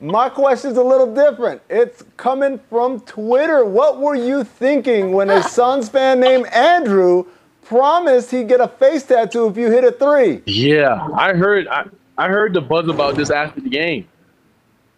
My 0.00 0.28
question's 0.28 0.76
a 0.76 0.82
little 0.82 1.12
different. 1.12 1.60
It's 1.68 2.04
coming 2.16 2.60
from 2.70 3.00
Twitter. 3.00 3.64
What 3.64 3.98
were 4.00 4.14
you 4.14 4.44
thinking 4.44 5.12
when 5.12 5.28
a 5.28 5.42
Suns 5.42 5.88
fan 5.88 6.20
named 6.20 6.46
Andrew 6.46 7.24
promised 7.64 8.30
he'd 8.30 8.48
get 8.48 8.60
a 8.60 8.68
face 8.68 9.02
tattoo 9.02 9.48
if 9.48 9.56
you 9.56 9.70
hit 9.70 9.82
a 9.82 9.90
three? 9.90 10.42
Yeah, 10.46 11.08
I 11.14 11.34
heard 11.34 11.66
I, 11.66 11.86
I 12.16 12.28
heard 12.28 12.54
the 12.54 12.60
buzz 12.60 12.88
about 12.88 13.16
this 13.16 13.30
after 13.30 13.60
the 13.60 13.68
game, 13.68 14.06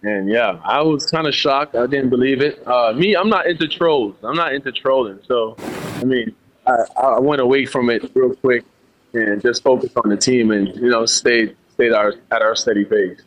and 0.02 0.28
yeah, 0.28 0.60
I 0.64 0.82
was 0.82 1.06
kind 1.06 1.26
of 1.26 1.34
shocked. 1.34 1.76
I 1.76 1.86
didn't 1.86 2.10
believe 2.10 2.42
it. 2.42 2.62
Uh, 2.66 2.92
me, 2.92 3.16
I'm 3.16 3.30
not 3.30 3.46
into 3.46 3.68
trolls. 3.68 4.16
I'm 4.22 4.36
not 4.36 4.52
into 4.52 4.70
trolling. 4.70 5.18
So, 5.26 5.56
I 5.58 6.04
mean, 6.04 6.34
I, 6.66 6.76
I 7.02 7.20
went 7.20 7.40
away 7.40 7.64
from 7.64 7.88
it 7.88 8.10
real 8.14 8.34
quick 8.34 8.64
and 9.14 9.40
just 9.40 9.62
focused 9.62 9.96
on 9.96 10.10
the 10.10 10.16
team 10.16 10.50
and 10.50 10.68
you 10.76 10.90
know 10.90 11.06
stayed 11.06 11.56
stayed 11.72 11.92
our, 11.92 12.14
at 12.30 12.42
our 12.42 12.54
steady 12.54 12.84
pace. 12.84 13.22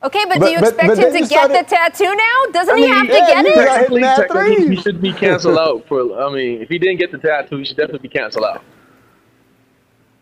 Okay, 0.00 0.24
but, 0.28 0.38
But- 0.38 0.46
do 0.46 0.50
you 0.52 0.58
expect 0.58 0.86
but 0.88 0.98
him 0.98 1.12
to 1.12 1.18
get 1.18 1.28
started- 1.28 1.56
the 1.56 1.62
tattoo 1.68 2.14
now? 2.14 2.52
Doesn't 2.52 2.74
I 2.74 2.78
he 2.78 2.84
mean, 2.84 2.94
have 2.94 3.06
to 3.06 3.12
get 3.12 3.44
you 3.46 3.52
it? 3.52 3.54
got 3.64 3.74
Technically, 3.78 4.02
technically, 4.02 4.76
he 4.76 4.80
should 4.82 5.02
be 5.02 5.12
canceled 5.12 5.58
out 5.58 5.84
for. 5.88 6.22
I 6.22 6.30
mean, 6.32 6.62
if 6.62 6.68
he 6.68 6.78
didn't 6.78 6.98
get 6.98 7.10
the 7.10 7.18
tattoo, 7.18 7.56
he 7.56 7.64
should 7.64 7.76
definitely 7.76 8.08
be 8.08 8.16
canceled 8.16 8.44
out. 8.44 8.62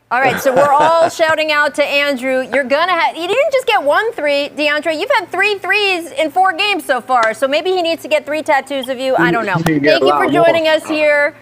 All 0.08 0.20
right, 0.20 0.40
so 0.40 0.54
we're 0.54 0.72
all 0.72 1.08
shouting 1.20 1.50
out 1.50 1.74
to 1.74 1.84
Andrew. 1.84 2.40
You're 2.54 2.64
gonna 2.64 2.92
have. 2.92 3.16
You 3.16 3.26
didn't 3.26 3.52
just 3.52 3.66
get 3.66 3.82
one 3.82 4.12
three, 4.12 4.48
DeAndre. 4.50 4.98
You've 4.98 5.10
had 5.10 5.28
three 5.32 5.58
threes 5.58 6.12
in 6.12 6.30
four 6.30 6.52
games 6.52 6.84
so 6.84 7.00
far. 7.00 7.34
So 7.34 7.48
maybe 7.48 7.70
he 7.72 7.82
needs 7.82 8.02
to 8.02 8.08
get 8.08 8.24
three 8.24 8.40
tattoos 8.42 8.88
of 8.88 8.98
you. 9.00 9.16
I 9.16 9.30
don't 9.32 9.44
know. 9.44 9.56
He 9.56 9.64
can 9.64 9.78
get 9.80 9.90
Thank 9.94 10.02
you 10.04 10.08
lot 10.08 10.24
for 10.24 10.30
more. 10.32 10.44
joining 10.44 10.68
us 10.68 10.86
here. 10.86 11.34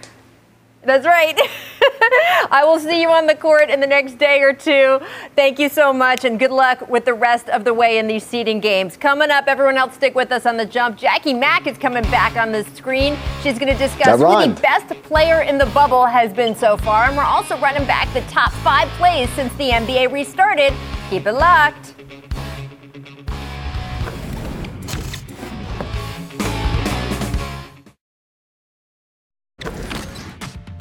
That's 0.85 1.07
right. 1.07 1.39
I 2.51 2.63
will 2.65 2.79
see 2.79 3.01
you 3.01 3.11
on 3.11 3.27
the 3.27 3.35
court 3.35 3.71
in 3.71 3.81
the 3.81 3.87
next 3.87 4.19
day 4.19 4.41
or 4.43 4.53
two. 4.53 5.01
Thank 5.35 5.59
you 5.59 5.69
so 5.69 5.93
much, 5.93 6.25
and 6.25 6.39
good 6.39 6.51
luck 6.51 6.89
with 6.89 7.05
the 7.05 7.15
rest 7.15 7.49
of 7.49 7.65
the 7.65 7.75
way 7.75 7.99
in 7.99 8.07
these 8.07 8.25
seeding 8.25 8.61
games. 8.61 8.97
Coming 8.97 9.31
up, 9.31 9.47
everyone 9.47 9.77
else 9.77 9.95
stick 9.95 10.15
with 10.15 10.31
us 10.31 10.47
on 10.47 10.57
the 10.57 10.67
jump. 10.67 10.99
Jackie 10.99 11.35
Mack 11.35 11.67
is 11.67 11.79
coming 11.79 12.03
back 12.05 12.37
on 12.37 12.53
the 12.53 12.65
screen. 12.75 13.17
She's 13.43 13.59
going 13.59 13.73
to 13.73 13.79
discuss 13.79 14.21
who 14.21 14.55
the 14.55 14.61
best 14.61 14.89
player 15.03 15.43
in 15.43 15.59
the 15.59 15.67
bubble 15.67 16.07
has 16.07 16.33
been 16.33 16.55
so 16.55 16.77
far, 16.77 17.05
and 17.05 17.17
we're 17.17 17.25
also 17.25 17.59
running 17.59 17.87
back 17.87 18.13
the 18.13 18.23
top 18.23 18.53
five 18.53 18.89
plays 18.91 19.29
since 19.31 19.53
the 19.55 19.71
NBA 19.71 20.13
restarted. 20.13 20.73
Keep 21.11 21.27
it 21.27 21.33
locked. 21.33 21.95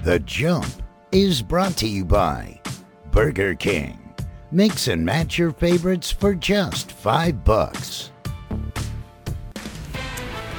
The 0.03 0.19
Jump 0.19 0.67
is 1.13 1.41
brought 1.41 1.77
to 1.77 1.87
you 1.87 2.03
by 2.03 2.59
Burger 3.11 3.55
King. 3.55 4.13
Mix 4.51 4.89
and 4.89 5.05
match 5.05 5.37
your 5.37 5.51
favorites 5.51 6.11
for 6.11 6.35
just 6.35 6.91
five 6.91 7.45
bucks. 7.45 8.11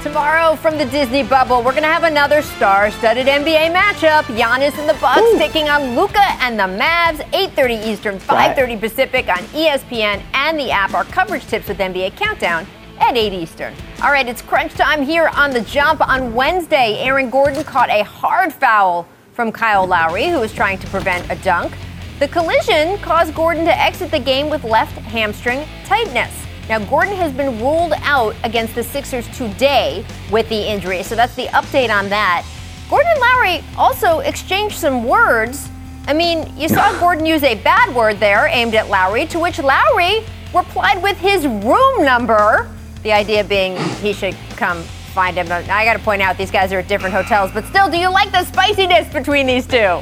Tomorrow 0.01 0.55
from 0.55 0.79
the 0.79 0.85
Disney 0.85 1.21
bubble, 1.21 1.57
we're 1.57 1.73
going 1.73 1.83
to 1.83 1.89
have 1.89 2.05
another 2.05 2.41
star-studded 2.41 3.27
NBA 3.27 3.71
matchup. 3.71 4.23
Giannis 4.35 4.75
and 4.79 4.89
the 4.89 4.99
Bucks 4.99 5.37
taking 5.37 5.69
on 5.69 5.95
Luka 5.95 6.25
and 6.41 6.57
the 6.57 6.63
Mavs. 6.63 7.21
8:30 7.31 7.85
Eastern, 7.85 8.17
5:30 8.17 8.79
Pacific 8.79 9.29
on 9.29 9.43
ESPN 9.53 10.23
and 10.33 10.59
the 10.59 10.71
app. 10.71 10.95
Our 10.95 11.03
coverage 11.03 11.45
tips 11.45 11.67
with 11.67 11.77
NBA 11.77 12.17
Countdown 12.17 12.65
at 12.99 13.15
8 13.15 13.31
Eastern. 13.31 13.75
All 14.01 14.09
right, 14.09 14.27
it's 14.27 14.41
crunch 14.41 14.73
time 14.73 15.03
here 15.03 15.27
on 15.35 15.51
the 15.51 15.61
jump. 15.61 16.01
On 16.01 16.33
Wednesday, 16.33 16.97
Aaron 16.97 17.29
Gordon 17.29 17.63
caught 17.63 17.91
a 17.91 18.03
hard 18.03 18.51
foul 18.51 19.07
from 19.35 19.51
Kyle 19.51 19.85
Lowry, 19.85 20.29
who 20.29 20.39
was 20.39 20.53
trying 20.53 20.79
to 20.79 20.87
prevent 20.87 21.29
a 21.29 21.35
dunk. 21.43 21.73
The 22.19 22.27
collision 22.29 22.97
caused 22.99 23.35
Gordon 23.35 23.65
to 23.65 23.77
exit 23.77 24.09
the 24.09 24.19
game 24.19 24.49
with 24.49 24.63
left 24.63 24.93
hamstring 24.93 25.67
tightness. 25.83 26.33
Now, 26.69 26.79
Gordon 26.79 27.15
has 27.17 27.33
been 27.33 27.59
ruled 27.59 27.93
out 28.01 28.33
against 28.45 28.73
the 28.73 28.83
Sixers 28.83 29.27
today 29.37 30.05
with 30.31 30.47
the 30.47 30.55
injury, 30.55 31.03
so 31.03 31.15
that's 31.15 31.35
the 31.35 31.47
update 31.47 31.93
on 31.93 32.07
that. 32.09 32.45
Gordon 32.89 33.11
and 33.11 33.19
Lowry 33.19 33.63
also 33.77 34.19
exchanged 34.19 34.77
some 34.77 35.03
words. 35.03 35.69
I 36.07 36.13
mean, 36.13 36.51
you 36.57 36.69
saw 36.69 36.97
Gordon 36.99 37.25
use 37.25 37.43
a 37.43 37.55
bad 37.55 37.93
word 37.93 38.19
there 38.19 38.47
aimed 38.47 38.73
at 38.73 38.89
Lowry, 38.89 39.25
to 39.27 39.39
which 39.39 39.59
Lowry 39.59 40.21
replied 40.55 41.03
with 41.03 41.17
his 41.17 41.45
room 41.45 42.05
number. 42.05 42.69
The 43.03 43.11
idea 43.11 43.43
being 43.43 43.77
he 44.01 44.13
should 44.13 44.35
come 44.51 44.83
find 45.15 45.37
him. 45.37 45.47
I 45.49 45.85
got 45.85 45.93
to 45.93 45.99
point 45.99 46.21
out 46.21 46.37
these 46.37 46.51
guys 46.51 46.73
are 46.73 46.79
at 46.79 46.89
different 46.89 47.15
hotels, 47.15 47.49
but 47.53 47.65
still, 47.65 47.89
do 47.89 47.97
you 47.97 48.09
like 48.11 48.31
the 48.33 48.43
spiciness 48.43 49.11
between 49.11 49.47
these 49.47 49.65
two? 49.65 50.01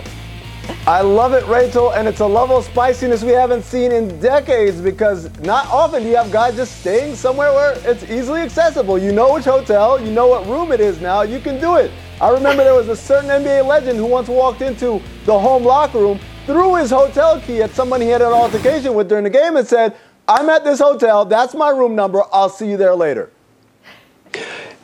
I 0.88 1.01
love 1.01 1.34
it, 1.34 1.45
Rachel, 1.47 1.91
and 1.91 2.07
it's 2.07 2.22
a 2.22 2.26
level 2.26 2.57
of 2.57 2.66
spiciness 2.66 3.22
we 3.24 3.32
haven't 3.32 3.64
seen 3.64 3.91
in 3.91 4.20
decades 4.20 4.82
because 4.82 5.30
not 5.41 5.68
often 5.68 6.03
do 6.03 6.09
you 6.09 6.16
have 6.16 6.32
guys 6.32 6.55
just 6.55 6.80
staying 6.80 7.16
somewhere 7.16 7.53
where 7.53 7.78
it's 7.89 8.03
easily 8.03 8.41
accessible. 8.41 8.97
You 8.97 9.11
know 9.11 9.34
which 9.34 9.45
hotel, 9.45 10.03
you 10.03 10.11
know 10.11 10.28
what 10.28 10.47
room 10.47 10.72
it 10.72 10.80
is 10.80 10.99
now, 10.99 11.22
you 11.22 11.39
can 11.39 11.59
do 11.59 11.76
it. 11.76 11.91
I 12.20 12.30
remember 12.32 12.64
there 12.64 12.74
was 12.74 12.88
a 12.89 12.95
certain 12.95 13.30
NBA 13.30 13.68
legend 13.68 13.97
who 13.99 14.05
once 14.05 14.30
walked 14.30 14.61
into 14.61 15.01
the 15.26 15.38
home 15.38 15.64
locker 15.64 15.99
room, 15.99 16.20
threw 16.45 16.76
his 16.76 16.89
hotel 16.89 17.39
key 17.41 17.61
at 17.61 17.72
someone 17.72 18.01
he 18.01 18.07
had 18.07 18.22
an 18.22 18.34
altercation 18.34 18.93
with 18.93 19.09
during 19.09 19.26
the 19.26 19.30
game, 19.30 19.57
and 19.57 19.68
said, 19.68 19.95
I'm 20.28 20.49
at 20.49 20.64
this 20.64 20.80
hotel, 20.80 21.26
that's 21.26 21.53
my 21.53 21.70
room 21.70 21.93
number, 21.95 22.24
I'll 22.32 22.49
see 22.49 22.70
you 22.70 22.78
there 22.78 22.95
later. 22.95 23.30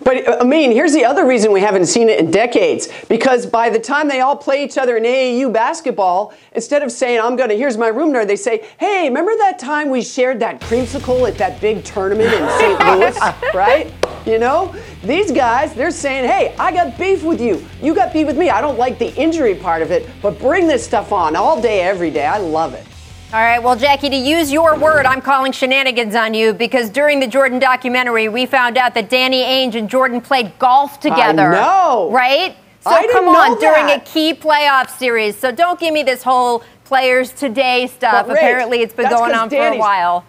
But 0.02 0.28
uh, 0.28 0.38
I 0.42 0.44
mean, 0.44 0.72
here's 0.72 0.94
the 0.94 1.06
other 1.06 1.26
reason 1.26 1.52
we 1.52 1.62
haven't 1.62 1.86
seen 1.86 2.10
it 2.10 2.20
in 2.20 2.32
decades. 2.32 2.88
Because 3.08 3.46
by 3.46 3.70
the 3.70 3.80
time 3.80 4.08
they 4.08 4.22
all 4.22 4.36
play 4.36 4.64
each 4.64 4.78
other 4.78 4.98
in 4.98 5.04
AAU 5.04 5.52
basketball, 5.52 6.34
instead 6.54 6.84
of 6.84 6.92
saying, 6.92 7.20
I'm 7.20 7.36
going 7.36 7.50
to, 7.50 7.58
here's 7.58 7.78
my 7.78 7.88
room 7.88 8.12
number, 8.12 8.26
they 8.26 8.36
say, 8.36 8.66
hey, 8.80 9.08
remember 9.08 9.36
that 9.38 9.60
time 9.60 9.90
we 9.90 10.02
shared 10.02 10.40
that 10.40 10.62
creamsicle 10.62 11.28
at 11.28 11.38
that 11.38 11.60
big 11.62 11.84
tournament 11.84 12.34
in 12.34 12.50
St. 12.60 12.80
Louis? 12.86 13.20
right? 13.54 13.94
You 14.26 14.40
know? 14.40 14.74
These 15.04 15.32
guys, 15.32 15.74
they're 15.74 15.92
saying, 15.92 16.30
hey, 16.30 16.56
I 16.58 16.72
got 16.72 16.98
beef 16.98 17.24
with 17.24 17.42
you. 17.42 17.66
You 17.82 17.96
got 17.96 18.12
beef 18.14 18.28
with 18.28 18.38
me. 18.38 18.50
I 18.50 18.62
don't 18.62 18.78
like 18.78 19.00
the 19.00 19.14
injury 19.16 19.56
part 19.56 19.82
of 19.82 19.92
it, 19.92 20.10
but 20.22 20.40
bring 20.40 20.68
this 20.68 20.86
stuff 20.86 21.12
on 21.12 21.36
all 21.36 21.62
day, 21.62 21.82
every 21.82 22.12
day. 22.12 22.26
I 22.26 22.38
love 22.38 22.74
it. 22.74 22.86
All 23.32 23.40
right, 23.40 23.62
well, 23.62 23.76
Jackie, 23.76 24.10
to 24.10 24.16
use 24.16 24.52
your 24.52 24.76
word, 24.76 25.06
I'm 25.06 25.22
calling 25.22 25.52
shenanigans 25.52 26.16
on 26.16 26.34
you 26.34 26.52
because 26.52 26.90
during 26.90 27.20
the 27.20 27.28
Jordan 27.28 27.60
documentary, 27.60 28.28
we 28.28 28.48
found 28.48 28.76
out 28.76 28.96
that 28.96 29.08
Danny 29.08 29.44
Ainge 29.44 29.76
and 29.76 29.88
Jordan 29.88 30.20
played 30.20 30.58
golf 30.58 31.00
together. 31.00 31.52
know. 31.52 32.10
Right? 32.12 32.58
So 32.80 32.90
I 32.90 33.08
come 33.12 33.28
on, 33.28 33.60
during 33.60 33.92
a 33.92 34.00
key 34.00 34.34
playoff 34.34 34.90
series. 34.98 35.38
So 35.38 35.52
don't 35.52 35.80
give 35.80 35.94
me 35.94 36.02
this 36.02 36.24
whole 36.24 36.64
players 36.86 37.32
today 37.32 37.86
stuff. 37.86 38.26
Rach, 38.26 38.32
Apparently, 38.32 38.80
it's 38.80 38.96
been 38.96 39.12
going 39.12 39.36
on 39.36 39.48
for 39.48 39.58
a 39.58 39.78
while. 39.78 40.26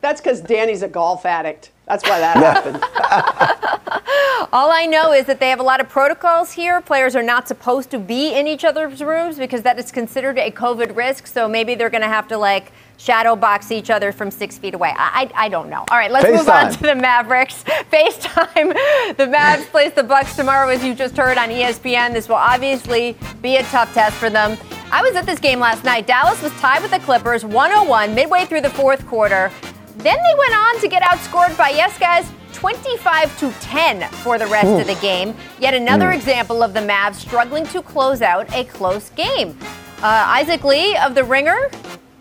That's 0.00 0.20
because 0.20 0.40
Danny's 0.40 0.82
a 0.82 0.88
golf 0.88 1.26
addict. 1.26 1.70
That's 1.86 2.04
why 2.08 2.20
that 2.20 2.36
happened. 2.64 2.82
All 4.52 4.70
I 4.70 4.86
know 4.86 5.12
is 5.12 5.26
that 5.26 5.40
they 5.40 5.50
have 5.50 5.60
a 5.60 5.64
lot 5.64 5.80
of 5.80 5.88
protocols 5.88 6.52
here. 6.52 6.80
Players 6.80 7.16
are 7.16 7.22
not 7.22 7.48
supposed 7.48 7.90
to 7.90 7.98
be 7.98 8.32
in 8.32 8.46
each 8.46 8.64
other's 8.64 9.02
rooms 9.02 9.38
because 9.38 9.62
that 9.62 9.78
is 9.78 9.90
considered 9.90 10.38
a 10.38 10.50
COVID 10.50 10.96
risk. 10.96 11.26
So 11.26 11.48
maybe 11.48 11.74
they're 11.74 11.90
going 11.90 12.02
to 12.02 12.08
have 12.08 12.28
to 12.28 12.38
like 12.38 12.72
shadow 12.98 13.36
box 13.36 13.70
each 13.70 13.90
other 13.90 14.12
from 14.12 14.30
six 14.30 14.56
feet 14.56 14.74
away. 14.74 14.94
I, 14.96 15.30
I, 15.34 15.46
I 15.46 15.48
don't 15.48 15.68
know. 15.68 15.84
All 15.90 15.98
right, 15.98 16.10
let's 16.10 16.28
move 16.28 16.48
on 16.48 16.72
to 16.72 16.82
the 16.82 16.94
Mavericks. 16.94 17.64
FaceTime. 17.92 19.16
The 19.16 19.26
Mavs 19.26 19.64
place 19.66 19.92
the 19.92 20.02
Bucks 20.02 20.36
tomorrow, 20.36 20.68
as 20.68 20.84
you 20.84 20.94
just 20.94 21.16
heard 21.16 21.38
on 21.38 21.48
ESPN. 21.48 22.12
This 22.12 22.28
will 22.28 22.36
obviously 22.36 23.16
be 23.42 23.56
a 23.56 23.62
tough 23.64 23.92
test 23.92 24.16
for 24.16 24.30
them. 24.30 24.56
I 24.90 25.02
was 25.02 25.14
at 25.16 25.26
this 25.26 25.38
game 25.38 25.60
last 25.60 25.84
night. 25.84 26.06
Dallas 26.06 26.42
was 26.42 26.52
tied 26.60 26.82
with 26.82 26.90
the 26.90 26.98
Clippers, 27.00 27.44
101, 27.44 28.14
midway 28.14 28.46
through 28.46 28.62
the 28.62 28.70
fourth 28.70 29.06
quarter. 29.06 29.52
Then 29.98 30.16
they 30.16 30.38
went 30.38 30.54
on 30.54 30.80
to 30.80 30.88
get 30.88 31.02
outscored 31.02 31.56
by, 31.56 31.70
yes, 31.70 31.98
guys, 31.98 32.30
25 32.52 33.38
to 33.40 33.50
10 33.60 34.08
for 34.22 34.38
the 34.38 34.46
rest 34.46 34.68
of 34.68 34.86
the 34.86 35.00
game. 35.00 35.34
Yet 35.60 35.74
another 35.74 36.06
Mm. 36.06 36.14
example 36.16 36.62
of 36.62 36.72
the 36.72 36.80
Mavs 36.80 37.16
struggling 37.16 37.66
to 37.68 37.82
close 37.82 38.22
out 38.22 38.52
a 38.54 38.64
close 38.64 39.10
game. 39.10 39.58
Uh, 40.02 40.24
Isaac 40.28 40.62
Lee 40.64 40.96
of 40.96 41.14
The 41.14 41.24
Ringer, 41.24 41.68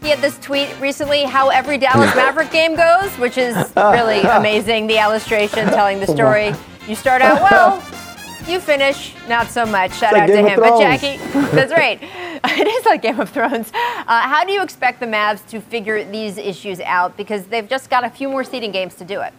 he 0.02 0.10
had 0.10 0.20
this 0.20 0.38
tweet 0.40 0.70
recently 0.80 1.24
how 1.24 1.50
every 1.50 1.78
Dallas 1.78 2.14
Maverick 2.16 2.52
game 2.52 2.76
goes, 2.76 3.10
which 3.20 3.38
is 3.38 3.56
really 3.78 4.22
amazing. 4.22 4.88
The 4.88 4.98
illustration 5.02 5.68
telling 5.68 6.00
the 6.00 6.08
story. 6.08 6.54
You 6.88 6.96
start 6.96 7.22
out 7.22 7.42
well, 7.42 7.84
you 8.48 8.60
finish 8.60 9.14
not 9.28 9.48
so 9.48 9.66
much. 9.66 9.94
Shout 9.94 10.14
like 10.14 10.24
out 10.24 10.28
to 10.28 10.34
Game 10.34 10.46
of 10.46 10.52
him. 10.52 10.60
But 10.60 10.80
Jackie, 10.80 11.18
that's 11.56 11.72
right. 11.72 12.02
It 12.50 12.68
is 12.68 12.86
like 12.86 13.02
Game 13.02 13.20
of 13.20 13.30
Thrones. 13.30 13.72
Uh, 13.74 14.22
how 14.22 14.46
do 14.46 14.52
you 14.52 14.62
expect 14.62 15.00
the 15.00 15.08
Mavs 15.08 15.46
to 15.50 15.60
figure 15.60 16.04
these 16.06 16.38
issues 16.38 16.80
out? 16.82 17.18
Because 17.18 17.46
they've 17.48 17.68
just 17.68 17.90
got 17.90 18.04
a 18.04 18.10
few 18.12 18.30
more 18.30 18.44
seeding 18.44 18.72
games 18.72 18.94
to 18.96 19.06
do 19.06 19.22
it. 19.22 19.34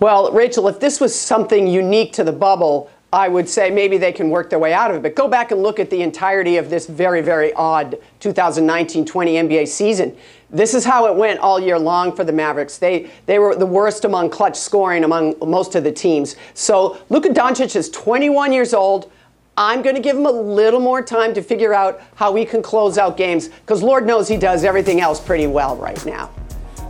Well, 0.00 0.32
Rachel, 0.32 0.66
if 0.68 0.80
this 0.80 0.98
was 0.98 1.14
something 1.14 1.66
unique 1.66 2.14
to 2.14 2.24
the 2.24 2.32
bubble, 2.32 2.90
I 3.12 3.28
would 3.28 3.48
say 3.48 3.68
maybe 3.68 3.98
they 3.98 4.12
can 4.12 4.30
work 4.30 4.48
their 4.48 4.58
way 4.58 4.72
out 4.72 4.90
of 4.90 4.96
it. 4.96 5.02
But 5.02 5.14
go 5.14 5.28
back 5.28 5.50
and 5.50 5.62
look 5.62 5.78
at 5.78 5.90
the 5.90 6.00
entirety 6.00 6.56
of 6.56 6.70
this 6.70 6.86
very, 6.86 7.20
very 7.20 7.52
odd 7.52 7.98
2019 8.20 9.04
20 9.04 9.34
NBA 9.34 9.68
season. 9.68 10.16
This 10.52 10.74
is 10.74 10.84
how 10.84 11.06
it 11.06 11.16
went 11.16 11.40
all 11.40 11.58
year 11.58 11.78
long 11.78 12.14
for 12.14 12.24
the 12.24 12.32
Mavericks. 12.32 12.76
They, 12.76 13.10
they 13.24 13.38
were 13.38 13.56
the 13.56 13.64
worst 13.64 14.04
among 14.04 14.28
clutch 14.28 14.56
scoring 14.56 15.02
among 15.02 15.34
most 15.40 15.74
of 15.74 15.82
the 15.82 15.92
teams. 15.92 16.36
So 16.52 16.98
Luka 17.08 17.30
Doncic 17.30 17.74
is 17.74 17.88
21 17.88 18.52
years 18.52 18.74
old. 18.74 19.10
I'm 19.56 19.80
going 19.80 19.96
to 19.96 20.02
give 20.02 20.14
him 20.14 20.26
a 20.26 20.30
little 20.30 20.80
more 20.80 21.00
time 21.00 21.32
to 21.34 21.42
figure 21.42 21.72
out 21.72 22.02
how 22.16 22.34
he 22.34 22.44
can 22.44 22.62
close 22.62 22.98
out 22.98 23.16
games 23.16 23.48
because 23.48 23.82
Lord 23.82 24.06
knows 24.06 24.28
he 24.28 24.36
does 24.36 24.62
everything 24.62 25.00
else 25.00 25.20
pretty 25.20 25.46
well 25.46 25.76
right 25.76 26.04
now. 26.04 26.30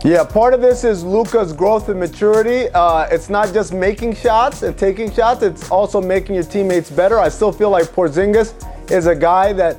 Yeah, 0.03 0.25
part 0.25 0.53
of 0.53 0.59
this 0.59 0.83
is 0.83 1.01
Luka's 1.01 1.53
growth 1.53 1.87
and 1.87 1.97
maturity. 1.97 2.67
Uh, 2.73 3.07
it's 3.09 3.29
not 3.29 3.53
just 3.53 3.73
making 3.73 4.15
shots 4.15 4.61
and 4.61 4.77
taking 4.77 5.09
shots; 5.09 5.41
it's 5.41 5.71
also 5.71 6.01
making 6.01 6.35
your 6.35 6.43
teammates 6.43 6.91
better. 6.91 7.19
I 7.19 7.29
still 7.29 7.53
feel 7.53 7.69
like 7.69 7.85
Porzingis 7.85 8.53
is 8.91 9.07
a 9.07 9.15
guy 9.15 9.53
that 9.53 9.77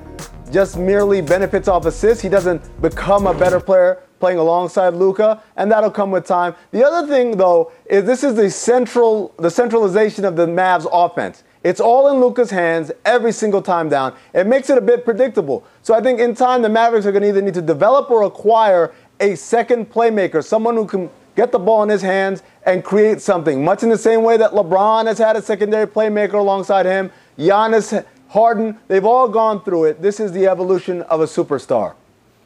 just 0.53 0.77
merely 0.77 1.21
benefits 1.21 1.69
off 1.69 1.87
assists. 1.87 2.23
He 2.23 2.29
doesn't 2.29 2.63
become 2.83 3.27
a 3.27 3.35
better 3.35 3.61
player 3.61 4.03
playing 4.21 4.39
alongside 4.39 4.95
Luka, 4.95 5.43
and 5.57 5.71
that'll 5.71 5.91
come 5.91 6.11
with 6.11 6.27
time. 6.27 6.55
The 6.71 6.85
other 6.87 7.07
thing, 7.07 7.37
though, 7.37 7.73
is 7.87 8.05
this 8.05 8.25
is 8.25 8.35
the 8.35 8.51
central, 8.51 9.35
the 9.39 9.51
centralization 9.51 10.25
of 10.25 10.37
the 10.37 10.47
Mavs 10.47 10.87
offense. 10.93 11.45
It's 11.63 11.81
all 11.81 12.13
in 12.13 12.21
Luka's 12.21 12.51
hands 12.51 12.93
every 13.05 13.33
single 13.33 13.63
time 13.63 13.89
down. 13.89 14.15
It 14.35 14.47
makes 14.47 14.69
it 14.71 14.79
a 14.79 14.83
bit 14.83 15.05
predictable. 15.05 15.67
So 15.83 15.95
I 15.95 16.01
think 16.01 16.21
in 16.21 16.35
time 16.35 16.63
the 16.63 16.69
Mavericks 16.69 17.07
are 17.07 17.13
going 17.13 17.23
to 17.23 17.29
either 17.29 17.43
need 17.43 17.55
to 17.55 17.63
develop 17.63 18.11
or 18.11 18.23
acquire 18.23 18.93
a 19.21 19.35
second 19.35 19.91
playmaker, 19.91 20.45
someone 20.45 20.75
who 20.75 20.87
can 20.87 21.11
get 21.37 21.53
the 21.53 21.59
ball 21.59 21.83
in 21.83 21.89
his 21.89 22.03
hands 22.03 22.43
and 22.65 22.85
create 22.85 23.21
something, 23.21 23.65
much 23.65 23.83
in 23.83 23.89
the 23.89 23.99
same 23.99 24.23
way 24.23 24.37
that 24.37 24.53
LeBron 24.53 25.07
has 25.07 25.19
had 25.19 25.37
a 25.37 25.43
secondary 25.43 25.87
playmaker 25.87 26.35
alongside 26.35 26.87
him. 26.87 27.11
Giannis, 27.39 28.05
Harden, 28.35 28.77
they've 28.89 29.05
all 29.05 29.29
gone 29.29 29.63
through 29.63 29.85
it. 29.85 30.03
This 30.03 30.19
is 30.19 30.33
the 30.33 30.49
evolution 30.49 31.03
of 31.03 31.21
a 31.21 31.25
superstar. 31.25 31.95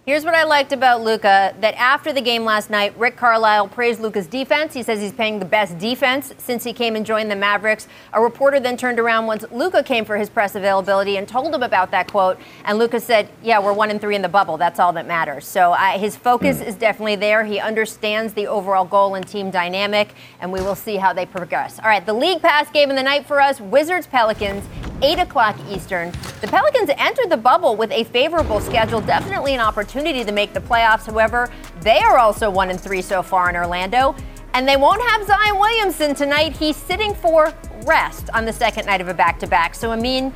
Here's 0.04 0.22
what 0.22 0.34
I 0.34 0.44
liked 0.44 0.72
about 0.72 1.02
Luka 1.02 1.54
that 1.60 1.74
after 1.76 2.12
the 2.12 2.20
game 2.20 2.44
last 2.44 2.68
night, 2.68 2.94
Rick 2.98 3.16
Carlisle 3.16 3.68
praised 3.68 3.98
Luka's 3.98 4.26
defense. 4.26 4.74
He 4.74 4.82
says 4.82 5.00
he's 5.00 5.12
playing 5.12 5.38
the 5.38 5.46
best 5.46 5.78
defense 5.78 6.34
since 6.36 6.62
he 6.62 6.74
came 6.74 6.94
and 6.94 7.06
joined 7.06 7.30
the 7.30 7.36
Mavericks. 7.36 7.88
A 8.12 8.20
reporter 8.20 8.60
then 8.60 8.76
turned 8.76 8.98
around 8.98 9.26
once 9.26 9.46
Luka 9.50 9.82
came 9.82 10.04
for 10.04 10.18
his 10.18 10.28
press 10.28 10.54
availability 10.54 11.16
and 11.16 11.26
told 11.26 11.54
him 11.54 11.62
about 11.62 11.90
that 11.92 12.10
quote. 12.10 12.38
And 12.64 12.78
Luka 12.78 13.00
said, 13.00 13.30
Yeah, 13.42 13.58
we're 13.58 13.72
one 13.72 13.90
and 13.90 13.98
three 13.98 14.14
in 14.14 14.20
the 14.20 14.28
bubble. 14.28 14.58
That's 14.58 14.78
all 14.78 14.92
that 14.92 15.06
matters. 15.06 15.46
So 15.46 15.72
uh, 15.72 15.98
his 15.98 16.16
focus 16.16 16.60
is 16.60 16.74
definitely 16.74 17.16
there. 17.16 17.46
He 17.46 17.60
understands 17.60 18.34
the 18.34 18.46
overall 18.46 18.84
goal 18.84 19.14
and 19.14 19.26
team 19.26 19.50
dynamic, 19.50 20.14
and 20.40 20.52
we 20.52 20.60
will 20.60 20.74
see 20.74 20.96
how 20.96 21.14
they 21.14 21.24
progress. 21.24 21.78
All 21.78 21.86
right, 21.86 22.04
the 22.04 22.12
league 22.12 22.42
pass 22.42 22.70
game 22.70 22.90
of 22.90 22.96
the 22.96 23.02
night 23.02 23.26
for 23.26 23.40
us 23.40 23.58
Wizards 23.58 24.06
Pelicans, 24.06 24.64
8 25.02 25.18
o'clock 25.20 25.56
Eastern. 25.68 26.10
The 26.40 26.48
Pelicans 26.48 26.90
entered 26.96 27.30
the 27.30 27.36
bubble 27.36 27.76
with 27.76 27.90
a 27.92 28.04
favorable 28.04 28.60
schedule, 28.60 29.00
definitely 29.00 29.54
an 29.54 29.60
opportunity 29.60 30.24
to 30.24 30.32
make 30.32 30.52
the 30.52 30.60
playoffs. 30.60 31.06
However, 31.06 31.50
they 31.80 32.00
are 32.00 32.18
also 32.18 32.50
1 32.50 32.70
and 32.70 32.80
3 32.80 33.02
so 33.02 33.22
far 33.22 33.50
in 33.50 33.56
Orlando. 33.56 34.14
And 34.54 34.66
they 34.66 34.76
won't 34.76 35.02
have 35.02 35.26
Zion 35.26 35.58
Williamson 35.58 36.14
tonight. 36.14 36.56
He's 36.56 36.76
sitting 36.76 37.14
for 37.14 37.52
rest 37.86 38.28
on 38.34 38.44
the 38.44 38.52
second 38.52 38.86
night 38.86 39.00
of 39.00 39.08
a 39.08 39.14
back 39.14 39.38
to 39.40 39.46
back. 39.46 39.74
So, 39.74 39.92
Amin, 39.92 40.32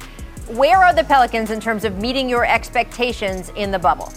where 0.48 0.78
are 0.78 0.94
the 0.94 1.04
Pelicans 1.04 1.50
in 1.50 1.60
terms 1.60 1.84
of 1.84 1.98
meeting 1.98 2.28
your 2.28 2.44
expectations 2.44 3.50
in 3.56 3.70
the 3.70 3.78
bubble? 3.78 4.12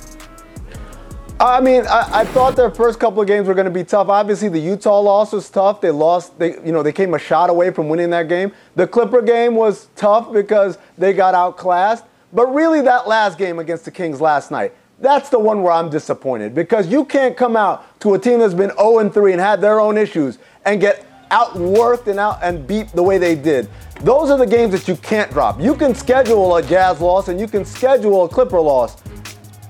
I 1.40 1.60
mean, 1.60 1.86
I, 1.86 2.22
I 2.22 2.26
thought 2.26 2.56
their 2.56 2.72
first 2.72 2.98
couple 2.98 3.22
of 3.22 3.28
games 3.28 3.48
were 3.48 3.54
going 3.54 3.66
to 3.66 3.72
be 3.72 3.84
tough. 3.84 4.08
Obviously, 4.08 4.48
the 4.48 4.60
Utah 4.60 5.02
loss 5.02 5.34
was 5.34 5.50
tough. 5.50 5.82
They 5.82 5.92
lost. 5.92 6.40
They, 6.40 6.54
you 6.64 6.72
know, 6.72 6.82
they 6.82 6.94
came 6.94 7.14
a 7.14 7.20
shot 7.20 7.50
away 7.50 7.72
from 7.72 7.90
winning 7.90 8.10
that 8.12 8.30
game. 8.30 8.54
The 8.76 8.88
Clipper 8.88 9.22
game 9.22 9.56
was 9.56 9.90
tough 9.98 10.32
because 10.32 10.78
they 10.98 11.12
got 11.12 11.36
outclassed. 11.36 12.06
But 12.32 12.54
really, 12.54 12.82
that 12.82 13.08
last 13.08 13.38
game 13.38 13.60
against 13.60 13.84
the 13.84 13.92
Kings 13.92 14.22
last 14.22 14.50
night, 14.50 14.74
that's 15.00 15.28
the 15.28 15.38
one 15.40 15.62
where 15.62 15.74
I'm 15.74 15.90
disappointed 15.90 16.56
because 16.56 16.88
you 16.88 17.04
can't 17.04 17.36
come 17.36 17.58
out 17.58 18.00
to 18.00 18.14
a 18.14 18.20
team 18.20 18.40
that's 18.40 18.54
been 18.54 18.72
0 18.78 19.10
3 19.10 19.34
and 19.34 19.42
had 19.42 19.60
their 19.60 19.82
own 19.82 19.98
issues 19.98 20.38
and 20.64 20.80
get 20.80 21.06
outworked 21.32 22.08
and 22.08 22.18
out 22.18 22.40
and 22.44 22.66
beat 22.66 22.88
the 22.90 23.04
way 23.04 23.18
they 23.18 23.36
did. 23.36 23.70
Those 24.02 24.30
are 24.30 24.38
the 24.38 24.48
games 24.48 24.72
that 24.72 24.88
you 24.88 24.96
can't 24.96 25.30
drop. 25.32 25.60
You 25.60 25.76
can 25.76 25.96
schedule 25.96 26.56
a 26.56 26.64
Jazz 26.64 27.02
loss 27.02 27.28
and 27.28 27.40
you 27.40 27.48
can 27.48 27.66
schedule 27.66 28.24
a 28.24 28.30
Clipper 28.30 28.60
loss. 28.60 29.02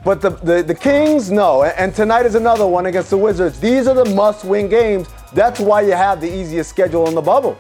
But 0.06 0.22
the, 0.22 0.30
the, 0.30 0.62
the 0.62 0.76
Kings, 0.76 1.32
no. 1.32 1.64
And, 1.64 1.94
tonight 1.94 2.28
is 2.28 2.36
another 2.36 2.68
one 2.68 2.86
against 2.86 3.10
the 3.10 3.18
Wizards. 3.18 3.60
These 3.60 3.88
are 3.88 3.96
the 3.96 4.06
must 4.14 4.46
win 4.46 4.70
games. 4.70 5.08
That's 5.34 5.60
why 5.60 5.82
you 5.82 5.94
have 5.94 6.22
the 6.22 6.32
easiest 6.32 6.70
schedule 6.70 7.08
in 7.08 7.16
the 7.16 7.22
bubble. 7.24 7.58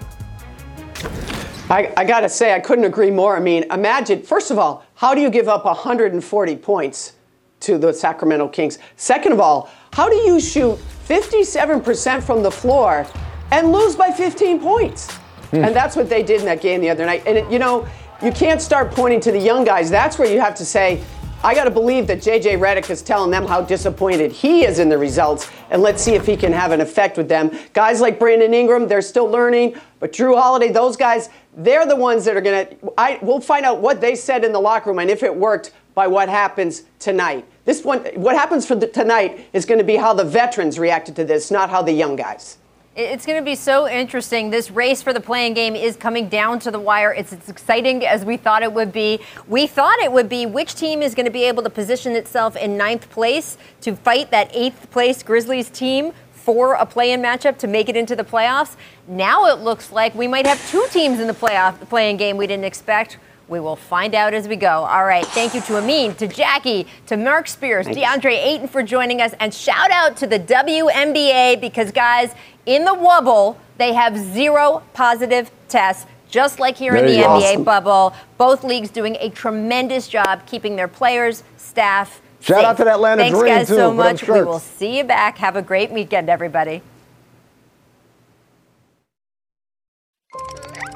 I, 1.71 1.91
I 1.97 2.05
got 2.05 2.19
to 2.19 2.29
say, 2.29 2.53
I 2.53 2.59
couldn't 2.59 2.85
agree 2.85 3.09
more. 3.09 3.35
I 3.35 3.39
mean, 3.39 3.63
imagine, 3.71 4.21
first 4.21 4.51
of 4.51 4.59
all, 4.59 4.85
how 4.93 5.15
do 5.15 5.21
you 5.21 5.31
give 5.31 5.47
up 5.47 5.65
140 5.65 6.55
points 6.57 7.13
to 7.61 7.79
the 7.79 7.91
Sacramento 7.91 8.49
Kings? 8.49 8.77
Second 8.95 9.31
of 9.31 9.39
all, 9.39 9.71
how 9.91 10.07
do 10.07 10.15
you 10.15 10.39
shoot 10.39 10.77
57% 11.07 12.21
from 12.21 12.43
the 12.43 12.51
floor 12.51 13.07
and 13.51 13.71
lose 13.71 13.95
by 13.95 14.11
15 14.11 14.59
points? 14.59 15.11
Hmm. 15.51 15.63
and 15.63 15.75
that's 15.75 15.95
what 15.95 16.09
they 16.09 16.23
did 16.23 16.39
in 16.39 16.45
that 16.45 16.59
game 16.61 16.81
the 16.81 16.89
other 16.89 17.05
night. 17.05 17.23
And, 17.25 17.37
it, 17.37 17.51
you 17.51 17.59
know, 17.59 17.87
you 18.21 18.31
can't 18.31 18.61
start 18.61 18.91
pointing 18.91 19.19
to 19.21 19.31
the 19.31 19.39
young 19.39 19.63
guys. 19.63 19.89
That's 19.89 20.17
where 20.17 20.31
you 20.31 20.39
have 20.39 20.55
to 20.55 20.65
say, 20.65 21.03
I 21.45 21.53
got 21.53 21.65
to 21.65 21.71
believe 21.71 22.07
that 22.07 22.21
JJ 22.21 22.57
Redick 22.57 22.89
is 22.89 23.03
telling 23.03 23.29
them 23.29 23.45
how 23.45 23.61
disappointed 23.61 24.31
he 24.31 24.65
is 24.65 24.79
in 24.79 24.89
the 24.89 24.97
results, 24.97 25.47
and 25.69 25.79
let's 25.79 26.01
see 26.01 26.15
if 26.15 26.25
he 26.25 26.35
can 26.35 26.51
have 26.51 26.71
an 26.71 26.81
effect 26.81 27.17
with 27.17 27.29
them. 27.29 27.55
Guys 27.73 28.01
like 28.01 28.17
Brandon 28.17 28.51
Ingram, 28.51 28.87
they're 28.87 29.03
still 29.03 29.27
learning, 29.27 29.75
but 29.99 30.11
Jrue 30.11 30.35
Holiday, 30.35 30.71
those 30.71 30.97
guys, 30.97 31.29
they're 31.55 31.85
the 31.85 31.95
ones 31.95 32.25
that 32.25 32.35
are 32.35 32.41
going 32.41 32.65
to. 32.65 32.93
I 32.97 33.19
we'll 33.21 33.41
find 33.41 33.63
out 33.63 33.79
what 33.79 34.01
they 34.01 34.15
said 34.15 34.43
in 34.43 34.53
the 34.53 34.59
locker 34.59 34.89
room 34.89 34.97
and 34.97 35.11
if 35.11 35.21
it 35.21 35.35
worked 35.35 35.71
by 35.93 36.07
what 36.07 36.29
happens 36.29 36.85
tonight. 36.97 37.45
This 37.65 37.83
one, 37.83 37.99
what 38.15 38.35
happens 38.35 38.65
for 38.65 38.73
the, 38.73 38.87
tonight 38.87 39.47
is 39.53 39.65
going 39.65 39.77
to 39.77 39.85
be 39.85 39.97
how 39.97 40.15
the 40.15 40.25
veterans 40.25 40.79
reacted 40.79 41.15
to 41.17 41.25
this, 41.25 41.51
not 41.51 41.69
how 41.69 41.83
the 41.83 41.93
young 41.93 42.15
guys. 42.15 42.57
It's 42.97 43.25
going 43.25 43.37
to 43.37 43.43
be 43.43 43.55
so 43.55 43.89
interesting. 43.89 44.49
This 44.51 44.71
race 44.71 45.01
for 45.01 45.11
the 45.11 45.19
play-in 45.19 45.53
game 45.53 45.75
is 45.75 45.97
coming 45.97 46.29
down 46.29 46.59
to 46.59 46.71
the 46.71 46.79
wire. 46.79 47.11
It's 47.11 47.33
as 47.33 47.49
exciting 47.49 48.05
as 48.05 48.23
we 48.23 48.37
thought 48.37 48.63
it 48.63 48.71
would 48.71 48.93
be. 48.93 49.19
We 49.49 49.67
thought 49.67 49.99
it 49.99 50.09
would 50.09 50.29
be 50.29 50.45
which 50.45 50.75
team 50.75 51.01
is 51.01 51.13
going 51.13 51.25
to 51.25 51.31
be 51.31 51.43
able 51.43 51.61
to 51.63 51.69
position 51.69 52.13
itself 52.13 52.55
in 52.55 52.77
ninth 52.77 53.09
place 53.09 53.57
to 53.81 53.97
fight 53.97 54.31
that 54.31 54.49
eighth 54.53 54.89
place 54.91 55.23
Grizzlies 55.23 55.69
team 55.69 56.13
for 56.31 56.75
a 56.75 56.85
play-in 56.85 57.21
matchup 57.21 57.57
to 57.57 57.67
make 57.67 57.89
it 57.89 57.97
into 57.97 58.15
the 58.15 58.23
playoffs. 58.23 58.77
Now 59.09 59.47
it 59.47 59.59
looks 59.59 59.91
like 59.91 60.15
we 60.15 60.29
might 60.29 60.47
have 60.47 60.65
two 60.69 60.85
teams 60.89 61.19
in 61.19 61.27
the 61.27 61.33
playoff 61.33 61.77
the 61.81 61.85
play-in 61.85 62.15
game 62.15 62.37
we 62.37 62.47
didn't 62.47 62.63
expect. 62.63 63.17
We 63.47 63.59
will 63.59 63.75
find 63.75 64.15
out 64.15 64.33
as 64.33 64.47
we 64.47 64.55
go. 64.55 64.85
All 64.85 65.05
right. 65.05 65.25
Thank 65.27 65.53
you 65.53 65.61
to 65.61 65.77
Amin, 65.77 66.15
to 66.15 66.27
Jackie, 66.27 66.87
to 67.05 67.15
Mark 67.15 67.47
Spears, 67.47 67.85
Thanks. 67.85 67.99
DeAndre 67.99 68.43
Ayton 68.43 68.67
for 68.67 68.81
joining 68.81 69.21
us, 69.21 69.33
and 69.39 69.53
shout 69.53 69.91
out 69.91 70.17
to 70.17 70.25
the 70.25 70.39
WNBA 70.39 71.61
because, 71.61 71.91
guys, 71.91 72.33
in 72.65 72.85
the 72.85 72.93
wobble, 72.93 73.59
they 73.77 73.93
have 73.93 74.17
zero 74.17 74.83
positive 74.93 75.51
tests. 75.67 76.05
Just 76.29 76.59
like 76.59 76.75
here 76.75 76.95
in 76.95 77.05
the 77.05 77.21
go. 77.21 77.39
NBA 77.39 77.63
bubble, 77.63 78.13
both 78.37 78.63
leagues 78.63 78.89
doing 78.89 79.15
a 79.19 79.29
tremendous 79.29 80.07
job 80.07 80.45
keeping 80.45 80.75
their 80.75 80.87
players, 80.87 81.43
staff. 81.55 82.21
Shout 82.41 82.57
safe. 82.57 82.65
out 82.65 82.77
to 82.77 82.83
the 82.83 82.91
Atlanta 82.91 83.23
Thanks, 83.23 83.39
Dream, 83.39 83.55
guys, 83.55 83.67
too, 83.67 83.75
so 83.75 83.93
much. 83.93 84.27
We 84.27 84.41
will 84.41 84.59
see 84.59 84.97
you 84.97 85.03
back. 85.03 85.37
Have 85.37 85.55
a 85.55 85.61
great 85.61 85.91
weekend, 85.91 86.29
everybody. 86.29 86.81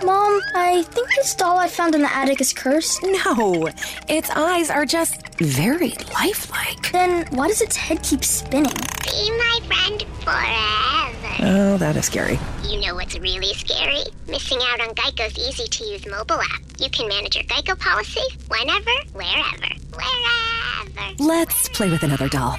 Mom, 0.03 0.39
I 0.55 0.83
think 0.83 1.09
this 1.15 1.35
doll 1.35 1.57
I 1.57 1.67
found 1.67 1.93
in 1.93 2.01
the 2.01 2.13
attic 2.13 2.39
is 2.39 2.53
cursed. 2.53 3.03
No, 3.03 3.67
its 4.07 4.29
eyes 4.29 4.69
are 4.69 4.85
just 4.85 5.35
very 5.37 5.93
lifelike. 6.13 6.91
Then 6.91 7.27
why 7.31 7.49
does 7.49 7.61
its 7.61 7.75
head 7.75 8.01
keep 8.01 8.23
spinning? 8.23 8.73
Be 9.03 9.31
my 9.31 9.59
friend 9.67 10.05
forever. 10.23 11.35
Oh, 11.41 11.77
that 11.77 11.95
is 11.97 12.05
scary. 12.05 12.39
You 12.63 12.79
know 12.81 12.95
what's 12.95 13.19
really 13.19 13.53
scary? 13.53 14.03
Missing 14.27 14.59
out 14.71 14.81
on 14.81 14.95
Geico's 14.95 15.37
easy 15.37 15.67
to 15.67 15.83
use 15.85 16.05
mobile 16.07 16.39
app. 16.41 16.61
You 16.77 16.89
can 16.89 17.07
manage 17.09 17.35
your 17.35 17.45
Geico 17.45 17.77
policy 17.77 18.21
whenever, 18.47 18.91
wherever, 19.13 19.73
wherever. 19.93 21.15
Let's 21.19 21.67
play 21.69 21.89
with 21.89 22.03
another 22.03 22.29
doll. 22.29 22.57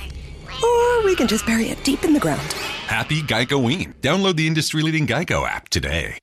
Or 0.62 1.04
we 1.04 1.16
can 1.16 1.26
just 1.26 1.46
bury 1.46 1.70
it 1.70 1.82
deep 1.84 2.04
in 2.04 2.12
the 2.12 2.20
ground. 2.20 2.52
Happy 2.86 3.22
Geico 3.22 3.62
Ween. 3.62 3.94
Download 4.02 4.36
the 4.36 4.46
industry 4.46 4.82
leading 4.82 5.06
Geico 5.06 5.48
app 5.48 5.70
today. 5.70 6.18